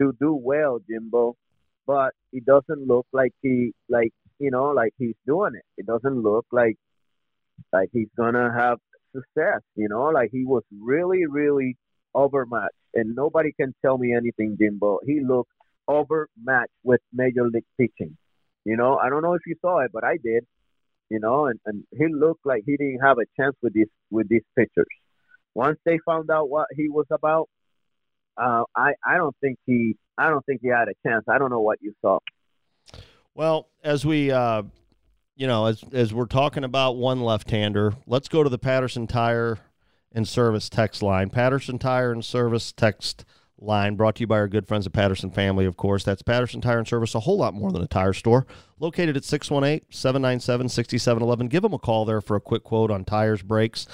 to 0.00 0.12
do 0.20 0.34
well, 0.34 0.80
Jimbo. 0.90 1.36
But 1.86 2.10
it 2.32 2.44
doesn't 2.44 2.88
look 2.88 3.06
like 3.12 3.32
he, 3.40 3.72
like 3.88 4.10
you 4.40 4.50
know, 4.50 4.70
like 4.70 4.92
he's 4.98 5.14
doing 5.26 5.52
it. 5.54 5.64
It 5.76 5.86
doesn't 5.86 6.22
look 6.22 6.44
like 6.50 6.76
like 7.72 7.88
he's 7.92 8.08
gonna 8.16 8.52
have 8.52 8.78
success. 9.14 9.62
You 9.76 9.88
know, 9.88 10.06
like 10.06 10.30
he 10.32 10.44
was 10.44 10.64
really, 10.76 11.24
really 11.26 11.76
overmatched, 12.14 12.74
and 12.94 13.14
nobody 13.14 13.52
can 13.52 13.74
tell 13.84 13.98
me 13.98 14.14
anything, 14.14 14.56
Jimbo. 14.60 15.00
He 15.06 15.20
looked 15.20 15.50
overmatched 15.86 16.72
with 16.82 17.00
major 17.12 17.48
league 17.48 17.64
pitching. 17.78 18.16
You 18.64 18.76
know, 18.76 18.96
I 18.96 19.08
don't 19.08 19.22
know 19.22 19.34
if 19.34 19.42
you 19.46 19.56
saw 19.60 19.78
it, 19.80 19.90
but 19.92 20.04
I 20.04 20.18
did. 20.22 20.44
You 21.10 21.20
know, 21.20 21.46
and, 21.46 21.58
and 21.64 21.84
he 21.96 22.06
looked 22.12 22.44
like 22.44 22.64
he 22.66 22.76
didn't 22.76 23.00
have 23.00 23.16
a 23.18 23.24
chance 23.40 23.56
with 23.62 23.72
these 23.72 23.88
with 24.10 24.28
these 24.28 24.42
pitchers. 24.56 24.86
Once 25.54 25.78
they 25.86 25.98
found 26.04 26.30
out 26.30 26.50
what 26.50 26.66
he 26.76 26.90
was 26.90 27.06
about, 27.10 27.48
uh, 28.36 28.64
I 28.76 28.92
I 29.04 29.16
don't 29.16 29.34
think 29.40 29.58
he 29.64 29.96
I 30.18 30.28
don't 30.28 30.44
think 30.44 30.60
he 30.62 30.68
had 30.68 30.88
a 30.88 31.08
chance. 31.08 31.24
I 31.28 31.38
don't 31.38 31.50
know 31.50 31.60
what 31.60 31.78
you 31.80 31.94
saw. 32.02 32.18
Well, 33.34 33.68
as 33.82 34.04
we, 34.04 34.30
uh, 34.30 34.64
you 35.36 35.46
know, 35.46 35.66
as 35.66 35.82
as 35.92 36.12
we're 36.12 36.26
talking 36.26 36.64
about 36.64 36.96
one 36.96 37.22
left-hander, 37.22 37.94
let's 38.06 38.28
go 38.28 38.42
to 38.42 38.50
the 38.50 38.58
Patterson 38.58 39.06
Tire 39.06 39.58
and 40.12 40.26
Service 40.26 40.68
text 40.68 41.02
line. 41.02 41.30
Patterson 41.30 41.78
Tire 41.78 42.12
and 42.12 42.24
Service 42.24 42.72
text 42.72 43.24
line 43.60 43.96
brought 43.96 44.14
to 44.16 44.20
you 44.20 44.26
by 44.26 44.38
our 44.38 44.48
good 44.48 44.66
friends 44.66 44.86
at 44.86 44.92
Patterson 44.92 45.30
Family, 45.30 45.64
of 45.66 45.76
course. 45.76 46.02
That's 46.04 46.22
Patterson 46.22 46.60
Tire 46.60 46.78
and 46.78 46.88
Service, 46.88 47.14
a 47.14 47.20
whole 47.20 47.38
lot 47.38 47.54
more 47.54 47.70
than 47.72 47.82
a 47.82 47.86
tire 47.86 48.12
store. 48.12 48.46
Located 48.78 49.16
at 49.16 49.22
618-797-6711. 49.24 51.48
Give 51.48 51.62
them 51.62 51.74
a 51.74 51.78
call 51.78 52.04
there 52.04 52.20
for 52.20 52.36
a 52.36 52.40
quick 52.40 52.64
quote 52.64 52.90
on 52.90 53.04
tires, 53.04 53.42
brakes. 53.42 53.86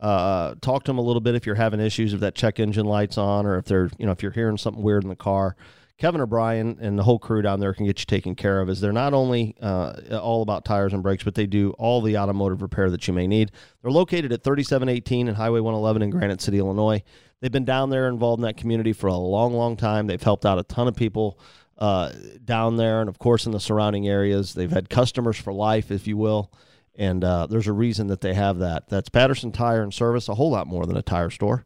Uh, 0.00 0.54
talk 0.60 0.82
to 0.82 0.90
them 0.90 0.98
a 0.98 1.02
little 1.02 1.20
bit 1.20 1.36
if 1.36 1.46
you're 1.46 1.54
having 1.54 1.78
issues 1.78 2.12
if 2.12 2.18
that 2.18 2.34
check 2.34 2.58
engine 2.58 2.86
light's 2.86 3.16
on 3.16 3.46
or 3.46 3.56
if 3.56 3.66
they're, 3.66 3.88
you 3.98 4.06
know, 4.06 4.10
if 4.10 4.20
you're 4.20 4.32
hearing 4.32 4.56
something 4.56 4.82
weird 4.82 5.04
in 5.04 5.08
the 5.08 5.16
car. 5.16 5.54
Kevin 6.02 6.20
O'Brien 6.20 6.78
and 6.80 6.98
the 6.98 7.04
whole 7.04 7.20
crew 7.20 7.42
down 7.42 7.60
there 7.60 7.72
can 7.72 7.86
get 7.86 8.00
you 8.00 8.06
taken 8.06 8.34
care 8.34 8.60
of. 8.60 8.68
Is 8.68 8.80
they're 8.80 8.90
not 8.90 9.14
only 9.14 9.54
uh, 9.62 10.18
all 10.20 10.42
about 10.42 10.64
tires 10.64 10.92
and 10.92 11.00
brakes, 11.00 11.22
but 11.22 11.36
they 11.36 11.46
do 11.46 11.70
all 11.78 12.02
the 12.02 12.18
automotive 12.18 12.60
repair 12.60 12.90
that 12.90 13.06
you 13.06 13.14
may 13.14 13.28
need. 13.28 13.52
They're 13.82 13.92
located 13.92 14.32
at 14.32 14.42
3718 14.42 15.28
and 15.28 15.36
Highway 15.36 15.60
111 15.60 16.02
in 16.02 16.10
Granite 16.10 16.40
City, 16.40 16.58
Illinois. 16.58 17.04
They've 17.38 17.52
been 17.52 17.64
down 17.64 17.90
there 17.90 18.08
involved 18.08 18.40
in 18.40 18.42
that 18.46 18.56
community 18.56 18.92
for 18.92 19.06
a 19.06 19.14
long, 19.14 19.52
long 19.52 19.76
time. 19.76 20.08
They've 20.08 20.20
helped 20.20 20.44
out 20.44 20.58
a 20.58 20.64
ton 20.64 20.88
of 20.88 20.96
people 20.96 21.38
uh, 21.78 22.10
down 22.44 22.78
there, 22.78 22.98
and 22.98 23.08
of 23.08 23.20
course 23.20 23.46
in 23.46 23.52
the 23.52 23.60
surrounding 23.60 24.08
areas. 24.08 24.54
They've 24.54 24.72
had 24.72 24.90
customers 24.90 25.36
for 25.36 25.52
life, 25.52 25.92
if 25.92 26.08
you 26.08 26.16
will. 26.16 26.52
And 26.94 27.24
uh, 27.24 27.46
there's 27.46 27.68
a 27.68 27.72
reason 27.72 28.08
that 28.08 28.20
they 28.20 28.34
have 28.34 28.58
that. 28.58 28.88
That's 28.88 29.08
Patterson 29.08 29.50
Tire 29.50 29.82
and 29.82 29.94
Service, 29.94 30.28
a 30.28 30.34
whole 30.34 30.50
lot 30.50 30.66
more 30.66 30.84
than 30.84 30.96
a 30.96 31.02
tire 31.02 31.30
store. 31.30 31.64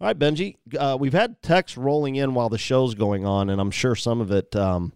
All 0.00 0.08
right, 0.08 0.18
Bengie, 0.18 0.56
uh, 0.76 0.96
we've 0.98 1.12
had 1.12 1.40
texts 1.42 1.78
rolling 1.78 2.16
in 2.16 2.34
while 2.34 2.48
the 2.48 2.58
show's 2.58 2.94
going 2.94 3.24
on, 3.24 3.50
and 3.50 3.60
I'm 3.60 3.70
sure 3.70 3.94
some 3.94 4.20
of 4.20 4.32
it 4.32 4.56
um, 4.56 4.92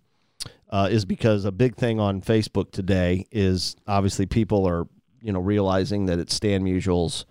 uh, 0.68 0.88
is 0.90 1.04
because 1.04 1.44
a 1.44 1.52
big 1.52 1.76
thing 1.76 2.00
on 2.00 2.20
Facebook 2.20 2.72
today 2.72 3.26
is 3.30 3.76
obviously 3.86 4.26
people 4.26 4.66
are 4.66 4.88
you 5.22 5.32
know 5.32 5.40
realizing 5.40 6.06
that 6.06 6.18
it's 6.18 6.34
Stan 6.34 6.64
Musial's 6.64 7.24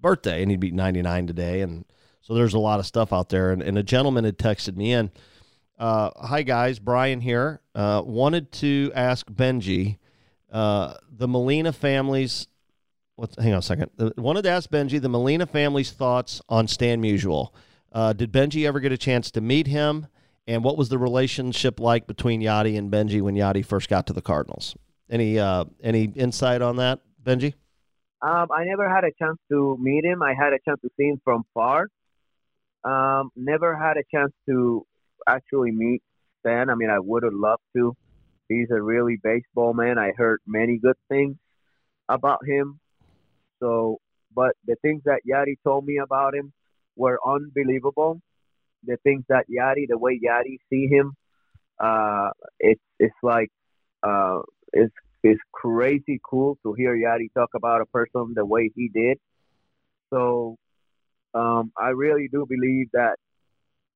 birthday, 0.00 0.42
and 0.42 0.50
he'd 0.50 0.60
be 0.60 0.70
99 0.70 1.26
today, 1.26 1.62
and 1.62 1.84
so 2.20 2.34
there's 2.34 2.54
a 2.54 2.58
lot 2.58 2.78
of 2.78 2.86
stuff 2.86 3.12
out 3.12 3.28
there. 3.28 3.50
And, 3.50 3.62
and 3.62 3.76
a 3.76 3.82
gentleman 3.82 4.24
had 4.24 4.38
texted 4.38 4.76
me 4.76 4.92
in. 4.92 5.10
Uh, 5.78 6.10
Hi 6.16 6.42
guys, 6.42 6.78
Brian 6.78 7.20
here. 7.20 7.60
Uh, 7.74 8.02
wanted 8.04 8.52
to 8.52 8.92
ask 8.94 9.26
Bengie 9.30 9.98
uh, 10.52 10.94
the 11.10 11.28
Molina 11.28 11.72
family's. 11.72 12.46
What, 13.16 13.34
hang 13.36 13.52
on 13.52 13.58
a 13.58 13.62
second. 13.62 13.90
Wanted 14.16 14.42
to 14.42 14.50
ask 14.50 14.70
Bengie 14.70 15.00
the 15.00 15.08
Molina 15.08 15.46
family's 15.46 15.90
thoughts 15.90 16.40
on 16.48 16.68
Stan 16.68 17.02
Musial. 17.02 17.50
Uh, 17.90 18.12
did 18.12 18.30
Bengie 18.30 18.66
ever 18.66 18.78
get 18.78 18.92
a 18.92 18.98
chance 18.98 19.30
to 19.32 19.40
meet 19.40 19.66
him? 19.66 20.06
And 20.46 20.62
what 20.62 20.78
was 20.78 20.88
the 20.88 20.98
relationship 20.98 21.80
like 21.80 22.06
between 22.06 22.40
Yadi 22.40 22.78
and 22.78 22.90
Bengie 22.90 23.20
when 23.20 23.34
Yadi 23.34 23.64
first 23.64 23.88
got 23.88 24.06
to 24.06 24.12
the 24.12 24.22
Cardinals? 24.22 24.76
Any 25.10 25.38
uh, 25.38 25.64
any 25.82 26.04
insight 26.04 26.62
on 26.62 26.76
that, 26.76 27.00
Benji? 27.22 27.54
Um, 28.20 28.48
I 28.50 28.64
never 28.64 28.88
had 28.88 29.04
a 29.04 29.12
chance 29.18 29.38
to 29.50 29.76
meet 29.80 30.04
him. 30.04 30.22
I 30.22 30.34
had 30.34 30.52
a 30.52 30.58
chance 30.64 30.80
to 30.82 30.90
see 30.96 31.08
him 31.08 31.20
from 31.24 31.44
far. 31.54 31.86
Um, 32.84 33.30
never 33.36 33.76
had 33.76 33.96
a 33.96 34.02
chance 34.14 34.32
to 34.48 34.86
actually 35.28 35.70
meet 35.70 36.02
Stan. 36.40 36.70
I 36.70 36.74
mean, 36.74 36.90
I 36.90 36.98
would 36.98 37.22
have 37.22 37.34
loved 37.34 37.62
to. 37.76 37.96
He's 38.48 38.70
a 38.70 38.80
really 38.80 39.18
baseball 39.22 39.74
man. 39.74 39.98
I 39.98 40.12
heard 40.16 40.40
many 40.46 40.78
good 40.78 40.96
things 41.08 41.36
about 42.08 42.44
him. 42.46 42.80
So, 43.60 43.98
but 44.34 44.52
the 44.66 44.76
things 44.82 45.02
that 45.04 45.20
Yadi 45.28 45.56
told 45.62 45.84
me 45.84 45.98
about 45.98 46.34
him 46.34 46.52
were 46.96 47.18
unbelievable. 47.26 48.20
The 48.84 48.96
things 49.02 49.24
that 49.28 49.46
Yadi, 49.50 49.86
the 49.88 49.98
way 49.98 50.18
Yadi 50.18 50.58
see 50.70 50.86
him, 50.86 51.14
uh, 51.78 52.30
it's 52.58 52.80
it's 52.98 53.14
like 53.22 53.50
uh, 54.02 54.40
it's 54.72 54.94
it's 55.22 55.40
crazy 55.52 56.20
cool 56.24 56.56
to 56.62 56.72
hear 56.72 56.96
Yadi 56.96 57.32
talk 57.34 57.50
about 57.54 57.82
a 57.82 57.86
person 57.86 58.32
the 58.34 58.46
way 58.46 58.70
he 58.74 58.88
did. 58.88 59.18
So, 60.10 60.56
um, 61.34 61.72
I 61.76 61.88
really 61.88 62.28
do 62.32 62.46
believe 62.48 62.88
that 62.92 63.16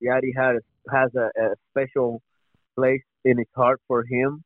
Yadi 0.05 0.33
has 0.37 0.61
has 0.91 1.11
a, 1.15 1.31
a 1.41 1.55
special 1.71 2.21
place 2.77 3.03
in 3.25 3.39
his 3.39 3.49
heart 3.55 3.81
for 3.89 4.05
him, 4.05 4.45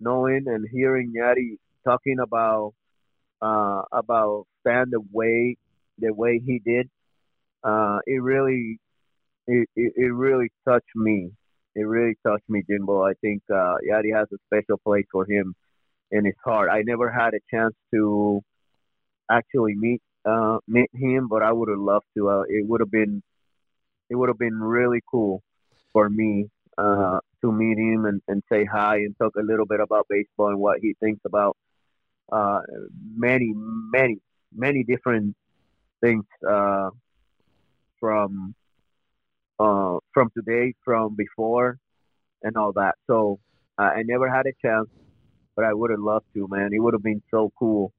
knowing 0.00 0.44
and 0.46 0.66
hearing 0.72 1.12
Yadi 1.16 1.56
talking 1.84 2.18
about 2.20 2.74
uh, 3.42 3.82
about 3.92 4.46
Stan 4.60 4.90
the 4.90 5.00
way 5.12 5.56
the 5.98 6.12
way 6.14 6.40
he 6.44 6.60
did. 6.64 6.88
uh, 7.64 7.98
it 8.06 8.22
really, 8.22 8.78
it, 9.46 9.68
it, 9.76 9.92
it 9.96 10.12
really 10.14 10.50
touched 10.68 10.94
me. 10.96 11.30
It 11.74 11.82
really 11.82 12.16
touched 12.26 12.48
me, 12.48 12.62
Jimbo. 12.68 13.02
I 13.02 13.14
think 13.20 13.42
uh, 13.50 13.76
Yadi 13.88 14.14
has 14.16 14.28
a 14.32 14.38
special 14.46 14.78
place 14.84 15.06
for 15.12 15.26
him 15.26 15.54
in 16.10 16.24
his 16.24 16.34
heart. 16.44 16.70
I 16.70 16.82
never 16.82 17.10
had 17.10 17.34
a 17.34 17.40
chance 17.50 17.74
to 17.94 18.42
actually 19.30 19.74
meet 19.76 20.02
uh, 20.24 20.58
meet 20.68 20.90
him, 20.94 21.28
but 21.28 21.42
I 21.42 21.52
would 21.52 21.68
have 21.68 21.78
loved 21.78 22.06
to. 22.16 22.28
Uh, 22.30 22.42
it 22.48 22.66
would 22.68 22.80
have 22.80 22.90
been 22.90 23.22
it 24.10 24.16
would 24.16 24.28
have 24.28 24.38
been 24.38 24.60
really 24.60 25.00
cool 25.10 25.42
for 25.92 26.08
me 26.10 26.48
uh, 26.78 27.18
to 27.42 27.52
meet 27.52 27.78
him 27.78 28.04
and, 28.06 28.22
and 28.28 28.42
say 28.50 28.64
hi 28.64 28.96
and 28.96 29.16
talk 29.18 29.34
a 29.36 29.42
little 29.42 29.66
bit 29.66 29.80
about 29.80 30.06
baseball 30.08 30.48
and 30.48 30.58
what 30.58 30.78
he 30.80 30.94
thinks 31.00 31.20
about 31.24 31.56
uh, 32.30 32.60
many, 33.14 33.52
many, 33.54 34.18
many 34.54 34.84
different 34.84 35.36
things 36.00 36.24
uh, 36.48 36.90
from 38.00 38.54
uh, 39.58 39.98
from 40.12 40.30
today, 40.36 40.74
from 40.84 41.14
before, 41.14 41.78
and 42.42 42.56
all 42.56 42.72
that. 42.72 42.94
So 43.06 43.38
I 43.78 44.02
never 44.04 44.28
had 44.28 44.46
a 44.46 44.52
chance, 44.64 44.88
but 45.54 45.64
I 45.64 45.72
would 45.72 45.90
have 45.90 46.00
loved 46.00 46.26
to, 46.34 46.48
man. 46.48 46.70
It 46.72 46.80
would 46.80 46.94
have 46.94 47.02
been 47.02 47.22
so 47.30 47.52
cool 47.58 47.92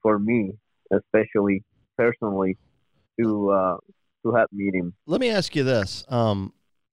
for 0.00 0.18
me, 0.18 0.52
especially 0.90 1.62
personally, 1.96 2.56
to 3.20 3.50
uh, 3.50 3.76
to 4.24 4.34
have 4.34 4.48
meet 4.52 4.74
him. 4.74 4.94
Let 5.06 5.20
me 5.20 5.30
ask 5.30 5.54
you 5.54 5.64
this. 5.64 6.04
Um, 6.08 6.52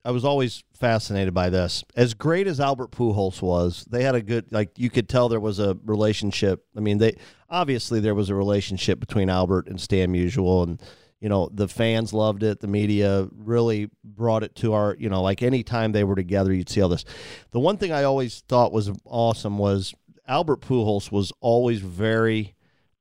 I 0.10 0.12
was 0.12 0.26
always 0.26 0.64
fascinated 0.74 1.36
by 1.36 1.52
this. 1.52 1.84
As 1.96 2.16
great 2.16 2.48
as 2.48 2.60
Albert 2.60 2.90
Pujols 2.90 3.44
was, 3.44 3.86
they 3.88 4.02
had 4.02 4.16
a 4.16 4.24
good 4.24 4.52
like 4.52 4.72
you 4.76 4.90
could 4.90 5.08
tell 5.08 5.30
there 5.30 5.40
was 5.40 5.60
a 5.60 5.78
relationship. 5.86 6.66
I 6.76 6.80
mean, 6.80 6.98
they 6.98 7.16
obviously 7.48 8.00
there 8.00 8.16
was 8.16 8.32
a 8.32 8.34
relationship 8.34 9.00
between 9.00 9.30
Albert 9.30 9.68
and 9.68 9.80
Stan 9.80 10.12
Musial 10.12 10.64
and 10.64 10.82
you 11.20 11.30
know, 11.30 11.48
the 11.54 11.68
fans 11.68 12.12
loved 12.12 12.42
it. 12.42 12.60
The 12.60 12.68
media 12.68 13.28
really 13.36 13.92
brought 14.04 14.42
it 14.42 14.56
to 14.56 14.74
our, 14.74 14.96
you 14.98 15.10
know, 15.10 15.22
like 15.22 15.44
anytime 15.44 15.92
they 15.92 16.04
were 16.04 16.16
together, 16.16 16.52
you'd 16.52 16.70
see 16.70 16.82
all 16.82 16.90
this. 16.90 17.06
The 17.52 17.60
one 17.60 17.78
thing 17.78 17.92
I 17.92 18.02
always 18.02 18.40
thought 18.48 18.72
was 18.72 18.90
awesome 19.06 19.60
was 19.60 19.94
Albert 20.28 20.62
Pujols 20.62 21.12
was 21.12 21.32
always 21.40 21.82
very 21.82 22.56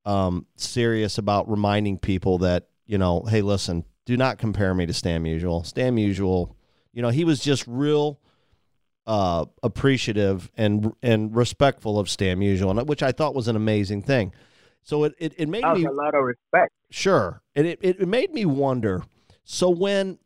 um, 0.05 0.45
serious 0.57 1.17
about 1.17 1.49
reminding 1.49 2.01
people 2.01 2.37
that, 2.39 2.69
you 2.85 2.99
know, 2.99 3.23
hey, 3.23 3.41
listen, 3.41 3.87
do 4.05 4.19
not 4.19 4.37
compare 4.37 4.75
me 4.75 4.85
to 4.85 4.93
Stan 4.93 5.25
Musial. 5.25 5.65
Stan 5.65 5.97
Musial, 5.97 6.55
you 6.93 7.03
know, 7.03 7.11
he 7.11 7.25
was 7.25 7.41
just 7.41 7.65
real 7.67 8.21
uh, 9.07 9.47
appreciative 9.63 10.51
and 10.57 10.93
and 11.03 11.35
respectful 11.35 11.99
of 11.99 12.11
Stan 12.11 12.39
Musial, 12.39 12.87
which 12.87 13.03
I 13.03 13.13
thought 13.13 13.35
was 13.35 13.49
an 13.49 13.57
amazing 13.57 14.03
thing. 14.03 14.33
So 14.83 15.05
it, 15.05 15.15
it, 15.19 15.35
it 15.37 15.49
made 15.49 15.65
me 15.65 15.85
a 15.85 15.91
lot 15.91 16.15
of 16.15 16.25
respect. 16.25 16.73
Sure, 16.91 17.43
and 17.55 17.67
it, 17.67 17.79
it 17.83 18.07
made 18.07 18.33
me 18.33 18.45
wonder. 18.45 19.03
So 19.45 19.71
when 19.71 20.19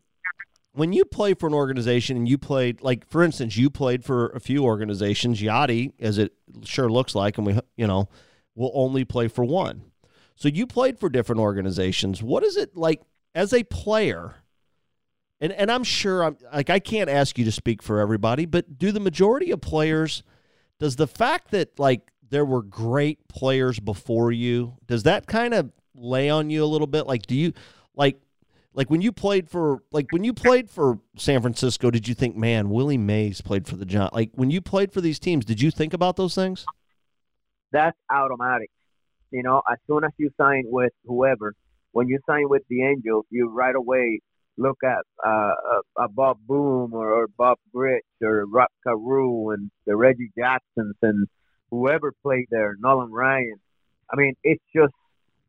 when 0.73 0.93
you 0.93 1.05
play 1.05 1.35
for 1.35 1.47
an 1.47 1.55
organization 1.55 2.17
and 2.17 2.29
you 2.29 2.39
played, 2.39 2.83
like 2.83 3.09
for 3.09 3.23
instance, 3.23 3.57
you 3.57 3.71
played 3.71 4.05
for 4.05 4.29
a 4.31 4.41
few 4.41 4.65
organizations, 4.65 5.41
Yadi, 5.41 5.93
as 6.01 6.19
it 6.19 6.33
sure 6.65 6.91
looks 6.91 7.15
like, 7.15 7.39
and 7.39 7.47
we 7.47 7.59
you 7.77 7.87
know 7.87 8.09
will 8.55 8.73
only 8.75 9.05
play 9.05 9.29
for 9.29 9.45
one. 9.45 9.83
So 10.35 10.49
you 10.49 10.67
played 10.67 10.99
for 10.99 11.09
different 11.09 11.41
organizations. 11.41 12.23
What 12.23 12.43
is 12.43 12.57
it 12.57 12.77
like 12.77 13.03
as 13.35 13.53
a 13.53 13.63
player? 13.65 14.41
And 15.43 15.53
and 15.53 15.72
I'm 15.72 15.82
sure 15.82 16.22
I'm 16.22 16.36
like 16.55 16.70
I 16.70 16.78
can't 16.78 17.11
ask 17.11 17.36
you 17.36 17.45
to 17.45 17.53
speak 17.53 17.82
for 17.82 17.99
everybody, 17.99 18.47
but 18.47 18.78
do 18.78 18.93
the 18.93 19.01
majority 19.01 19.51
of 19.51 19.61
players 19.61 20.22
does 20.78 20.95
the 20.95 21.09
fact 21.09 21.51
that 21.51 21.78
like 21.80 22.12
there 22.30 22.45
were 22.45 22.62
great 22.62 23.26
players 23.28 23.80
before 23.80 24.30
you. 24.30 24.76
Does 24.86 25.03
that 25.03 25.26
kind 25.26 25.53
of 25.53 25.72
lay 25.97 26.30
on 26.30 26.49
you 26.49 26.64
a 26.64 26.66
little 26.66 26.86
bit? 26.86 27.09
Like, 27.09 27.26
do 27.26 27.34
you 27.34 27.53
like 27.97 28.20
like 28.72 28.88
when 28.88 29.03
you 29.03 29.11
played 29.11 29.51
for 29.51 29.82
like 29.90 30.07
when 30.12 30.22
you 30.22 30.32
played 30.32 30.70
for 30.70 31.01
San 31.16 31.43
Francisco? 31.43 31.90
Did 31.90 32.07
you 32.07 32.14
think, 32.14 32.36
man, 32.36 32.70
Willie 32.70 32.97
Mays 32.97 33.40
played 33.40 33.66
for 33.66 33.74
the 33.74 33.84
John? 33.84 34.11
Like 34.12 34.30
when 34.34 34.49
you 34.51 34.61
played 34.61 34.93
for 34.93 35.01
these 35.01 35.18
teams, 35.18 35.45
did 35.45 35.61
you 35.61 35.72
think 35.72 35.93
about 35.93 36.14
those 36.14 36.36
things? 36.36 36.64
That's 37.72 37.99
automatic. 38.11 38.70
You 39.32 39.43
know, 39.43 39.61
as 39.70 39.78
soon 39.88 40.05
as 40.05 40.12
you 40.18 40.30
sign 40.40 40.62
with 40.66 40.93
whoever, 41.05 41.55
when 41.90 42.07
you 42.07 42.20
sign 42.28 42.49
with 42.49 42.62
the 42.70 42.84
Angels, 42.84 43.24
you 43.30 43.51
right 43.51 43.74
away 43.74 44.20
look 44.59 44.79
at 44.85 45.05
uh, 45.25 45.55
a, 45.99 46.05
a 46.05 46.09
Bob 46.09 46.39
Boone 46.47 46.93
or, 46.93 47.13
or 47.13 47.29
Bob 47.39 47.59
Grich 47.75 48.01
or 48.23 48.47
Rod 48.47 48.69
Carew 48.85 49.51
and 49.51 49.71
the 49.87 49.97
Reggie 49.97 50.31
Jacksons 50.37 50.95
and 51.03 51.27
whoever 51.71 52.13
played 52.23 52.47
there, 52.51 52.77
Nolan 52.79 53.11
Ryan. 53.11 53.57
I 54.13 54.17
mean, 54.17 54.35
it's 54.45 54.63
just 54.75 54.95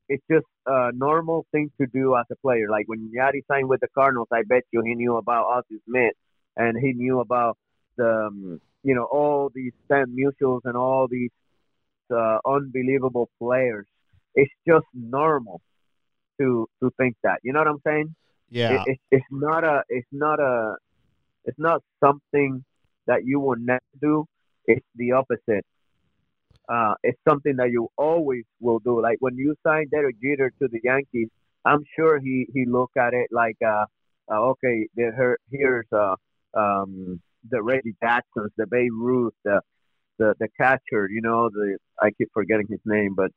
it's 0.10 0.24
just 0.30 0.46
a 0.66 0.92
normal 0.94 1.46
thing 1.52 1.72
to 1.80 1.88
do 1.88 2.16
as 2.16 2.26
a 2.32 2.36
player. 2.38 2.70
Like 2.70 2.88
when 2.88 3.12
Yadi 3.16 3.42
signed 3.48 3.70
with 3.70 3.82
the 3.82 3.88
Cardinals, 3.94 4.28
I 4.32 4.44
bet 4.48 4.64
you 4.72 4.82
he 4.82 4.96
knew 4.96 5.18
about 5.18 5.46
Ozzie 5.46 5.82
Smith 5.88 6.14
and 6.56 6.78
he 6.78 6.94
knew 6.94 7.20
about 7.20 7.58
the 7.98 8.28
um, 8.28 8.62
you 8.84 8.96
know 8.96 9.06
all 9.06 9.52
these 9.54 9.74
Stan 9.86 10.16
Musials 10.18 10.62
and 10.66 10.76
all 10.76 11.08
these 11.10 11.32
uh, 12.14 12.40
unbelievable 12.46 13.30
players. 13.40 13.86
It's 14.36 14.54
just 14.68 14.86
normal 14.94 15.62
to 16.40 16.68
to 16.82 16.92
think 16.98 17.16
that. 17.24 17.40
You 17.44 17.54
know 17.54 17.60
what 17.60 17.68
I'm 17.68 17.82
saying? 17.86 18.16
Yeah. 18.54 18.84
It, 18.86 18.92
it, 18.92 19.00
it's 19.12 19.26
not 19.32 19.64
a 19.64 19.84
it's 19.90 20.08
not 20.12 20.40
a 20.40 20.76
it's 21.46 21.60
not 21.60 21.82
something 22.04 22.64
that 23.08 23.26
you 23.26 23.40
will 23.40 23.58
never 23.58 23.82
do. 24.00 24.26
It's 24.66 24.86
the 24.96 25.14
opposite 25.14 25.66
uh, 26.70 26.94
it's 27.04 27.20
something 27.28 27.56
that 27.58 27.72
you 27.72 27.90
always 27.98 28.44
will 28.60 28.80
do. 28.80 29.02
Like 29.02 29.18
when 29.20 29.36
you 29.36 29.56
signed 29.66 29.92
Derek 29.92 30.16
Jeter 30.22 30.52
to 30.62 30.68
the 30.68 30.80
Yankees, 30.84 31.30
I'm 31.66 31.84
sure 31.96 32.20
he 32.20 32.48
he 32.54 32.66
looked 32.66 32.98
at 32.98 33.14
it 33.14 33.28
like, 33.32 33.58
uh, 33.66 33.86
uh 34.32 34.40
okay, 34.52 34.88
there 34.96 35.38
here's 35.52 35.88
uh, 35.92 36.16
um, 36.54 37.22
the 37.50 37.62
Reggie 37.62 37.96
Jacksons, 38.02 38.52
the 38.58 38.68
Babe 38.68 38.92
Ruth, 38.94 39.34
the 39.44 39.62
the 40.20 40.36
the 40.40 40.48
catcher. 40.60 41.10
You 41.10 41.22
know, 41.22 41.50
the 41.50 41.78
I 42.02 42.12
keep 42.12 42.30
forgetting 42.34 42.68
his 42.70 42.82
name, 42.86 43.14
but 43.16 43.32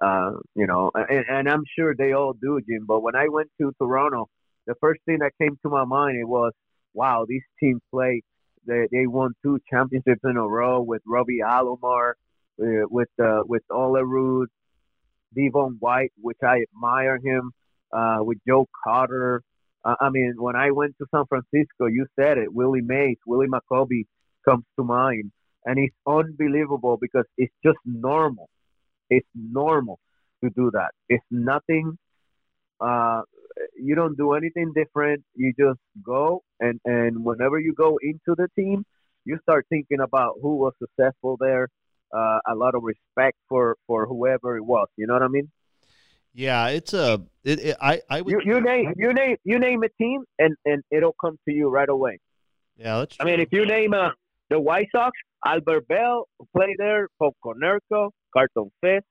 uh, 0.00 0.32
you 0.54 0.66
know, 0.66 0.90
and, 0.94 1.24
and 1.28 1.48
I'm 1.48 1.64
sure 1.76 1.94
they 1.96 2.12
all 2.12 2.32
do, 2.32 2.60
Jim. 2.68 2.84
But 2.86 3.02
when 3.02 3.16
I 3.16 3.28
went 3.28 3.50
to 3.60 3.72
Toronto, 3.78 4.28
the 4.66 4.74
first 4.80 5.00
thing 5.06 5.18
that 5.18 5.32
came 5.40 5.58
to 5.62 5.70
my 5.70 5.84
mind 5.84 6.18
it 6.18 6.28
was, 6.28 6.52
wow, 6.94 7.24
these 7.28 7.42
teams 7.60 7.80
play. 7.90 8.22
They 8.66 8.86
they 8.92 9.06
won 9.06 9.34
two 9.42 9.58
championships 9.68 10.20
in 10.24 10.36
a 10.36 10.46
row 10.46 10.82
with 10.82 11.02
Robbie 11.06 11.40
Alomar 11.44 12.12
uh, 12.60 12.86
with 12.88 13.08
uh, 13.22 13.42
with 13.44 13.62
Olerud, 13.70 14.46
Devon 15.34 15.76
White, 15.80 16.12
which 16.20 16.38
I 16.44 16.62
admire 16.62 17.18
him, 17.22 17.52
uh, 17.92 18.18
with 18.20 18.38
Joe 18.46 18.68
Carter. 18.84 19.42
Uh, 19.84 19.96
I 20.00 20.10
mean, 20.10 20.34
when 20.36 20.54
I 20.54 20.70
went 20.70 20.96
to 20.98 21.06
San 21.12 21.24
Francisco, 21.26 21.86
you 21.86 22.06
said 22.18 22.38
it. 22.38 22.52
Willie 22.52 22.82
Mays, 22.82 23.16
Willie 23.26 23.48
McCovey 23.48 24.04
comes 24.48 24.64
to 24.78 24.84
mind, 24.84 25.32
and 25.64 25.78
it's 25.78 25.96
unbelievable 26.06 26.98
because 27.00 27.24
it's 27.36 27.54
just 27.64 27.78
normal. 27.84 28.48
It's 29.10 29.26
normal 29.34 29.98
to 30.42 30.50
do 30.50 30.70
that. 30.72 30.90
It's 31.08 31.24
nothing. 31.30 31.98
Uh, 32.82 33.22
you 33.76 33.94
don't 33.94 34.16
do 34.16 34.32
anything 34.32 34.72
different. 34.74 35.22
You 35.34 35.52
just 35.58 35.80
go, 36.04 36.42
and 36.60 36.80
and 36.84 37.24
whenever 37.24 37.58
you 37.58 37.74
go 37.74 37.98
into 38.02 38.34
the 38.36 38.48
team, 38.56 38.84
you 39.24 39.38
start 39.42 39.66
thinking 39.68 40.00
about 40.00 40.34
who 40.42 40.56
was 40.56 40.72
successful 40.78 41.36
there, 41.38 41.68
uh, 42.12 42.38
a 42.48 42.54
lot 42.54 42.74
of 42.74 42.82
respect 42.82 43.36
for 43.48 43.76
for 43.86 44.06
whoever 44.06 44.56
it 44.56 44.64
was. 44.64 44.88
You 44.96 45.06
know 45.06 45.14
what 45.14 45.22
I 45.22 45.28
mean? 45.28 45.50
Yeah, 46.34 46.68
it's 46.68 46.94
a. 46.94 47.20
It, 47.44 47.60
it, 47.60 47.76
I 47.80 48.00
I 48.08 48.22
would, 48.22 48.32
you, 48.32 48.40
you 48.44 48.60
name 48.60 48.94
you 48.96 49.12
name 49.12 49.36
you 49.44 49.58
name 49.58 49.82
a 49.82 49.88
team 50.02 50.24
and 50.38 50.56
and 50.64 50.82
it'll 50.90 51.16
come 51.20 51.38
to 51.46 51.54
you 51.54 51.68
right 51.68 51.88
away. 51.88 52.18
Yeah, 52.76 52.98
that's. 52.98 53.16
I 53.20 53.24
mean, 53.24 53.40
if 53.40 53.48
you 53.52 53.66
name 53.66 53.92
uh, 53.92 54.10
the 54.48 54.58
White 54.58 54.88
Sox, 54.92 55.16
Albert 55.44 55.86
Belle 55.88 56.26
played 56.56 56.76
there, 56.78 57.08
Paul 57.18 57.34
Konerko, 57.44 58.10
Carlton 58.32 58.70
Fisk. 58.80 59.04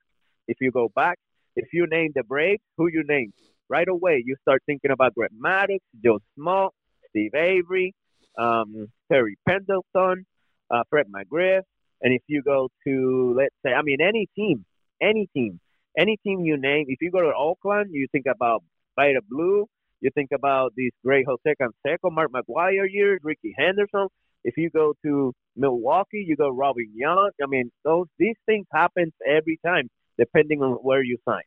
If 0.48 0.58
you 0.60 0.72
go 0.72 0.90
back, 0.96 1.18
if 1.56 1.68
you 1.72 1.86
name 1.88 2.12
the 2.16 2.24
Braves, 2.24 2.62
who 2.78 2.88
you 2.88 3.04
name 3.08 3.32
right 3.72 3.88
away, 3.88 4.22
you 4.26 4.36
start 4.42 4.62
thinking 4.66 4.92
about 4.92 5.16
Greg 5.16 5.32
Maddux, 5.34 5.80
Joe 6.04 6.20
Smoltz, 6.38 6.72
Steve 7.10 7.34
Avery, 7.34 7.94
um, 8.38 8.88
Terry 9.10 9.38
Pendleton, 9.48 10.26
uh, 10.70 10.84
Fred 10.90 11.06
McGriff, 11.08 11.62
and 12.02 12.14
if 12.14 12.22
you 12.28 12.42
go 12.44 12.68
to, 12.86 13.34
let's 13.38 13.56
say, 13.66 13.72
I 13.74 13.82
mean, 13.82 14.00
any 14.02 14.28
team, 14.36 14.66
any 15.02 15.28
team, 15.34 15.60
any 15.98 16.18
team 16.24 16.42
you 16.42 16.58
name, 16.58 16.86
if 16.90 17.02
you 17.02 17.12
go 17.12 17.22
to 17.22 17.34
Oakland, 17.34 17.90
you 17.92 18.08
think 18.12 18.26
about 18.26 18.64
Vida 18.98 19.20
Blue, 19.30 19.66
you 20.02 20.10
think 20.14 20.30
about 20.34 20.74
these 20.76 20.92
great 21.06 21.26
Jose 21.28 21.56
Canseco, 21.62 22.12
Mark 22.12 22.32
McGwire 22.32 22.88
years, 22.92 23.20
Rickey 23.24 23.54
Henderson. 23.58 24.08
If 24.44 24.58
you 24.58 24.70
go 24.72 24.94
to 25.06 25.34
Milwaukee, 25.56 26.26
you 26.28 26.36
go 26.36 26.50
Robin 26.50 26.88
Yount. 27.00 27.32
I 27.42 27.46
mean, 27.48 27.72
those 27.84 28.08
these 28.18 28.36
things 28.48 28.66
happen 28.74 29.14
every 29.28 29.60
time, 29.64 29.90
depending 30.18 30.64
on 30.64 30.74
where 30.74 31.04
you 31.04 31.18
sign. 31.24 31.44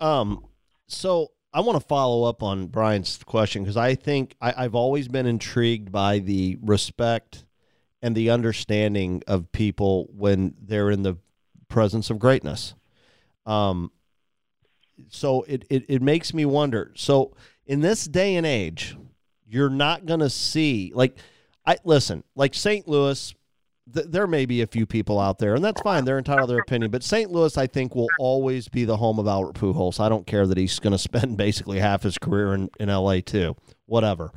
Um, 0.00 0.44
so 0.92 1.32
I 1.52 1.60
want 1.60 1.80
to 1.80 1.86
follow 1.86 2.24
up 2.24 2.42
on 2.42 2.66
Brian's 2.66 3.18
question 3.24 3.62
because 3.62 3.76
I 3.76 3.94
think 3.94 4.36
I, 4.40 4.54
I've 4.56 4.74
always 4.74 5.08
been 5.08 5.26
intrigued 5.26 5.90
by 5.90 6.20
the 6.20 6.58
respect 6.62 7.44
and 8.02 8.16
the 8.16 8.30
understanding 8.30 9.22
of 9.26 9.52
people 9.52 10.08
when 10.16 10.54
they're 10.60 10.90
in 10.90 11.02
the 11.02 11.18
presence 11.68 12.10
of 12.10 12.18
greatness. 12.18 12.74
Um, 13.46 13.90
so 15.08 15.42
it, 15.42 15.64
it, 15.70 15.84
it 15.88 16.02
makes 16.02 16.32
me 16.32 16.44
wonder. 16.44 16.92
So 16.94 17.34
in 17.66 17.80
this 17.80 18.04
day 18.04 18.36
and 18.36 18.46
age, 18.46 18.96
you're 19.48 19.70
not 19.70 20.06
going 20.06 20.20
to 20.20 20.30
see 20.30 20.92
like 20.94 21.18
I 21.66 21.78
listen, 21.84 22.24
like 22.34 22.54
St. 22.54 22.86
Louis 22.88 23.34
th- 23.94 24.06
there 24.08 24.26
may 24.26 24.46
be 24.46 24.62
a 24.62 24.66
few 24.66 24.86
people 24.86 25.18
out 25.18 25.38
there, 25.38 25.54
and 25.54 25.64
that's 25.64 25.80
fine. 25.82 26.04
They're 26.04 26.18
entitled 26.18 26.48
to 26.48 26.54
their 26.54 26.62
opinion. 26.62 26.90
But 26.90 27.02
St. 27.02 27.30
Louis, 27.30 27.56
I 27.56 27.66
think, 27.66 27.94
will 27.94 28.08
always 28.18 28.68
be 28.68 28.84
the 28.84 28.96
home 28.96 29.18
of 29.18 29.26
Albert 29.26 29.54
Pujols. 29.54 30.00
I 30.00 30.08
don't 30.08 30.26
care 30.26 30.46
that 30.46 30.58
he's 30.58 30.78
going 30.78 30.92
to 30.92 30.98
spend 30.98 31.36
basically 31.36 31.78
half 31.78 32.02
his 32.02 32.18
career 32.18 32.54
in, 32.54 32.70
in 32.78 32.88
L.A. 32.88 33.20
too. 33.20 33.56
Whatever. 33.86 34.32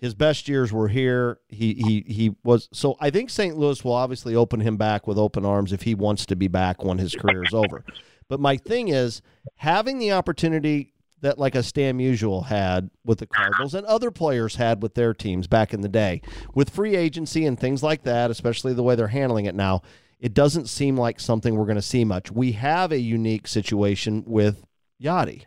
His 0.00 0.14
best 0.14 0.48
years 0.48 0.72
were 0.72 0.86
here. 0.86 1.40
He 1.48 1.74
he 1.74 2.04
he 2.06 2.36
was 2.44 2.68
so. 2.72 2.96
I 3.00 3.10
think 3.10 3.30
St. 3.30 3.56
Louis 3.56 3.82
will 3.82 3.94
obviously 3.94 4.36
open 4.36 4.60
him 4.60 4.76
back 4.76 5.08
with 5.08 5.18
open 5.18 5.44
arms 5.44 5.72
if 5.72 5.82
he 5.82 5.96
wants 5.96 6.24
to 6.26 6.36
be 6.36 6.46
back 6.46 6.84
when 6.84 6.98
his 6.98 7.16
career 7.16 7.42
is 7.42 7.52
over. 7.52 7.84
But 8.28 8.38
my 8.38 8.58
thing 8.58 8.88
is 8.88 9.22
having 9.56 9.98
the 9.98 10.12
opportunity 10.12 10.92
that 11.20 11.38
like 11.38 11.54
a 11.54 11.62
Stan 11.62 11.98
Musial 11.98 12.46
had 12.46 12.90
with 13.04 13.18
the 13.18 13.26
Cardinals 13.26 13.74
and 13.74 13.86
other 13.86 14.10
players 14.10 14.56
had 14.56 14.82
with 14.82 14.94
their 14.94 15.14
teams 15.14 15.46
back 15.46 15.74
in 15.74 15.80
the 15.80 15.88
day. 15.88 16.22
With 16.54 16.70
free 16.70 16.96
agency 16.96 17.44
and 17.46 17.58
things 17.58 17.82
like 17.82 18.02
that, 18.04 18.30
especially 18.30 18.72
the 18.72 18.82
way 18.82 18.94
they're 18.94 19.08
handling 19.08 19.46
it 19.46 19.54
now, 19.54 19.82
it 20.20 20.34
doesn't 20.34 20.68
seem 20.68 20.96
like 20.96 21.20
something 21.20 21.56
we're 21.56 21.64
going 21.64 21.76
to 21.76 21.82
see 21.82 22.04
much. 22.04 22.30
We 22.30 22.52
have 22.52 22.92
a 22.92 22.98
unique 22.98 23.46
situation 23.46 24.24
with 24.26 24.64
Yadi. 25.02 25.44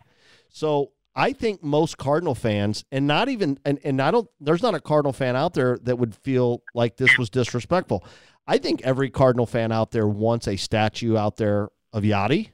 So 0.49 0.91
I 1.15 1.33
think 1.33 1.63
most 1.63 1.97
Cardinal 1.97 2.35
fans, 2.35 2.85
and 2.91 3.05
not 3.05 3.27
even, 3.29 3.59
and, 3.65 3.79
and 3.83 4.01
I 4.01 4.11
don't, 4.11 4.29
there's 4.39 4.61
not 4.61 4.75
a 4.75 4.79
Cardinal 4.79 5.13
fan 5.13 5.35
out 5.35 5.53
there 5.53 5.77
that 5.83 5.97
would 5.97 6.15
feel 6.15 6.63
like 6.73 6.97
this 6.97 7.17
was 7.17 7.29
disrespectful. 7.29 8.05
I 8.47 8.57
think 8.57 8.81
every 8.83 9.09
Cardinal 9.09 9.45
fan 9.45 9.71
out 9.71 9.91
there 9.91 10.07
wants 10.07 10.47
a 10.47 10.55
statue 10.55 11.17
out 11.17 11.37
there 11.37 11.69
of 11.93 12.03
Yadi 12.03 12.49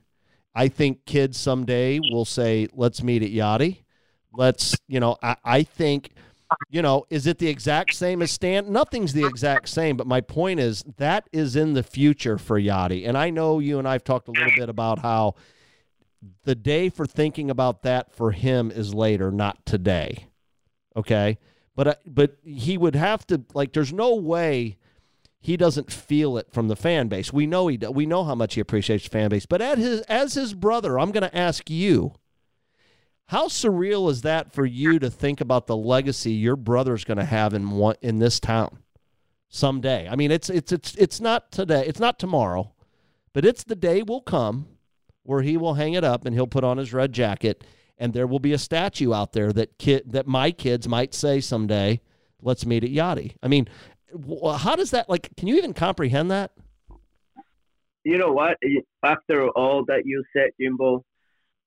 I 0.57 0.69
think 0.69 1.05
kids 1.05 1.37
someday 1.37 1.99
will 1.99 2.25
say, 2.25 2.67
let's 2.73 3.03
meet 3.03 3.21
at 3.21 3.29
Yadi. 3.29 3.83
Let's, 4.33 4.75
you 4.87 4.99
know, 4.99 5.15
I, 5.21 5.35
I 5.45 5.61
think, 5.61 6.13
you 6.71 6.81
know, 6.81 7.05
is 7.11 7.27
it 7.27 7.37
the 7.37 7.47
exact 7.47 7.93
same 7.93 8.23
as 8.23 8.31
Stan? 8.31 8.71
Nothing's 8.71 9.13
the 9.13 9.23
exact 9.23 9.69
same, 9.69 9.97
but 9.97 10.07
my 10.07 10.19
point 10.19 10.59
is 10.59 10.83
that 10.97 11.29
is 11.31 11.55
in 11.55 11.73
the 11.73 11.83
future 11.83 12.39
for 12.39 12.59
Yadi. 12.59 13.07
And 13.07 13.15
I 13.15 13.29
know 13.29 13.59
you 13.59 13.77
and 13.77 13.87
I've 13.87 14.03
talked 14.03 14.29
a 14.29 14.31
little 14.31 14.55
bit 14.57 14.67
about 14.67 14.97
how 14.97 15.35
the 16.43 16.55
day 16.55 16.89
for 16.89 17.05
thinking 17.05 17.51
about 17.51 17.83
that 17.83 18.11
for 18.11 18.31
him 18.31 18.71
is 18.71 18.95
later, 18.95 19.31
not 19.31 19.63
today. 19.63 20.25
Okay. 20.95 21.37
But, 21.75 21.87
uh, 21.87 21.95
but 22.07 22.37
he 22.43 22.79
would 22.79 22.95
have 22.95 23.27
to, 23.27 23.43
like, 23.53 23.73
there's 23.73 23.93
no 23.93 24.15
way 24.15 24.77
he 25.39 25.57
doesn't 25.57 25.91
feel 25.91 26.37
it 26.37 26.51
from 26.51 26.67
the 26.67 26.75
fan 26.75 27.07
base. 27.07 27.31
We 27.31 27.45
know 27.45 27.67
he 27.67 27.77
we 27.77 28.05
know 28.05 28.23
how 28.23 28.35
much 28.35 28.55
he 28.55 28.61
appreciates 28.61 29.03
the 29.05 29.09
fan 29.09 29.29
base. 29.29 29.45
But 29.45 29.61
as 29.61 29.77
his 29.77 30.01
as 30.01 30.33
his 30.33 30.53
brother, 30.53 30.99
I'm 30.99 31.11
going 31.11 31.29
to 31.29 31.37
ask 31.37 31.69
you, 31.69 32.13
how 33.27 33.47
surreal 33.47 34.09
is 34.09 34.21
that 34.21 34.51
for 34.51 34.65
you 34.65 34.99
to 34.99 35.09
think 35.09 35.41
about 35.41 35.67
the 35.67 35.77
legacy 35.77 36.31
your 36.31 36.55
brother's 36.55 37.03
going 37.03 37.17
to 37.17 37.25
have 37.25 37.53
in 37.53 37.71
one, 37.71 37.95
in 38.01 38.19
this 38.19 38.39
town 38.39 38.79
someday? 39.49 40.07
I 40.09 40.15
mean, 40.15 40.31
it's 40.31 40.49
it's 40.49 40.71
it's 40.71 40.95
it's 40.95 41.21
not 41.21 41.51
today, 41.51 41.85
it's 41.85 41.99
not 41.99 42.19
tomorrow, 42.19 42.73
but 43.33 43.45
it's 43.45 43.63
the 43.63 43.75
day 43.75 44.01
will 44.01 44.21
come 44.21 44.67
where 45.23 45.41
he 45.41 45.57
will 45.57 45.75
hang 45.75 45.93
it 45.93 46.03
up 46.03 46.25
and 46.25 46.33
he'll 46.33 46.47
put 46.47 46.63
on 46.63 46.77
his 46.77 46.93
red 46.93 47.11
jacket 47.11 47.63
and 47.97 48.13
there 48.13 48.27
will 48.27 48.39
be 48.39 48.53
a 48.53 48.57
statue 48.57 49.13
out 49.13 49.33
there 49.33 49.51
that 49.51 49.77
kid 49.77 50.03
that 50.11 50.27
my 50.27 50.51
kids 50.51 50.87
might 50.87 51.13
say 51.13 51.41
someday, 51.41 51.99
"Let's 52.41 52.65
meet 52.65 52.83
at 52.83 52.91
Yadi." 52.91 53.35
I 53.41 53.47
mean, 53.47 53.67
how 54.57 54.75
does 54.75 54.91
that 54.91 55.09
like? 55.09 55.29
Can 55.37 55.47
you 55.47 55.57
even 55.57 55.73
comprehend 55.73 56.31
that? 56.31 56.51
You 58.03 58.17
know 58.17 58.31
what? 58.31 58.57
After 59.03 59.49
all 59.49 59.83
that 59.85 60.03
you 60.05 60.23
said, 60.33 60.51
Jimbo, 60.59 61.03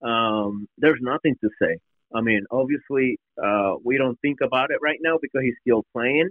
um, 0.03 0.67
there's 0.79 0.99
nothing 1.03 1.37
to 1.43 1.51
say. 1.61 1.79
I 2.15 2.23
mean, 2.23 2.45
obviously, 2.51 3.19
uh, 3.43 3.75
we 3.85 3.99
don't 3.99 4.19
think 4.21 4.39
about 4.43 4.71
it 4.71 4.79
right 4.83 4.99
now 5.01 5.19
because 5.21 5.43
he's 5.43 5.55
still 5.61 5.85
playing. 5.93 6.31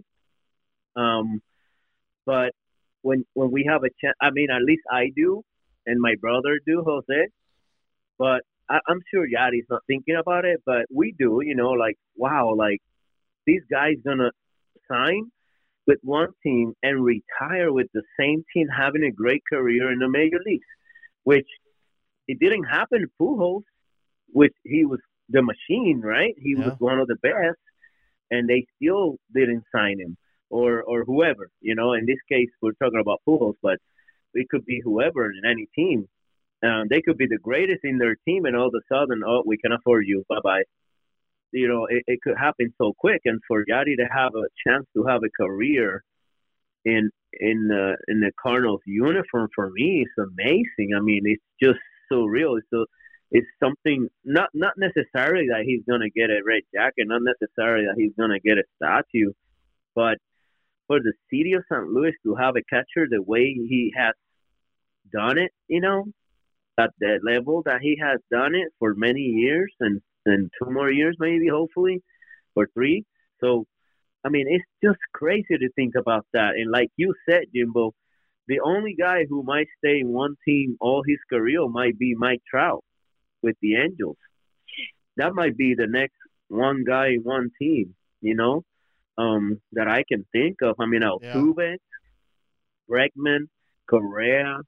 Um, 0.95 1.41
but 2.25 2.51
when 3.01 3.25
when 3.33 3.51
we 3.51 3.65
have 3.69 3.83
a 3.83 3.89
chance, 4.01 4.15
I 4.21 4.31
mean, 4.31 4.49
at 4.51 4.61
least 4.61 4.83
I 4.91 5.11
do, 5.15 5.43
and 5.85 5.99
my 6.01 6.15
brother 6.19 6.59
do, 6.65 6.83
Jose. 6.85 7.27
But 8.17 8.41
I, 8.69 8.79
I'm 8.87 9.01
sure 9.13 9.25
Yadi's 9.27 9.67
not 9.69 9.81
thinking 9.87 10.15
about 10.15 10.45
it, 10.45 10.61
but 10.65 10.85
we 10.93 11.13
do. 11.17 11.41
You 11.43 11.55
know, 11.55 11.71
like 11.71 11.97
wow, 12.15 12.53
like 12.55 12.81
these 13.45 13.61
guys 13.69 13.95
gonna 14.05 14.31
sign 14.89 15.31
with 15.87 15.99
one 16.03 16.29
team 16.43 16.73
and 16.83 17.03
retire 17.03 17.71
with 17.71 17.87
the 17.93 18.03
same 18.19 18.43
team 18.53 18.67
having 18.67 19.03
a 19.03 19.11
great 19.11 19.43
career 19.51 19.91
in 19.91 19.99
the 19.99 20.09
major 20.09 20.39
leagues, 20.45 20.65
which 21.23 21.47
it 22.27 22.39
didn't 22.39 22.65
happen 22.65 23.01
to 23.01 23.07
Pujols, 23.19 23.63
which 24.27 24.53
he 24.63 24.85
was 24.85 24.99
the 25.29 25.41
machine, 25.41 26.01
right? 26.03 26.35
He 26.37 26.55
yeah. 26.57 26.65
was 26.65 26.75
one 26.79 26.99
of 26.99 27.07
the 27.07 27.17
best, 27.21 27.57
and 28.29 28.47
they 28.47 28.65
still 28.75 29.17
didn't 29.33 29.63
sign 29.75 29.99
him 29.99 30.15
or 30.49 30.83
or 30.83 31.03
whoever. 31.05 31.49
You 31.61 31.75
know, 31.75 31.93
in 31.93 32.05
this 32.05 32.19
case, 32.31 32.49
we're 32.61 32.73
talking 32.73 32.99
about 32.99 33.21
Pujols, 33.27 33.55
but 33.61 33.77
it 34.33 34.47
could 34.49 34.65
be 34.65 34.81
whoever 34.83 35.25
in 35.25 35.41
any 35.49 35.67
team. 35.75 36.07
Um, 36.61 36.87
they 36.89 37.01
could 37.01 37.17
be 37.17 37.25
the 37.25 37.39
greatest 37.41 37.79
in 37.83 37.97
their 37.97 38.15
team, 38.25 38.45
and 38.45 38.55
all 38.55 38.67
of 38.67 38.73
a 38.75 38.93
sudden, 38.93 39.21
oh, 39.25 39.43
we 39.45 39.57
can 39.57 39.71
afford 39.71 40.05
you. 40.05 40.23
Bye 40.29 40.41
bye 40.43 40.63
you 41.51 41.67
know, 41.67 41.85
it, 41.89 42.03
it 42.07 42.19
could 42.21 42.37
happen 42.37 42.73
so 42.77 42.93
quick. 42.97 43.21
And 43.25 43.39
for 43.47 43.63
Yadi 43.65 43.97
to 43.97 44.07
have 44.11 44.31
a 44.35 44.47
chance 44.67 44.85
to 44.95 45.05
have 45.05 45.21
a 45.23 45.43
career 45.43 46.03
in 46.85 47.09
in 47.33 47.67
the 47.67 47.97
in 48.07 48.19
the 48.19 48.31
Cardinals 48.41 48.81
uniform 48.85 49.49
for 49.53 49.69
me 49.71 50.05
is 50.05 50.23
amazing. 50.23 50.91
I 50.95 51.01
mean, 51.01 51.23
it's 51.25 51.43
just 51.61 51.79
so 52.11 52.23
real. 52.23 52.55
It's 52.55 52.67
so 52.71 52.85
it's 53.31 53.47
something 53.63 54.07
not 54.23 54.49
not 54.53 54.73
necessarily 54.77 55.47
that 55.49 55.63
he's 55.65 55.81
gonna 55.89 56.09
get 56.09 56.29
a 56.29 56.41
red 56.45 56.63
jacket, 56.73 57.07
not 57.07 57.21
necessarily 57.21 57.85
that 57.85 57.95
he's 57.97 58.13
gonna 58.19 58.39
get 58.39 58.57
a 58.57 58.63
statue, 58.77 59.31
but 59.95 60.17
for 60.87 60.99
the 60.99 61.13
city 61.29 61.53
of 61.53 61.63
St. 61.71 61.87
Louis 61.87 62.13
to 62.23 62.35
have 62.35 62.55
a 62.55 62.63
catcher 62.63 63.07
the 63.09 63.21
way 63.21 63.53
he 63.53 63.93
has 63.95 64.15
done 65.13 65.37
it, 65.37 65.51
you 65.67 65.81
know, 65.81 66.05
at 66.79 66.89
the 66.99 67.19
level 67.23 67.61
that 67.65 67.81
he 67.81 67.97
has 68.01 68.19
done 68.31 68.55
it 68.55 68.69
for 68.79 68.95
many 68.95 69.21
years 69.21 69.71
and 69.79 70.01
in 70.25 70.49
two 70.61 70.71
more 70.71 70.91
years, 70.91 71.15
maybe, 71.19 71.47
hopefully, 71.47 72.01
or 72.55 72.67
three. 72.73 73.03
So, 73.39 73.65
I 74.25 74.29
mean, 74.29 74.47
it's 74.49 74.65
just 74.83 74.99
crazy 75.13 75.57
to 75.57 75.69
think 75.75 75.95
about 75.95 76.25
that. 76.33 76.55
And 76.55 76.71
like 76.71 76.89
you 76.97 77.13
said, 77.29 77.43
Jimbo, 77.55 77.93
the 78.47 78.59
only 78.61 78.95
guy 78.99 79.25
who 79.29 79.43
might 79.43 79.67
stay 79.77 79.99
in 79.99 80.09
one 80.09 80.35
team 80.45 80.77
all 80.81 81.03
his 81.07 81.19
career 81.29 81.67
might 81.67 81.97
be 81.97 82.15
Mike 82.15 82.41
Trout 82.49 82.83
with 83.41 83.55
the 83.61 83.75
Angels. 83.75 84.17
That 85.17 85.33
might 85.33 85.57
be 85.57 85.75
the 85.75 85.87
next 85.87 86.15
one 86.47 86.83
guy 86.83 87.09
in 87.09 87.21
one 87.21 87.51
team, 87.59 87.95
you 88.21 88.35
know, 88.35 88.63
um, 89.17 89.61
that 89.73 89.87
I 89.87 90.03
can 90.07 90.25
think 90.31 90.57
of. 90.61 90.75
I 90.79 90.85
mean, 90.85 91.01
Altuve, 91.01 91.55
yeah. 91.57 91.75
Bregman, 92.89 93.47
Correa, 93.89 94.61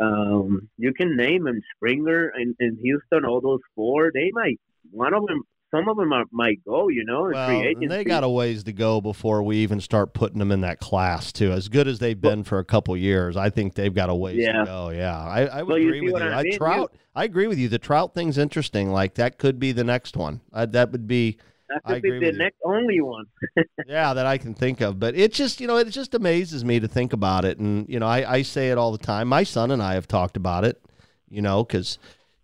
um, 0.00 0.68
you 0.76 0.92
can 0.94 1.16
name 1.16 1.44
them, 1.44 1.60
Springer 1.74 2.28
and, 2.28 2.54
and 2.60 2.78
Houston, 2.82 3.24
all 3.24 3.40
those 3.40 3.60
four, 3.74 4.10
they 4.14 4.30
might 4.32 4.60
one 4.90 5.14
of 5.14 5.26
them 5.26 5.42
some 5.70 5.88
of 5.88 5.96
them 5.96 6.12
are, 6.12 6.24
might 6.30 6.64
go, 6.64 6.88
you 6.88 7.04
know, 7.04 7.30
well, 7.32 7.74
they 7.88 8.04
got 8.04 8.24
a 8.24 8.28
ways 8.28 8.64
to 8.64 8.72
go 8.72 9.00
before 9.00 9.42
we 9.42 9.58
even 9.58 9.80
start 9.80 10.14
putting 10.14 10.38
them 10.38 10.50
in 10.50 10.62
that 10.62 10.80
class 10.80 11.30
too. 11.30 11.52
As 11.52 11.68
good 11.68 11.86
as 11.86 11.98
they've 11.98 12.18
been 12.18 12.42
for 12.42 12.58
a 12.58 12.64
couple 12.64 12.96
years, 12.96 13.36
I 13.36 13.50
think 13.50 13.74
they've 13.74 13.94
got 13.94 14.08
a 14.08 14.14
ways 14.14 14.38
yeah. 14.38 14.60
to 14.60 14.64
go. 14.64 14.88
Yeah, 14.90 15.18
I, 15.18 15.42
I 15.42 15.62
would 15.62 15.68
well, 15.68 15.76
agree 15.76 16.00
with 16.00 16.22
you. 16.22 16.28
I, 16.28 16.42
mean? 16.42 16.54
I 16.54 16.56
Trout, 16.56 16.94
I 17.14 17.24
agree 17.24 17.46
with 17.48 17.58
you. 17.58 17.68
The 17.68 17.78
Trout 17.78 18.14
thing's 18.14 18.38
interesting. 18.38 18.90
Like 18.92 19.14
that 19.14 19.38
could 19.38 19.58
be 19.58 19.72
the 19.72 19.84
next 19.84 20.16
one. 20.16 20.40
Uh, 20.52 20.66
that 20.66 20.90
would 20.92 21.06
be. 21.06 21.36
That 21.68 21.84
could 21.84 22.02
be 22.02 22.18
the 22.18 22.32
next 22.32 22.56
you. 22.64 22.72
only 22.72 23.00
one. 23.02 23.26
yeah, 23.86 24.14
that 24.14 24.24
I 24.24 24.38
can 24.38 24.54
think 24.54 24.80
of. 24.80 24.98
But 24.98 25.16
it 25.16 25.34
just, 25.34 25.60
you 25.60 25.66
know, 25.66 25.76
it 25.76 25.90
just 25.90 26.14
amazes 26.14 26.64
me 26.64 26.80
to 26.80 26.88
think 26.88 27.12
about 27.12 27.44
it. 27.44 27.58
And 27.58 27.86
you 27.90 28.00
know, 28.00 28.06
I, 28.06 28.36
I 28.36 28.42
say 28.42 28.70
it 28.70 28.78
all 28.78 28.90
the 28.90 28.96
time. 28.96 29.28
My 29.28 29.42
son 29.42 29.70
and 29.70 29.82
I 29.82 29.94
have 29.94 30.08
talked 30.08 30.38
about 30.38 30.64
it. 30.64 30.82
You 31.28 31.42
know, 31.42 31.62
because 31.62 31.98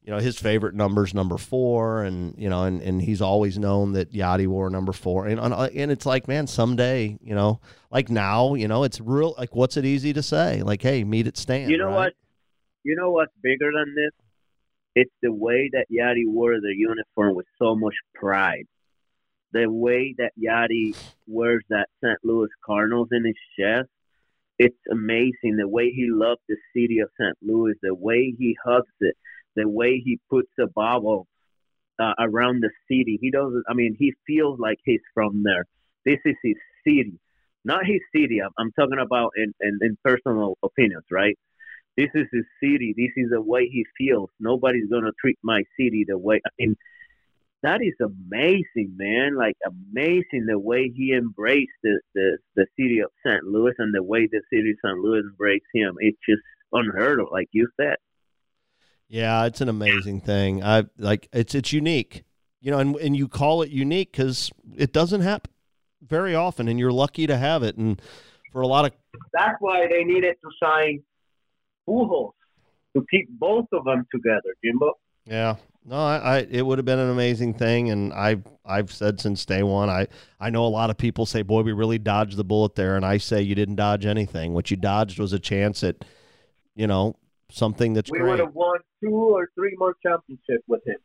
you 0.05 0.13
know 0.13 0.19
his 0.19 0.39
favorite 0.39 0.75
number 0.75 1.05
is 1.05 1.15
number 1.15 1.39
four, 1.39 2.03
and 2.03 2.35
you 2.37 2.51
know, 2.51 2.65
and, 2.65 2.83
and 2.83 3.01
he's 3.01 3.23
always 3.23 3.59
known 3.59 3.93
that 3.93 4.13
Yadi 4.13 4.47
wore 4.47 4.69
number 4.69 4.93
four, 4.93 5.27
and 5.27 5.41
uh, 5.41 5.69
and 5.75 5.91
it's 5.91 6.05
like, 6.05 6.29
man, 6.29 6.47
someday, 6.47 7.19
you 7.23 7.35
know, 7.35 7.59
like 7.91 8.11
now, 8.11 8.55
you 8.55 8.69
know, 8.69 8.85
it's 8.85 9.01
real. 9.01 9.35
Like, 9.39 9.57
what's 9.57 9.79
it 9.79 9.87
easy 9.87 10.13
to 10.13 10.23
say? 10.23 10.63
Like, 10.63 10.83
hey, 10.83 11.05
meet 11.05 11.27
at 11.27 11.39
Stan. 11.39 11.71
You 11.71 11.79
know 11.79 11.87
right? 11.87 11.95
what? 11.95 12.13
You 12.83 12.97
know 12.97 13.13
what's 13.13 13.33
bigger 13.43 13.71
than 13.73 13.95
this? 13.95 14.11
It's 14.95 15.15
the 15.23 15.33
way 15.33 15.71
that 15.73 15.87
Yadi 15.91 16.27
wore 16.27 16.61
the 16.61 16.75
uniform 16.77 17.35
with 17.35 17.47
so 17.59 17.75
much 17.75 17.95
pride. 18.15 18.67
The 19.53 19.71
way 19.71 20.15
that 20.19 20.33
Yadi 20.39 20.95
wears 21.27 21.65
that 21.71 21.89
St. 22.05 22.19
Louis 22.23 22.49
Cardinals 22.65 23.09
in 23.11 23.25
his 23.25 23.35
chest, 23.59 23.89
it's 24.59 24.77
amazing. 24.91 25.57
The 25.57 25.67
way 25.67 25.91
he 25.91 26.09
loved 26.11 26.43
the 26.47 26.57
city 26.77 26.99
of 26.99 27.09
St. 27.19 27.37
Louis, 27.41 27.75
the 27.81 27.95
way 27.95 28.35
he 28.39 28.55
hugs 28.63 28.93
it 29.01 29.17
the 29.57 29.69
way 29.69 30.01
he 30.05 30.19
puts 30.31 30.51
a 30.61 30.67
bubble 30.67 31.27
uh, 31.99 32.15
around 32.19 32.63
the 32.63 32.71
city. 32.89 33.19
He 33.21 33.31
doesn't. 33.31 33.65
I 33.69 33.75
mean, 33.75 33.97
he 33.99 34.15
feels 34.27 34.59
like 34.59 34.79
he's 34.85 35.01
from 35.13 35.43
there. 35.43 35.67
This 36.05 36.19
is 36.25 36.37
his 36.43 36.57
city, 36.87 37.19
not 37.65 37.87
his 37.87 38.01
city. 38.15 38.41
I'm, 38.43 38.51
I'm 38.59 38.73
talking 38.73 38.99
about 38.99 39.33
in, 39.37 39.55
in, 39.61 39.79
in 39.81 39.99
personal 40.05 40.59
opinions, 40.63 41.05
right? 41.11 41.39
This 41.97 42.11
is 42.15 42.27
his 42.33 42.45
city. 42.63 42.95
This 42.97 43.13
is 43.17 43.31
the 43.31 43.41
way 43.41 43.69
he 43.69 43.85
feels. 43.97 44.31
Nobody's 44.41 44.91
gonna 44.91 45.13
treat 45.21 45.39
my 45.43 45.63
city 45.79 46.05
the 46.07 46.19
way. 46.19 46.41
I 46.45 46.51
mean, 46.59 46.77
that 47.63 47.81
is 47.81 47.95
amazing, 48.01 48.95
man. 48.97 49.37
Like 49.37 49.57
amazing 49.65 50.47
the 50.47 50.59
way 50.59 50.93
he 50.95 51.15
embraced 51.15 51.71
the, 51.83 52.01
the 52.15 52.39
the 52.57 52.67
city 52.79 53.01
of 53.01 53.11
St. 53.25 53.45
Louis 53.45 53.75
and 53.79 53.95
the 53.95 54.03
way 54.03 54.27
the 54.27 54.43
city 54.53 54.73
of 54.73 54.77
St. 54.85 54.99
Louis 54.99 55.21
embraced 55.21 55.65
him. 55.73 55.95
It's 56.01 56.19
just 56.29 56.43
unheard 56.73 57.21
of, 57.21 57.29
like 57.31 57.49
you 57.53 57.69
said. 57.81 57.97
Yeah, 59.15 59.45
it's 59.45 59.61
an 59.61 59.69
amazing 59.69 60.23
thing. 60.23 60.65
I 60.65 60.87
like 60.99 61.29
it's 61.33 61.55
it's 61.55 61.73
unique, 61.73 62.25
you 62.61 62.73
know, 62.73 62.81
and 62.81 62.97
and 62.97 63.17
you 63.17 63.29
call 63.29 63.63
it 63.63 63.71
unique 63.71 64.11
because 64.11 64.51
it 64.77 64.93
doesn't 64.93 65.21
happen 65.21 65.53
very 66.03 66.35
often, 66.35 66.67
and 66.67 66.81
you're 66.81 66.91
lucky 66.91 67.29
to 67.29 67.37
have 67.37 67.63
it. 67.63 67.77
And 67.77 68.03
for 68.51 68.63
a 68.63 68.67
lot 68.67 68.87
of 68.87 68.91
That's 69.33 69.55
why 69.61 69.87
they 69.89 70.03
needed 70.03 70.35
to 70.43 70.51
sign 70.61 71.05
Pujols 71.89 72.33
to 72.97 73.07
keep 73.09 73.29
both 73.39 73.67
of 73.73 73.85
them 73.85 74.05
together, 74.13 74.57
Jimbo. 74.65 74.95
Yeah. 75.27 75.57
No, 75.85 75.95
I, 75.95 76.17
I 76.17 76.39
it 76.51 76.67
would 76.67 76.79
have 76.79 76.85
been 76.85 76.99
an 76.99 77.11
amazing 77.11 77.55
thing, 77.55 77.91
and 77.91 78.13
I've 78.13 78.43
I've 78.67 78.93
said 78.93 79.21
since 79.21 79.47
day 79.47 79.63
one. 79.63 79.89
I 79.89 80.09
I 80.41 80.51
know 80.51 80.67
a 80.67 80.75
lot 80.81 80.91
of 80.91 80.99
people 80.99 81.25
say, 81.25 81.43
"Boy, 81.43 81.63
we 81.63 81.71
really 81.71 82.01
dodged 82.01 82.37
the 82.37 82.43
bullet 82.43 82.75
there," 82.75 82.97
and 82.97 83.07
I 83.07 83.19
say 83.19 83.43
you 83.43 83.55
didn't 83.55 83.77
dodge 83.77 84.07
anything. 84.07 84.55
What 84.55 84.73
you 84.73 84.77
dodged 84.77 85.21
was 85.21 85.33
a 85.33 85.39
chance 85.39 85.85
at, 85.85 86.05
you 86.75 86.89
know, 86.89 87.15
something 87.55 87.93
that's 87.95 88.11
We 88.11 88.19
great. 88.19 88.31
would 88.31 88.39
have 88.41 88.55
won 88.55 88.79
two 89.03 89.15
or 89.15 89.49
three 89.55 89.75
more 89.79 89.95
championships 90.03 90.65
with 90.67 90.87
him. 90.87 90.97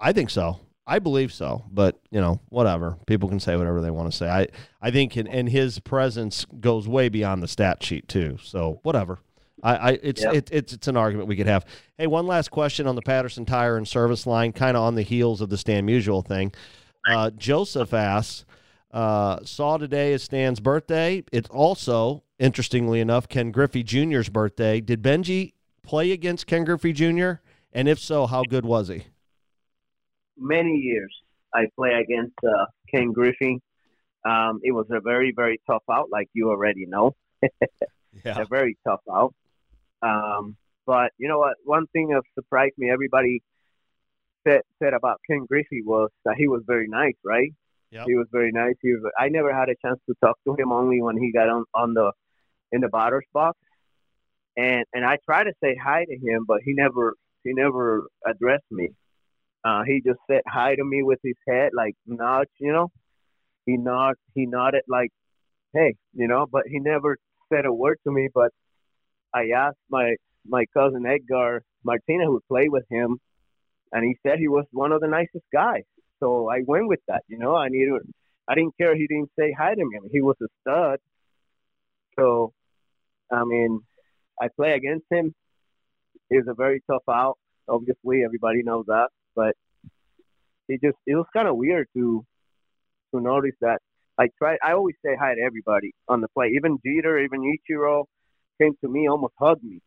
I 0.00 0.12
think 0.12 0.30
so. 0.30 0.60
I 0.86 0.98
believe 0.98 1.32
so, 1.32 1.64
but 1.70 2.00
you 2.10 2.20
know, 2.20 2.40
whatever. 2.48 2.98
People 3.06 3.28
can 3.28 3.38
say 3.38 3.54
whatever 3.56 3.80
they 3.80 3.90
want 3.90 4.10
to 4.10 4.16
say. 4.16 4.28
I 4.28 4.48
I 4.80 4.90
think, 4.90 5.16
in, 5.16 5.28
and 5.28 5.48
his 5.48 5.78
presence 5.78 6.44
goes 6.60 6.88
way 6.88 7.08
beyond 7.08 7.42
the 7.42 7.48
stat 7.48 7.82
sheet 7.84 8.08
too. 8.08 8.38
So 8.42 8.80
whatever. 8.82 9.20
I, 9.62 9.76
I 9.76 9.90
it's 10.02 10.22
Yep. 10.22 10.34
it, 10.34 10.48
it's 10.50 10.72
it's 10.72 10.88
an 10.88 10.96
argument 10.96 11.28
we 11.28 11.36
could 11.36 11.46
have. 11.46 11.64
Hey, 11.96 12.08
one 12.08 12.26
last 12.26 12.50
question 12.50 12.88
on 12.88 12.96
the 12.96 13.02
Patterson 13.02 13.44
Tire 13.44 13.76
and 13.76 13.86
Service 13.86 14.26
line, 14.26 14.52
kind 14.52 14.76
of 14.76 14.82
on 14.82 14.96
the 14.96 15.02
heels 15.02 15.40
of 15.40 15.50
the 15.50 15.56
Stan 15.56 15.86
Musial 15.86 16.26
thing. 16.26 16.52
Uh, 17.08 17.30
Joseph 17.30 17.94
asks, 17.94 18.44
uh, 18.92 19.38
saw 19.44 19.76
today 19.78 20.12
is 20.12 20.22
Stan's 20.24 20.58
birthday. 20.60 21.22
It's 21.32 21.48
also, 21.48 22.24
interestingly 22.40 22.98
enough, 23.00 23.28
Ken 23.28 23.52
Griffey 23.52 23.84
Jr.'s 23.84 24.28
birthday. 24.28 24.80
Did 24.80 25.00
Bengie 25.00 25.52
play 25.82 26.12
against 26.12 26.46
Ken 26.46 26.64
Griffey 26.64 26.92
Jr.? 26.92 27.32
And 27.72 27.88
if 27.88 27.98
so, 27.98 28.26
how 28.26 28.42
good 28.42 28.64
was 28.64 28.88
he? 28.88 29.04
Many 30.36 30.76
years 30.76 31.14
I 31.54 31.66
play 31.76 31.92
against 31.94 32.34
uh, 32.44 32.66
Ken 32.90 33.12
Griffey. 33.12 33.60
Um, 34.24 34.60
it 34.62 34.72
was 34.72 34.86
a 34.90 35.00
very, 35.00 35.32
very 35.34 35.60
tough 35.66 35.82
out, 35.90 36.08
like 36.10 36.28
you 36.32 36.48
already 36.50 36.86
know. 36.86 37.14
Yeah. 38.24 38.40
a 38.42 38.44
very 38.44 38.76
tough 38.86 39.00
out. 39.10 39.34
Um, 40.02 40.56
but 40.86 41.12
you 41.16 41.28
know 41.28 41.38
what? 41.38 41.54
One 41.64 41.86
thing 41.88 42.08
that 42.08 42.22
surprised 42.34 42.74
me, 42.76 42.90
everybody 42.90 43.42
said 44.46 44.60
said 44.80 44.92
about 44.94 45.20
Ken 45.28 45.46
Griffey 45.48 45.82
was 45.82 46.10
that 46.24 46.36
he 46.36 46.46
was 46.46 46.62
very 46.66 46.88
nice, 46.88 47.14
right? 47.24 47.52
Yep. 47.90 48.06
He 48.06 48.14
was 48.14 48.26
very 48.30 48.52
nice. 48.52 48.74
He 48.82 48.92
was, 48.92 49.02
I 49.18 49.28
never 49.28 49.52
had 49.52 49.68
a 49.68 49.74
chance 49.84 49.98
to 50.08 50.14
talk 50.22 50.38
to 50.44 50.54
him 50.54 50.72
only 50.72 51.00
when 51.00 51.16
he 51.16 51.32
got 51.32 51.48
on 51.48 51.64
on 51.74 51.94
the 51.94 52.12
in 52.70 52.80
the 52.82 52.88
batter's 52.88 53.24
box, 53.32 53.58
and 54.56 54.84
and 54.92 55.04
I 55.04 55.18
tried 55.24 55.44
to 55.44 55.52
say 55.62 55.76
hi 55.82 56.04
to 56.04 56.14
him, 56.14 56.44
but 56.46 56.60
he 56.64 56.72
never 56.74 57.14
he 57.44 57.52
never 57.52 58.06
addressed 58.26 58.70
me. 58.70 58.90
Uh, 59.64 59.82
he 59.86 60.02
just 60.04 60.18
said 60.30 60.42
hi 60.46 60.74
to 60.74 60.84
me 60.84 61.02
with 61.02 61.20
his 61.22 61.36
head, 61.48 61.70
like 61.74 61.94
nod, 62.06 62.46
you 62.58 62.72
know. 62.72 62.88
He 63.66 63.76
nod 63.76 64.14
he 64.34 64.46
nodded 64.46 64.82
like, 64.88 65.10
hey, 65.74 65.94
you 66.14 66.28
know, 66.28 66.46
but 66.50 66.64
he 66.66 66.78
never 66.80 67.16
said 67.52 67.64
a 67.66 67.72
word 67.72 67.98
to 68.04 68.12
me. 68.12 68.28
But 68.34 68.50
I 69.34 69.50
asked 69.56 69.78
my 69.90 70.16
my 70.46 70.66
cousin 70.74 71.06
Edgar 71.06 71.62
Martinez, 71.84 72.26
who 72.26 72.40
played 72.48 72.70
with 72.70 72.84
him, 72.90 73.18
and 73.92 74.04
he 74.04 74.16
said 74.26 74.38
he 74.38 74.48
was 74.48 74.64
one 74.72 74.92
of 74.92 75.00
the 75.00 75.08
nicest 75.08 75.44
guys. 75.52 75.84
So 76.20 76.50
I 76.50 76.60
went 76.66 76.88
with 76.88 77.00
that. 77.08 77.22
You 77.28 77.38
know, 77.38 77.56
I 77.56 77.68
needed. 77.68 78.02
I 78.48 78.54
didn't 78.54 78.76
care. 78.76 78.94
He 78.94 79.06
didn't 79.06 79.30
say 79.38 79.54
hi 79.56 79.74
to 79.74 79.84
me. 79.84 79.96
I 79.96 80.00
mean, 80.00 80.10
he 80.12 80.20
was 80.20 80.36
a 80.42 80.46
stud. 80.60 80.98
So, 82.18 82.52
I 83.30 83.44
mean, 83.44 83.80
I 84.42 84.48
play 84.56 84.72
against 84.72 85.06
him. 85.10 85.32
He 86.28 86.36
was 86.36 86.46
a 86.48 86.54
very 86.54 86.82
tough 86.90 87.04
out. 87.08 87.38
Obviously, 87.68 88.24
everybody 88.24 88.62
knows 88.64 88.86
that. 88.88 89.08
But 89.36 89.54
it 90.68 90.80
just 90.82 90.96
it 91.06 91.14
was 91.14 91.26
kind 91.32 91.46
of 91.46 91.56
weird 91.56 91.86
to 91.94 92.24
to 93.14 93.20
notice 93.20 93.54
that. 93.60 93.78
I 94.18 94.28
try. 94.38 94.58
I 94.62 94.72
always 94.72 94.96
say 95.04 95.12
hi 95.18 95.34
to 95.34 95.40
everybody 95.40 95.92
on 96.08 96.20
the 96.20 96.28
play. 96.28 96.48
Even 96.56 96.78
Jeter, 96.84 97.18
even 97.18 97.40
Ichiro 97.40 98.04
came 98.60 98.72
to 98.82 98.90
me, 98.90 99.08
almost 99.08 99.34
hugged 99.38 99.62
me, 99.62 99.78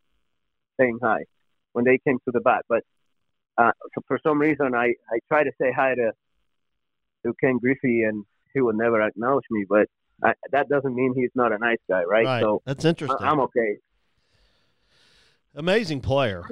saying 0.80 0.99
hi 1.03 1.26
when 1.74 1.84
they 1.84 1.99
came 2.08 2.18
to 2.26 2.32
the 2.32 2.39
bat. 2.39 2.64
But 2.70 2.84
uh, 3.58 3.72
so 3.93 4.01
for 4.08 4.20
some 4.26 4.39
reason, 4.39 4.74
I 4.74 4.93
I 5.12 5.20
try 5.28 5.43
to 5.43 5.51
say 5.62 5.72
hi 5.76 5.95
to 5.95 6.12
to 7.26 7.34
Ken 7.41 7.58
Griffey, 7.58 8.03
and 8.03 8.24
he 8.53 8.62
would 8.62 8.78
never 8.78 9.01
acknowledge 9.01 9.45
me. 9.51 9.66
But 9.68 9.88
I, 10.24 10.34
that 10.51 10.70
doesn't 10.70 10.95
mean 10.95 11.14
he's 11.14 11.36
not 11.36 11.51
a 11.51 11.58
nice 11.58 11.84
guy, 11.89 12.03
right? 12.03 12.41
So 12.41 12.62
That's 12.66 12.86
I- 12.86 12.89
interesting. 12.89 13.28
I'm 13.28 13.41
okay. 13.41 13.78
Amazing 15.56 16.01
player. 16.01 16.43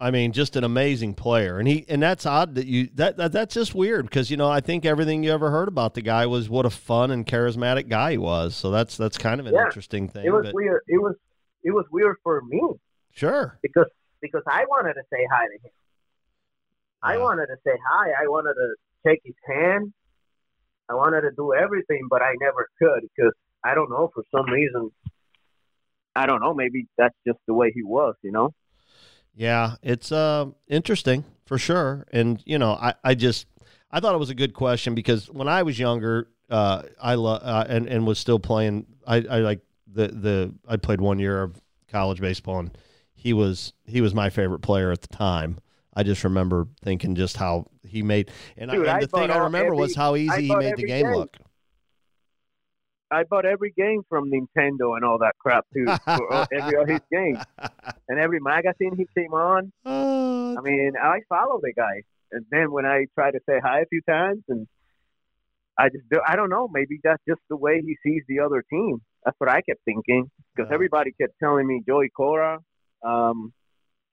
I 0.00 0.10
mean, 0.12 0.30
just 0.32 0.54
an 0.54 0.62
amazing 0.62 1.14
player, 1.14 1.58
and 1.58 1.66
he 1.66 1.84
and 1.88 2.00
that's 2.00 2.24
odd 2.24 2.54
that 2.54 2.66
you 2.66 2.88
that, 2.94 3.16
that 3.16 3.32
that's 3.32 3.52
just 3.54 3.74
weird 3.74 4.04
because 4.06 4.30
you 4.30 4.36
know 4.36 4.48
I 4.48 4.60
think 4.60 4.84
everything 4.84 5.24
you 5.24 5.32
ever 5.32 5.50
heard 5.50 5.66
about 5.66 5.94
the 5.94 6.02
guy 6.02 6.26
was 6.26 6.48
what 6.48 6.64
a 6.66 6.70
fun 6.70 7.10
and 7.10 7.26
charismatic 7.26 7.88
guy 7.88 8.12
he 8.12 8.18
was. 8.18 8.54
So 8.54 8.70
that's 8.70 8.96
that's 8.96 9.18
kind 9.18 9.40
of 9.40 9.46
an 9.46 9.54
Yeah. 9.54 9.64
interesting 9.64 10.08
thing. 10.08 10.24
It 10.24 10.30
was 10.30 10.44
but 10.46 10.54
weird. 10.54 10.82
It 10.86 10.98
was 11.02 11.16
it 11.64 11.72
was 11.72 11.84
weird 11.90 12.16
for 12.22 12.40
me 12.42 12.62
sure, 13.10 13.58
because 13.60 13.86
because 14.22 14.42
I 14.46 14.64
wanted 14.66 14.94
to 14.94 15.02
say 15.12 15.26
hi 15.32 15.46
to 15.46 15.52
him. 15.54 15.72
I 17.02 17.14
Yeah. 17.16 17.22
wanted 17.22 17.46
to 17.46 17.56
say 17.64 17.76
hi. 17.90 18.10
I 18.22 18.28
wanted 18.28 18.54
to 18.54 18.74
shake 19.04 19.20
his 19.24 19.34
hand. 19.48 19.92
I 20.88 20.94
wanted 20.94 21.22
to 21.22 21.30
do 21.32 21.54
everything, 21.54 22.06
but 22.08 22.22
I 22.22 22.34
never 22.40 22.68
could 22.80 23.02
because 23.16 23.32
I 23.64 23.74
don't 23.74 23.90
know 23.90 24.10
for 24.14 24.22
some 24.30 24.46
reason. 24.46 24.90
I 26.18 26.26
don't 26.26 26.40
know. 26.40 26.52
Maybe 26.54 26.86
that's 26.96 27.14
just 27.26 27.38
the 27.46 27.54
way 27.54 27.70
he 27.72 27.82
was, 27.82 28.14
you 28.22 28.32
know. 28.32 28.52
yeah, 29.34 29.76
it's 29.82 30.10
uh 30.10 30.46
interesting 30.68 31.24
for 31.46 31.58
sure. 31.58 32.06
And 32.12 32.42
you 32.44 32.58
know, 32.58 32.72
I 32.72 32.94
I 33.04 33.14
just 33.14 33.46
I 33.90 34.00
thought 34.00 34.14
it 34.14 34.18
was 34.18 34.30
a 34.30 34.34
good 34.34 34.52
question 34.52 34.94
because 34.94 35.30
when 35.30 35.48
I 35.48 35.62
was 35.62 35.78
younger, 35.78 36.28
uh, 36.50 36.82
I 37.00 37.14
lo- 37.14 37.42
uh, 37.42 37.64
and 37.68 37.86
and 37.86 38.06
was 38.06 38.18
still 38.18 38.38
playing. 38.38 38.86
I 39.06 39.16
I 39.16 39.38
like 39.38 39.60
the 39.86 40.08
the 40.08 40.54
I 40.68 40.76
played 40.76 41.00
one 41.00 41.18
year 41.18 41.42
of 41.42 41.60
college 41.88 42.20
baseball 42.20 42.58
and 42.58 42.76
he 43.14 43.32
was 43.32 43.72
he 43.86 44.00
was 44.00 44.12
my 44.14 44.28
favorite 44.28 44.60
player 44.60 44.90
at 44.90 45.02
the 45.02 45.08
time. 45.08 45.58
I 45.94 46.02
just 46.02 46.22
remember 46.24 46.68
thinking 46.82 47.14
just 47.14 47.36
how 47.36 47.66
he 47.82 48.02
made 48.02 48.30
and, 48.56 48.70
Dude, 48.70 48.86
I, 48.86 48.94
and 48.94 49.02
the 49.02 49.08
thing 49.08 49.30
I 49.30 49.38
remember 49.38 49.74
was 49.74 49.96
how 49.96 50.14
easy 50.16 50.42
he 50.42 50.54
made 50.54 50.76
the 50.76 50.84
game 50.84 51.06
game. 51.06 51.14
look. 51.14 51.36
I 53.10 53.24
bought 53.24 53.46
every 53.46 53.72
game 53.76 54.02
from 54.08 54.30
Nintendo 54.30 54.96
and 54.96 55.04
all 55.04 55.18
that 55.18 55.34
crap 55.38 55.64
too. 55.74 55.86
for 56.04 56.32
all- 56.32 56.46
every 56.52 56.74
of 56.80 56.88
his 56.88 57.00
games 57.10 57.38
and 58.08 58.18
every 58.18 58.40
magazine 58.40 58.94
he 58.96 59.06
came 59.18 59.32
on. 59.32 59.72
Uh, 59.84 59.90
I 60.58 60.60
mean, 60.62 60.92
I 61.02 61.20
follow 61.28 61.60
the 61.62 61.72
guy, 61.72 62.02
and 62.32 62.44
then 62.50 62.70
when 62.72 62.84
I 62.86 63.06
try 63.14 63.30
to 63.30 63.40
say 63.48 63.60
hi 63.62 63.80
a 63.80 63.86
few 63.86 64.02
times, 64.08 64.42
and 64.48 64.66
I 65.78 65.88
just 65.88 66.08
do, 66.10 66.20
I 66.26 66.34
don't 66.36 66.50
know, 66.50 66.68
maybe 66.68 66.98
that's 67.04 67.22
just 67.28 67.40
the 67.48 67.56
way 67.56 67.80
he 67.80 67.96
sees 68.04 68.22
the 68.28 68.40
other 68.40 68.64
team. 68.68 69.00
That's 69.24 69.36
what 69.38 69.48
I 69.48 69.60
kept 69.62 69.80
thinking 69.84 70.30
because 70.54 70.68
everybody 70.74 71.12
kept 71.20 71.34
telling 71.42 71.66
me 71.66 71.82
Joey 71.86 72.08
Cora, 72.10 72.58
um, 73.04 73.52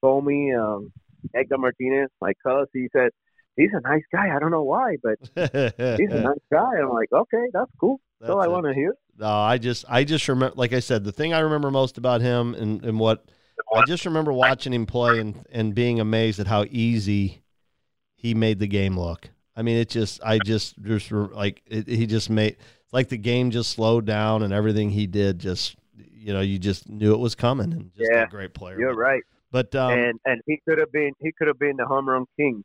told 0.02 0.24
me 0.24 0.54
um, 0.54 0.92
Edgar 1.34 1.58
Martinez, 1.58 2.08
my 2.20 2.32
cuz. 2.46 2.68
He 2.72 2.88
said 2.94 3.10
he's 3.56 3.70
a 3.72 3.80
nice 3.80 4.02
guy. 4.12 4.34
I 4.34 4.38
don't 4.38 4.50
know 4.52 4.62
why, 4.62 4.96
but 5.02 5.16
he's 5.98 6.10
a 6.10 6.20
nice 6.20 6.46
guy. 6.52 6.78
I'm 6.80 6.90
like, 6.90 7.10
okay, 7.12 7.46
that's 7.52 7.70
cool. 7.80 8.00
That's 8.20 8.30
all 8.30 8.40
I 8.40 8.48
want 8.48 8.66
to 8.66 8.74
hear. 8.74 8.94
No, 9.18 9.28
I 9.28 9.58
just 9.58 9.84
I 9.88 10.04
just 10.04 10.28
remember 10.28 10.54
like 10.56 10.72
I 10.72 10.80
said, 10.80 11.04
the 11.04 11.12
thing 11.12 11.32
I 11.32 11.40
remember 11.40 11.70
most 11.70 11.98
about 11.98 12.20
him 12.20 12.54
and, 12.54 12.84
and 12.84 12.98
what 12.98 13.24
I 13.74 13.84
just 13.84 14.04
remember 14.04 14.32
watching 14.32 14.72
him 14.72 14.86
play 14.86 15.20
and, 15.20 15.46
and 15.50 15.74
being 15.74 16.00
amazed 16.00 16.38
at 16.38 16.46
how 16.46 16.64
easy 16.70 17.42
he 18.14 18.34
made 18.34 18.58
the 18.58 18.66
game 18.66 18.98
look. 18.98 19.30
I 19.56 19.62
mean, 19.62 19.76
it 19.76 19.88
just 19.88 20.20
I 20.22 20.38
just 20.38 20.80
just 20.82 21.10
like 21.10 21.62
it, 21.66 21.88
he 21.88 22.06
just 22.06 22.28
made 22.28 22.56
like 22.92 23.08
the 23.08 23.16
game 23.16 23.50
just 23.50 23.70
slowed 23.70 24.04
down 24.04 24.42
and 24.42 24.52
everything 24.52 24.90
he 24.90 25.06
did 25.06 25.38
just 25.38 25.76
you 25.96 26.32
know 26.32 26.40
you 26.40 26.58
just 26.58 26.88
knew 26.88 27.14
it 27.14 27.18
was 27.18 27.34
coming 27.34 27.72
and 27.72 27.90
just 27.96 28.10
Yeah, 28.10 28.24
a 28.24 28.28
great 28.28 28.52
player. 28.54 28.78
You're 28.78 28.94
right. 28.94 29.22
But 29.50 29.74
um, 29.74 29.98
and 29.98 30.20
and 30.24 30.42
he 30.46 30.60
could 30.68 30.78
have 30.78 30.92
been 30.92 31.12
he 31.20 31.32
could 31.32 31.48
have 31.48 31.58
been 31.58 31.76
the 31.76 31.86
home 31.86 32.08
run 32.08 32.26
king 32.36 32.64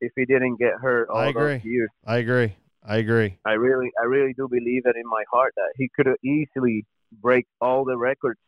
if 0.00 0.12
he 0.16 0.24
didn't 0.24 0.56
get 0.58 0.74
hurt 0.80 1.08
all 1.10 1.18
I 1.18 1.26
agree. 1.28 1.56
those 1.56 1.64
years. 1.64 1.90
I 2.06 2.18
agree. 2.18 2.54
I 2.88 2.96
agree. 2.96 3.36
I 3.44 3.52
really 3.52 3.90
I 4.00 4.04
really 4.04 4.32
do 4.32 4.48
believe 4.48 4.82
it 4.86 4.96
in 4.96 5.06
my 5.06 5.22
heart 5.30 5.52
that 5.56 5.72
he 5.76 5.90
could 5.94 6.06
have 6.06 6.16
easily 6.24 6.86
break 7.20 7.46
all 7.60 7.84
the 7.84 7.98
records 7.98 8.40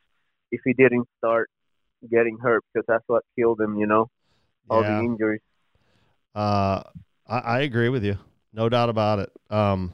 if 0.50 0.62
he 0.64 0.72
didn't 0.72 1.06
start 1.18 1.50
getting 2.10 2.38
hurt 2.38 2.64
because 2.72 2.86
that's 2.88 3.04
what 3.06 3.22
killed 3.38 3.60
him. 3.60 3.76
You 3.76 3.86
know, 3.86 4.10
all 4.70 4.82
Yeah. 4.82 4.98
the 4.98 5.04
injuries. 5.04 5.42
Uh, 6.34 6.82
I, 7.28 7.38
I 7.38 7.60
agree 7.60 7.90
with 7.90 8.02
you, 8.02 8.16
no 8.54 8.70
doubt 8.70 8.88
about 8.88 9.18
it. 9.18 9.30
Um, 9.50 9.92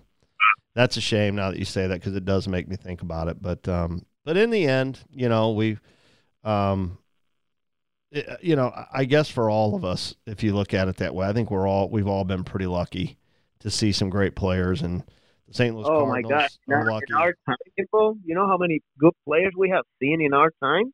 that's 0.77 0.97
a 0.97 1.01
shame 1.01 1.35
now 1.35 1.51
that 1.51 1.59
you 1.59 1.65
say 1.65 1.89
that 1.89 1.95
because 2.01 2.15
it 2.15 2.25
does 2.25 2.47
make 2.47 2.69
me 2.69 2.77
think 2.77 3.03
about 3.03 3.27
it. 3.27 3.43
But 3.43 3.67
um, 3.67 4.07
but 4.25 4.37
in 4.37 4.51
the 4.51 4.67
end, 4.67 5.01
you 5.11 5.29
know, 5.29 5.51
we, 5.51 5.79
um, 6.45 6.99
you 8.41 8.55
know, 8.55 8.73
I 8.93 9.07
guess 9.07 9.29
for 9.29 9.51
all 9.51 9.75
of 9.75 9.85
us, 9.85 10.15
if 10.25 10.45
you 10.45 10.55
look 10.55 10.73
at 10.73 10.87
it 10.87 10.99
that 10.99 11.17
way, 11.17 11.27
I 11.27 11.33
think 11.33 11.51
we're 11.51 11.67
all 11.67 11.89
we've 11.89 12.07
all 12.07 12.25
been 12.25 12.45
pretty 12.45 12.67
lucky 12.67 13.19
to 13.61 13.71
see 13.71 13.93
some 13.93 14.11
great 14.11 14.35
players 14.35 14.83
and 14.83 15.03
the 15.49 15.55
St. 15.55 15.75
Louis 15.75 15.85
oh 15.87 16.05
Cardinals 16.05 16.31
my 16.31 16.39
gosh! 16.39 16.51
Now, 16.67 16.85
lucky. 16.85 17.07
in 17.09 17.17
our 17.17 17.35
time, 17.47 17.57
people, 17.79 18.17
you 18.25 18.35
know 18.35 18.47
how 18.47 18.57
many 18.57 18.81
good 18.99 19.13
players 19.25 19.53
we 19.57 19.71
have 19.71 19.85
seen 20.01 20.21
in 20.21 20.35
our 20.35 20.51
time, 20.63 20.93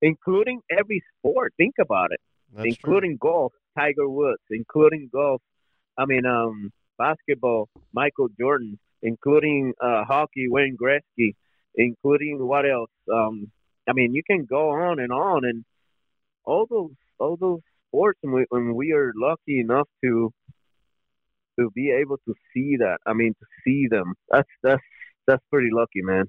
including 0.00 0.60
every 0.70 1.02
sport. 1.18 1.52
Think 1.56 1.74
about 1.80 2.12
it, 2.12 2.20
That's 2.52 2.76
true. 2.76 2.92
including 2.92 3.16
golf, 3.20 3.52
Tiger 3.76 4.08
Woods, 4.08 4.42
including 4.50 5.10
golf. 5.12 5.42
I 5.98 6.06
mean, 6.06 6.26
um, 6.26 6.72
basketball, 6.96 7.68
Michael 7.92 8.28
Jordan, 8.38 8.78
including 9.02 9.74
uh, 9.80 10.04
hockey, 10.04 10.48
Wayne 10.48 10.76
Gretzky, 10.80 11.34
including 11.74 12.44
what 12.46 12.68
else? 12.68 12.90
Um, 13.12 13.50
I 13.88 13.92
mean, 13.92 14.14
you 14.14 14.22
can 14.24 14.44
go 14.44 14.70
on 14.70 14.98
and 14.98 15.12
on, 15.12 15.44
and 15.44 15.64
all 16.44 16.66
those 16.68 16.92
all 17.18 17.36
those 17.36 17.60
sports, 17.88 18.18
and 18.22 18.32
we, 18.32 18.46
when 18.48 18.74
we 18.74 18.92
are 18.92 19.12
lucky 19.16 19.60
enough 19.60 19.88
to 20.02 20.32
to 21.58 21.70
be 21.74 21.90
able 21.90 22.18
to 22.28 22.34
see 22.52 22.76
that. 22.78 22.98
I 23.06 23.12
mean, 23.12 23.34
to 23.34 23.46
see 23.64 23.86
them. 23.90 24.14
That's 24.30 24.48
that's 24.62 24.82
that's 25.26 25.42
pretty 25.50 25.70
lucky, 25.72 26.02
man. 26.02 26.24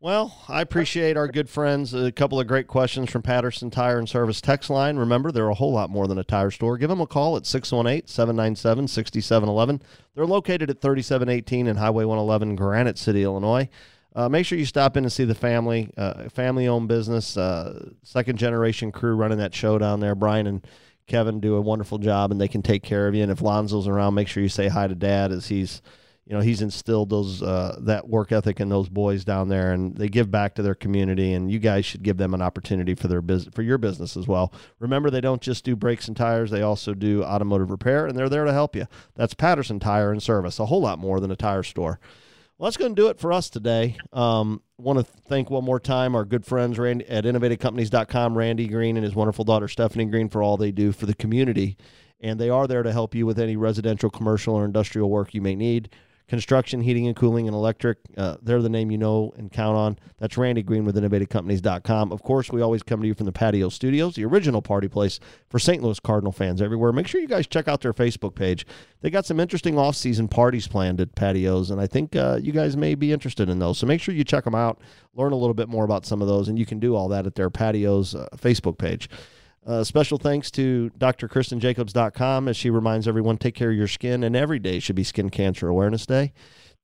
Well, 0.00 0.44
I 0.46 0.60
appreciate 0.60 1.16
our 1.16 1.26
good 1.26 1.50
friends. 1.50 1.92
A 1.92 2.12
couple 2.12 2.38
of 2.38 2.46
great 2.46 2.68
questions 2.68 3.10
from 3.10 3.22
Patterson 3.22 3.68
Tire 3.68 3.98
and 3.98 4.08
Service 4.08 4.40
text 4.40 4.70
line. 4.70 4.96
Remember, 4.96 5.32
they're 5.32 5.48
a 5.48 5.54
whole 5.54 5.72
lot 5.72 5.90
more 5.90 6.06
than 6.06 6.18
a 6.18 6.24
tire 6.24 6.52
store. 6.52 6.78
Give 6.78 6.88
them 6.88 7.00
a 7.00 7.06
call 7.06 7.36
at 7.36 7.46
618 7.46 8.06
797 8.06 8.86
6711. 8.86 9.82
They're 10.14 10.24
located 10.24 10.70
at 10.70 10.80
3718 10.80 11.66
and 11.66 11.78
Highway 11.80 12.04
111, 12.04 12.54
Granite 12.54 12.96
City, 12.96 13.24
Illinois. 13.24 13.68
Uh, 14.14 14.28
make 14.28 14.46
sure 14.46 14.56
you 14.56 14.66
stop 14.66 14.96
in 14.96 15.04
and 15.04 15.12
see 15.12 15.24
the 15.24 15.34
family, 15.34 15.90
uh, 15.96 16.28
family 16.28 16.68
owned 16.68 16.86
business, 16.86 17.36
uh, 17.36 17.90
second 18.04 18.38
generation 18.38 18.92
crew 18.92 19.16
running 19.16 19.38
that 19.38 19.52
show 19.52 19.78
down 19.78 19.98
there. 19.98 20.14
Brian 20.14 20.46
and 20.46 20.64
Kevin 21.08 21.40
do 21.40 21.56
a 21.56 21.60
wonderful 21.60 21.98
job 21.98 22.30
and 22.30 22.40
they 22.40 22.48
can 22.48 22.62
take 22.62 22.82
care 22.82 23.08
of 23.08 23.14
you. 23.14 23.22
And 23.22 23.32
if 23.32 23.42
Lonzo's 23.42 23.88
around, 23.88 24.14
make 24.14 24.28
sure 24.28 24.42
you 24.42 24.48
say 24.48 24.68
hi 24.68 24.86
to 24.86 24.94
dad 24.94 25.32
as 25.32 25.48
he's 25.48 25.82
you 26.28 26.34
know 26.34 26.40
he's 26.40 26.60
instilled 26.60 27.08
those 27.08 27.42
uh, 27.42 27.78
that 27.80 28.06
work 28.06 28.32
ethic 28.32 28.60
in 28.60 28.68
those 28.68 28.90
boys 28.90 29.24
down 29.24 29.48
there, 29.48 29.72
and 29.72 29.96
they 29.96 30.10
give 30.10 30.30
back 30.30 30.54
to 30.56 30.62
their 30.62 30.74
community. 30.74 31.32
And 31.32 31.50
you 31.50 31.58
guys 31.58 31.86
should 31.86 32.02
give 32.02 32.18
them 32.18 32.34
an 32.34 32.42
opportunity 32.42 32.94
for 32.94 33.08
their 33.08 33.22
business 33.22 33.54
for 33.54 33.62
your 33.62 33.78
business 33.78 34.14
as 34.14 34.28
well. 34.28 34.52
Remember, 34.78 35.08
they 35.08 35.22
don't 35.22 35.40
just 35.40 35.64
do 35.64 35.74
brakes 35.74 36.06
and 36.06 36.14
tires; 36.14 36.50
they 36.50 36.60
also 36.60 36.92
do 36.92 37.24
automotive 37.24 37.70
repair, 37.70 38.04
and 38.04 38.16
they're 38.16 38.28
there 38.28 38.44
to 38.44 38.52
help 38.52 38.76
you. 38.76 38.86
That's 39.14 39.32
Patterson 39.32 39.80
Tire 39.80 40.12
and 40.12 40.22
Service, 40.22 40.58
a 40.58 40.66
whole 40.66 40.82
lot 40.82 40.98
more 40.98 41.18
than 41.18 41.30
a 41.30 41.36
tire 41.36 41.62
store. 41.62 41.98
Well, 42.58 42.66
that's 42.66 42.76
going 42.76 42.96
to 42.96 43.00
do 43.00 43.06
it 43.06 43.20
for 43.20 43.32
us 43.32 43.48
today. 43.48 43.96
Um, 44.12 44.62
want 44.78 44.98
to 44.98 45.04
thank 45.04 45.48
one 45.48 45.62
more 45.62 45.78
time 45.78 46.16
our 46.16 46.24
good 46.24 46.44
friends 46.44 46.76
Randy, 46.76 47.08
at 47.08 47.22
innovativecompanies.com, 47.22 48.36
Randy 48.36 48.66
Green 48.66 48.96
and 48.96 49.04
his 49.04 49.14
wonderful 49.14 49.44
daughter 49.44 49.68
Stephanie 49.68 50.06
Green 50.06 50.28
for 50.28 50.42
all 50.42 50.56
they 50.56 50.72
do 50.72 50.90
for 50.90 51.06
the 51.06 51.14
community. 51.14 51.76
And 52.20 52.40
they 52.40 52.50
are 52.50 52.66
there 52.66 52.82
to 52.82 52.90
help 52.90 53.14
you 53.14 53.26
with 53.26 53.38
any 53.38 53.54
residential, 53.54 54.10
commercial, 54.10 54.56
or 54.56 54.64
industrial 54.64 55.08
work 55.08 55.34
you 55.34 55.40
may 55.40 55.54
need. 55.54 55.90
Construction, 56.28 56.82
heating 56.82 57.06
and 57.06 57.16
cooling, 57.16 57.48
and 57.48 57.54
electric. 57.54 57.98
Uh, 58.16 58.36
they're 58.42 58.60
the 58.60 58.68
name 58.68 58.90
you 58.90 58.98
know 58.98 59.32
and 59.38 59.50
count 59.50 59.76
on. 59.76 59.98
That's 60.18 60.36
Randy 60.36 60.62
Green 60.62 60.84
with 60.84 60.94
InnovativeCompanies.com. 60.96 62.12
Of 62.12 62.22
course, 62.22 62.52
we 62.52 62.60
always 62.60 62.82
come 62.82 63.00
to 63.00 63.06
you 63.06 63.14
from 63.14 63.24
the 63.26 63.32
Patio 63.32 63.70
Studios, 63.70 64.14
the 64.14 64.26
original 64.26 64.60
party 64.60 64.88
place 64.88 65.20
for 65.48 65.58
St. 65.58 65.82
Louis 65.82 65.98
Cardinal 65.98 66.32
fans 66.32 66.60
everywhere. 66.60 66.92
Make 66.92 67.06
sure 67.06 67.20
you 67.20 67.28
guys 67.28 67.46
check 67.46 67.66
out 67.66 67.80
their 67.80 67.94
Facebook 67.94 68.34
page. 68.34 68.66
They 69.00 69.08
got 69.08 69.24
some 69.24 69.40
interesting 69.40 69.78
off-season 69.78 70.28
parties 70.28 70.68
planned 70.68 71.00
at 71.00 71.14
patios, 71.14 71.70
and 71.70 71.80
I 71.80 71.86
think 71.86 72.14
uh, 72.14 72.38
you 72.42 72.52
guys 72.52 72.76
may 72.76 72.94
be 72.94 73.10
interested 73.12 73.48
in 73.48 73.58
those. 73.58 73.78
So 73.78 73.86
make 73.86 74.00
sure 74.00 74.14
you 74.14 74.24
check 74.24 74.44
them 74.44 74.54
out, 74.54 74.80
learn 75.14 75.32
a 75.32 75.36
little 75.36 75.54
bit 75.54 75.68
more 75.68 75.84
about 75.84 76.04
some 76.04 76.20
of 76.20 76.28
those, 76.28 76.48
and 76.48 76.58
you 76.58 76.66
can 76.66 76.78
do 76.78 76.94
all 76.94 77.08
that 77.08 77.26
at 77.26 77.36
their 77.36 77.48
patios 77.48 78.14
uh, 78.14 78.28
Facebook 78.36 78.76
page. 78.76 79.08
Uh, 79.68 79.84
special 79.84 80.16
thanks 80.16 80.50
to 80.50 80.90
drkristenjacobs.com 80.98 82.48
as 82.48 82.56
she 82.56 82.70
reminds 82.70 83.06
everyone 83.06 83.36
take 83.36 83.54
care 83.54 83.70
of 83.70 83.76
your 83.76 83.86
skin, 83.86 84.24
and 84.24 84.34
every 84.34 84.58
day 84.58 84.78
should 84.78 84.96
be 84.96 85.04
Skin 85.04 85.28
Cancer 85.28 85.68
Awareness 85.68 86.06
Day. 86.06 86.32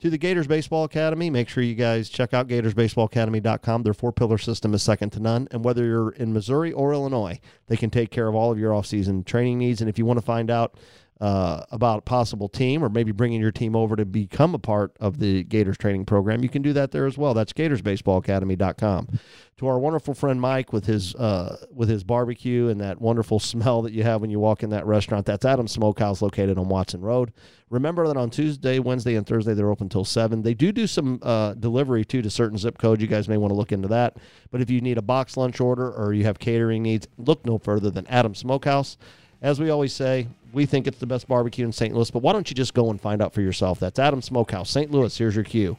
To 0.00 0.10
the 0.10 0.18
Gators 0.18 0.46
Baseball 0.46 0.84
Academy, 0.84 1.30
make 1.30 1.48
sure 1.48 1.62
you 1.62 1.76
guys 1.76 2.10
check 2.10 2.34
out 2.34 2.46
GatorsBaseballAcademy.com. 2.46 3.84
Their 3.84 3.94
four 3.94 4.12
pillar 4.12 4.36
system 4.36 4.74
is 4.74 4.82
second 4.82 5.10
to 5.10 5.20
none. 5.20 5.48
And 5.50 5.64
whether 5.64 5.82
you're 5.82 6.10
in 6.10 6.34
Missouri 6.34 6.72
or 6.72 6.92
Illinois, 6.92 7.40
they 7.68 7.76
can 7.78 7.88
take 7.88 8.10
care 8.10 8.28
of 8.28 8.34
all 8.34 8.52
of 8.52 8.58
your 8.58 8.74
off-season 8.74 9.24
training 9.24 9.56
needs. 9.56 9.80
And 9.80 9.88
if 9.88 9.98
you 9.98 10.04
want 10.04 10.18
to 10.18 10.24
find 10.24 10.50
out 10.50 10.76
uh, 11.20 11.64
about 11.70 12.00
a 12.00 12.02
possible 12.02 12.48
team 12.48 12.82
or 12.82 12.88
maybe 12.88 13.12
bringing 13.12 13.40
your 13.40 13.52
team 13.52 13.76
over 13.76 13.94
to 13.94 14.04
become 14.04 14.54
a 14.54 14.58
part 14.58 14.96
of 14.98 15.20
the 15.20 15.44
Gators 15.44 15.78
training 15.78 16.04
program, 16.04 16.42
you 16.42 16.48
can 16.48 16.60
do 16.60 16.72
that 16.72 16.90
there 16.90 17.06
as 17.06 17.16
well. 17.16 17.34
That's 17.34 17.52
GatorsBaseballAcademy.com. 17.52 19.20
To 19.58 19.66
our 19.68 19.78
wonderful 19.78 20.14
friend 20.14 20.40
Mike 20.40 20.72
with 20.72 20.86
his 20.86 21.14
uh, 21.14 21.64
with 21.72 21.88
his 21.88 22.02
barbecue 22.02 22.68
and 22.68 22.80
that 22.80 23.00
wonderful 23.00 23.38
smell 23.54 23.82
that 23.82 23.92
you 23.92 24.02
have 24.02 24.20
when 24.20 24.30
you 24.30 24.40
walk 24.40 24.64
in 24.64 24.70
that 24.70 24.84
restaurant, 24.84 25.26
that's 25.26 25.44
Adams 25.44 25.70
Smokehouse 25.70 26.20
located 26.20 26.58
on 26.58 26.68
Watson 26.68 27.00
Road. 27.00 27.32
Remember 27.70 28.06
that 28.08 28.16
on 28.16 28.30
Tuesday, 28.30 28.80
Wednesday, 28.80 29.14
and 29.14 29.26
Thursday 29.26 29.54
they're 29.54 29.70
open 29.70 29.86
until 29.86 30.04
seven. 30.04 30.42
They 30.42 30.54
do 30.54 30.72
do 30.72 30.88
some 30.88 31.20
uh, 31.22 31.54
delivery 31.54 32.04
too 32.04 32.22
to 32.22 32.30
certain 32.30 32.58
zip 32.58 32.78
codes. 32.78 33.00
You 33.00 33.08
guys 33.08 33.28
may 33.28 33.36
want 33.36 33.52
to 33.52 33.56
look 33.56 33.70
into 33.70 33.88
that. 33.88 34.16
But 34.50 34.60
if 34.60 34.70
you 34.70 34.80
need 34.80 34.98
a 34.98 35.02
box 35.02 35.36
lunch 35.36 35.60
order 35.60 35.90
or 35.90 36.12
you 36.12 36.24
have 36.24 36.38
catering 36.40 36.82
needs, 36.82 37.06
look 37.16 37.46
no 37.46 37.58
further 37.58 37.90
than 37.90 38.06
Adams 38.08 38.38
Smokehouse. 38.38 38.98
As 39.44 39.60
we 39.60 39.68
always 39.68 39.92
say, 39.92 40.26
we 40.54 40.64
think 40.64 40.86
it's 40.86 40.96
the 40.96 41.06
best 41.06 41.28
barbecue 41.28 41.66
in 41.66 41.72
St. 41.72 41.94
Louis, 41.94 42.10
but 42.10 42.22
why 42.22 42.32
don't 42.32 42.48
you 42.48 42.54
just 42.54 42.72
go 42.72 42.88
and 42.88 42.98
find 42.98 43.20
out 43.20 43.34
for 43.34 43.42
yourself? 43.42 43.78
That's 43.78 43.98
Adam 43.98 44.22
Smokehouse, 44.22 44.70
St. 44.70 44.90
Louis. 44.90 45.14
Here's 45.14 45.34
your 45.34 45.44
cue. 45.44 45.76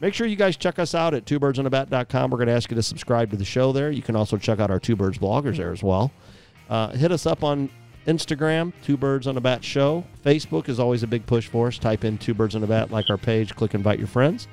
Make 0.00 0.14
sure 0.14 0.28
you 0.28 0.36
guys 0.36 0.56
check 0.56 0.78
us 0.78 0.94
out 0.94 1.14
at 1.14 1.24
twobirdsonabat.com. 1.24 2.30
We're 2.30 2.38
going 2.38 2.46
to 2.46 2.54
ask 2.54 2.70
you 2.70 2.76
to 2.76 2.82
subscribe 2.82 3.32
to 3.32 3.36
the 3.36 3.44
show 3.44 3.72
there. 3.72 3.90
You 3.90 4.02
can 4.02 4.14
also 4.14 4.36
check 4.36 4.60
out 4.60 4.70
our 4.70 4.78
Two 4.78 4.94
Birds 4.94 5.18
bloggers 5.18 5.56
there 5.56 5.72
as 5.72 5.82
well. 5.82 6.12
Uh, 6.70 6.90
hit 6.90 7.10
us 7.10 7.26
up 7.26 7.42
on 7.42 7.68
Instagram, 8.06 8.72
Two 8.84 8.96
Birds 8.96 9.26
on 9.26 9.36
a 9.36 9.40
Bat 9.40 9.64
Show. 9.64 10.04
Facebook 10.24 10.68
is 10.68 10.78
always 10.78 11.02
a 11.02 11.08
big 11.08 11.26
push 11.26 11.48
for 11.48 11.66
us. 11.66 11.76
Type 11.76 12.04
in 12.04 12.18
Two 12.18 12.34
Birds 12.34 12.54
on 12.54 12.62
a 12.62 12.68
Bat, 12.68 12.92
like 12.92 13.10
our 13.10 13.18
page, 13.18 13.56
click 13.56 13.74
invite 13.74 13.98
your 13.98 14.06
friends. 14.06 14.46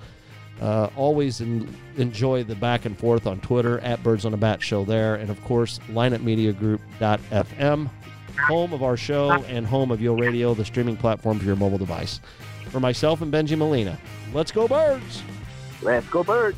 Uh, 0.60 0.90
always 0.96 1.40
in, 1.40 1.72
enjoy 1.98 2.44
the 2.44 2.56
back 2.56 2.86
and 2.86 2.98
forth 2.98 3.28
on 3.28 3.40
Twitter 3.42 3.78
at 3.82 4.02
Birds 4.02 4.26
on 4.26 4.34
a 4.34 4.38
Bat 4.38 4.64
Show 4.64 4.84
there. 4.86 5.14
And 5.16 5.30
of 5.30 5.40
course, 5.44 5.80
lineupmediagroup.fm 5.92 7.90
home 8.38 8.74
of 8.74 8.84
our 8.84 8.98
show 8.98 9.32
and 9.48 9.66
home 9.66 9.92
of 9.92 10.02
Yo 10.02 10.14
Radio, 10.14 10.54
the 10.54 10.66
streaming 10.66 10.98
platform 10.98 11.40
for 11.40 11.46
your 11.46 11.56
mobile 11.56 11.78
device. 11.78 12.20
For 12.70 12.80
myself 12.80 13.22
and 13.22 13.32
Bengie 13.32 13.58
Molina, 13.58 13.98
let's 14.34 14.52
go 14.52 14.68
birds! 14.68 15.24
Let's 15.82 16.08
go, 16.08 16.24
birds. 16.24 16.58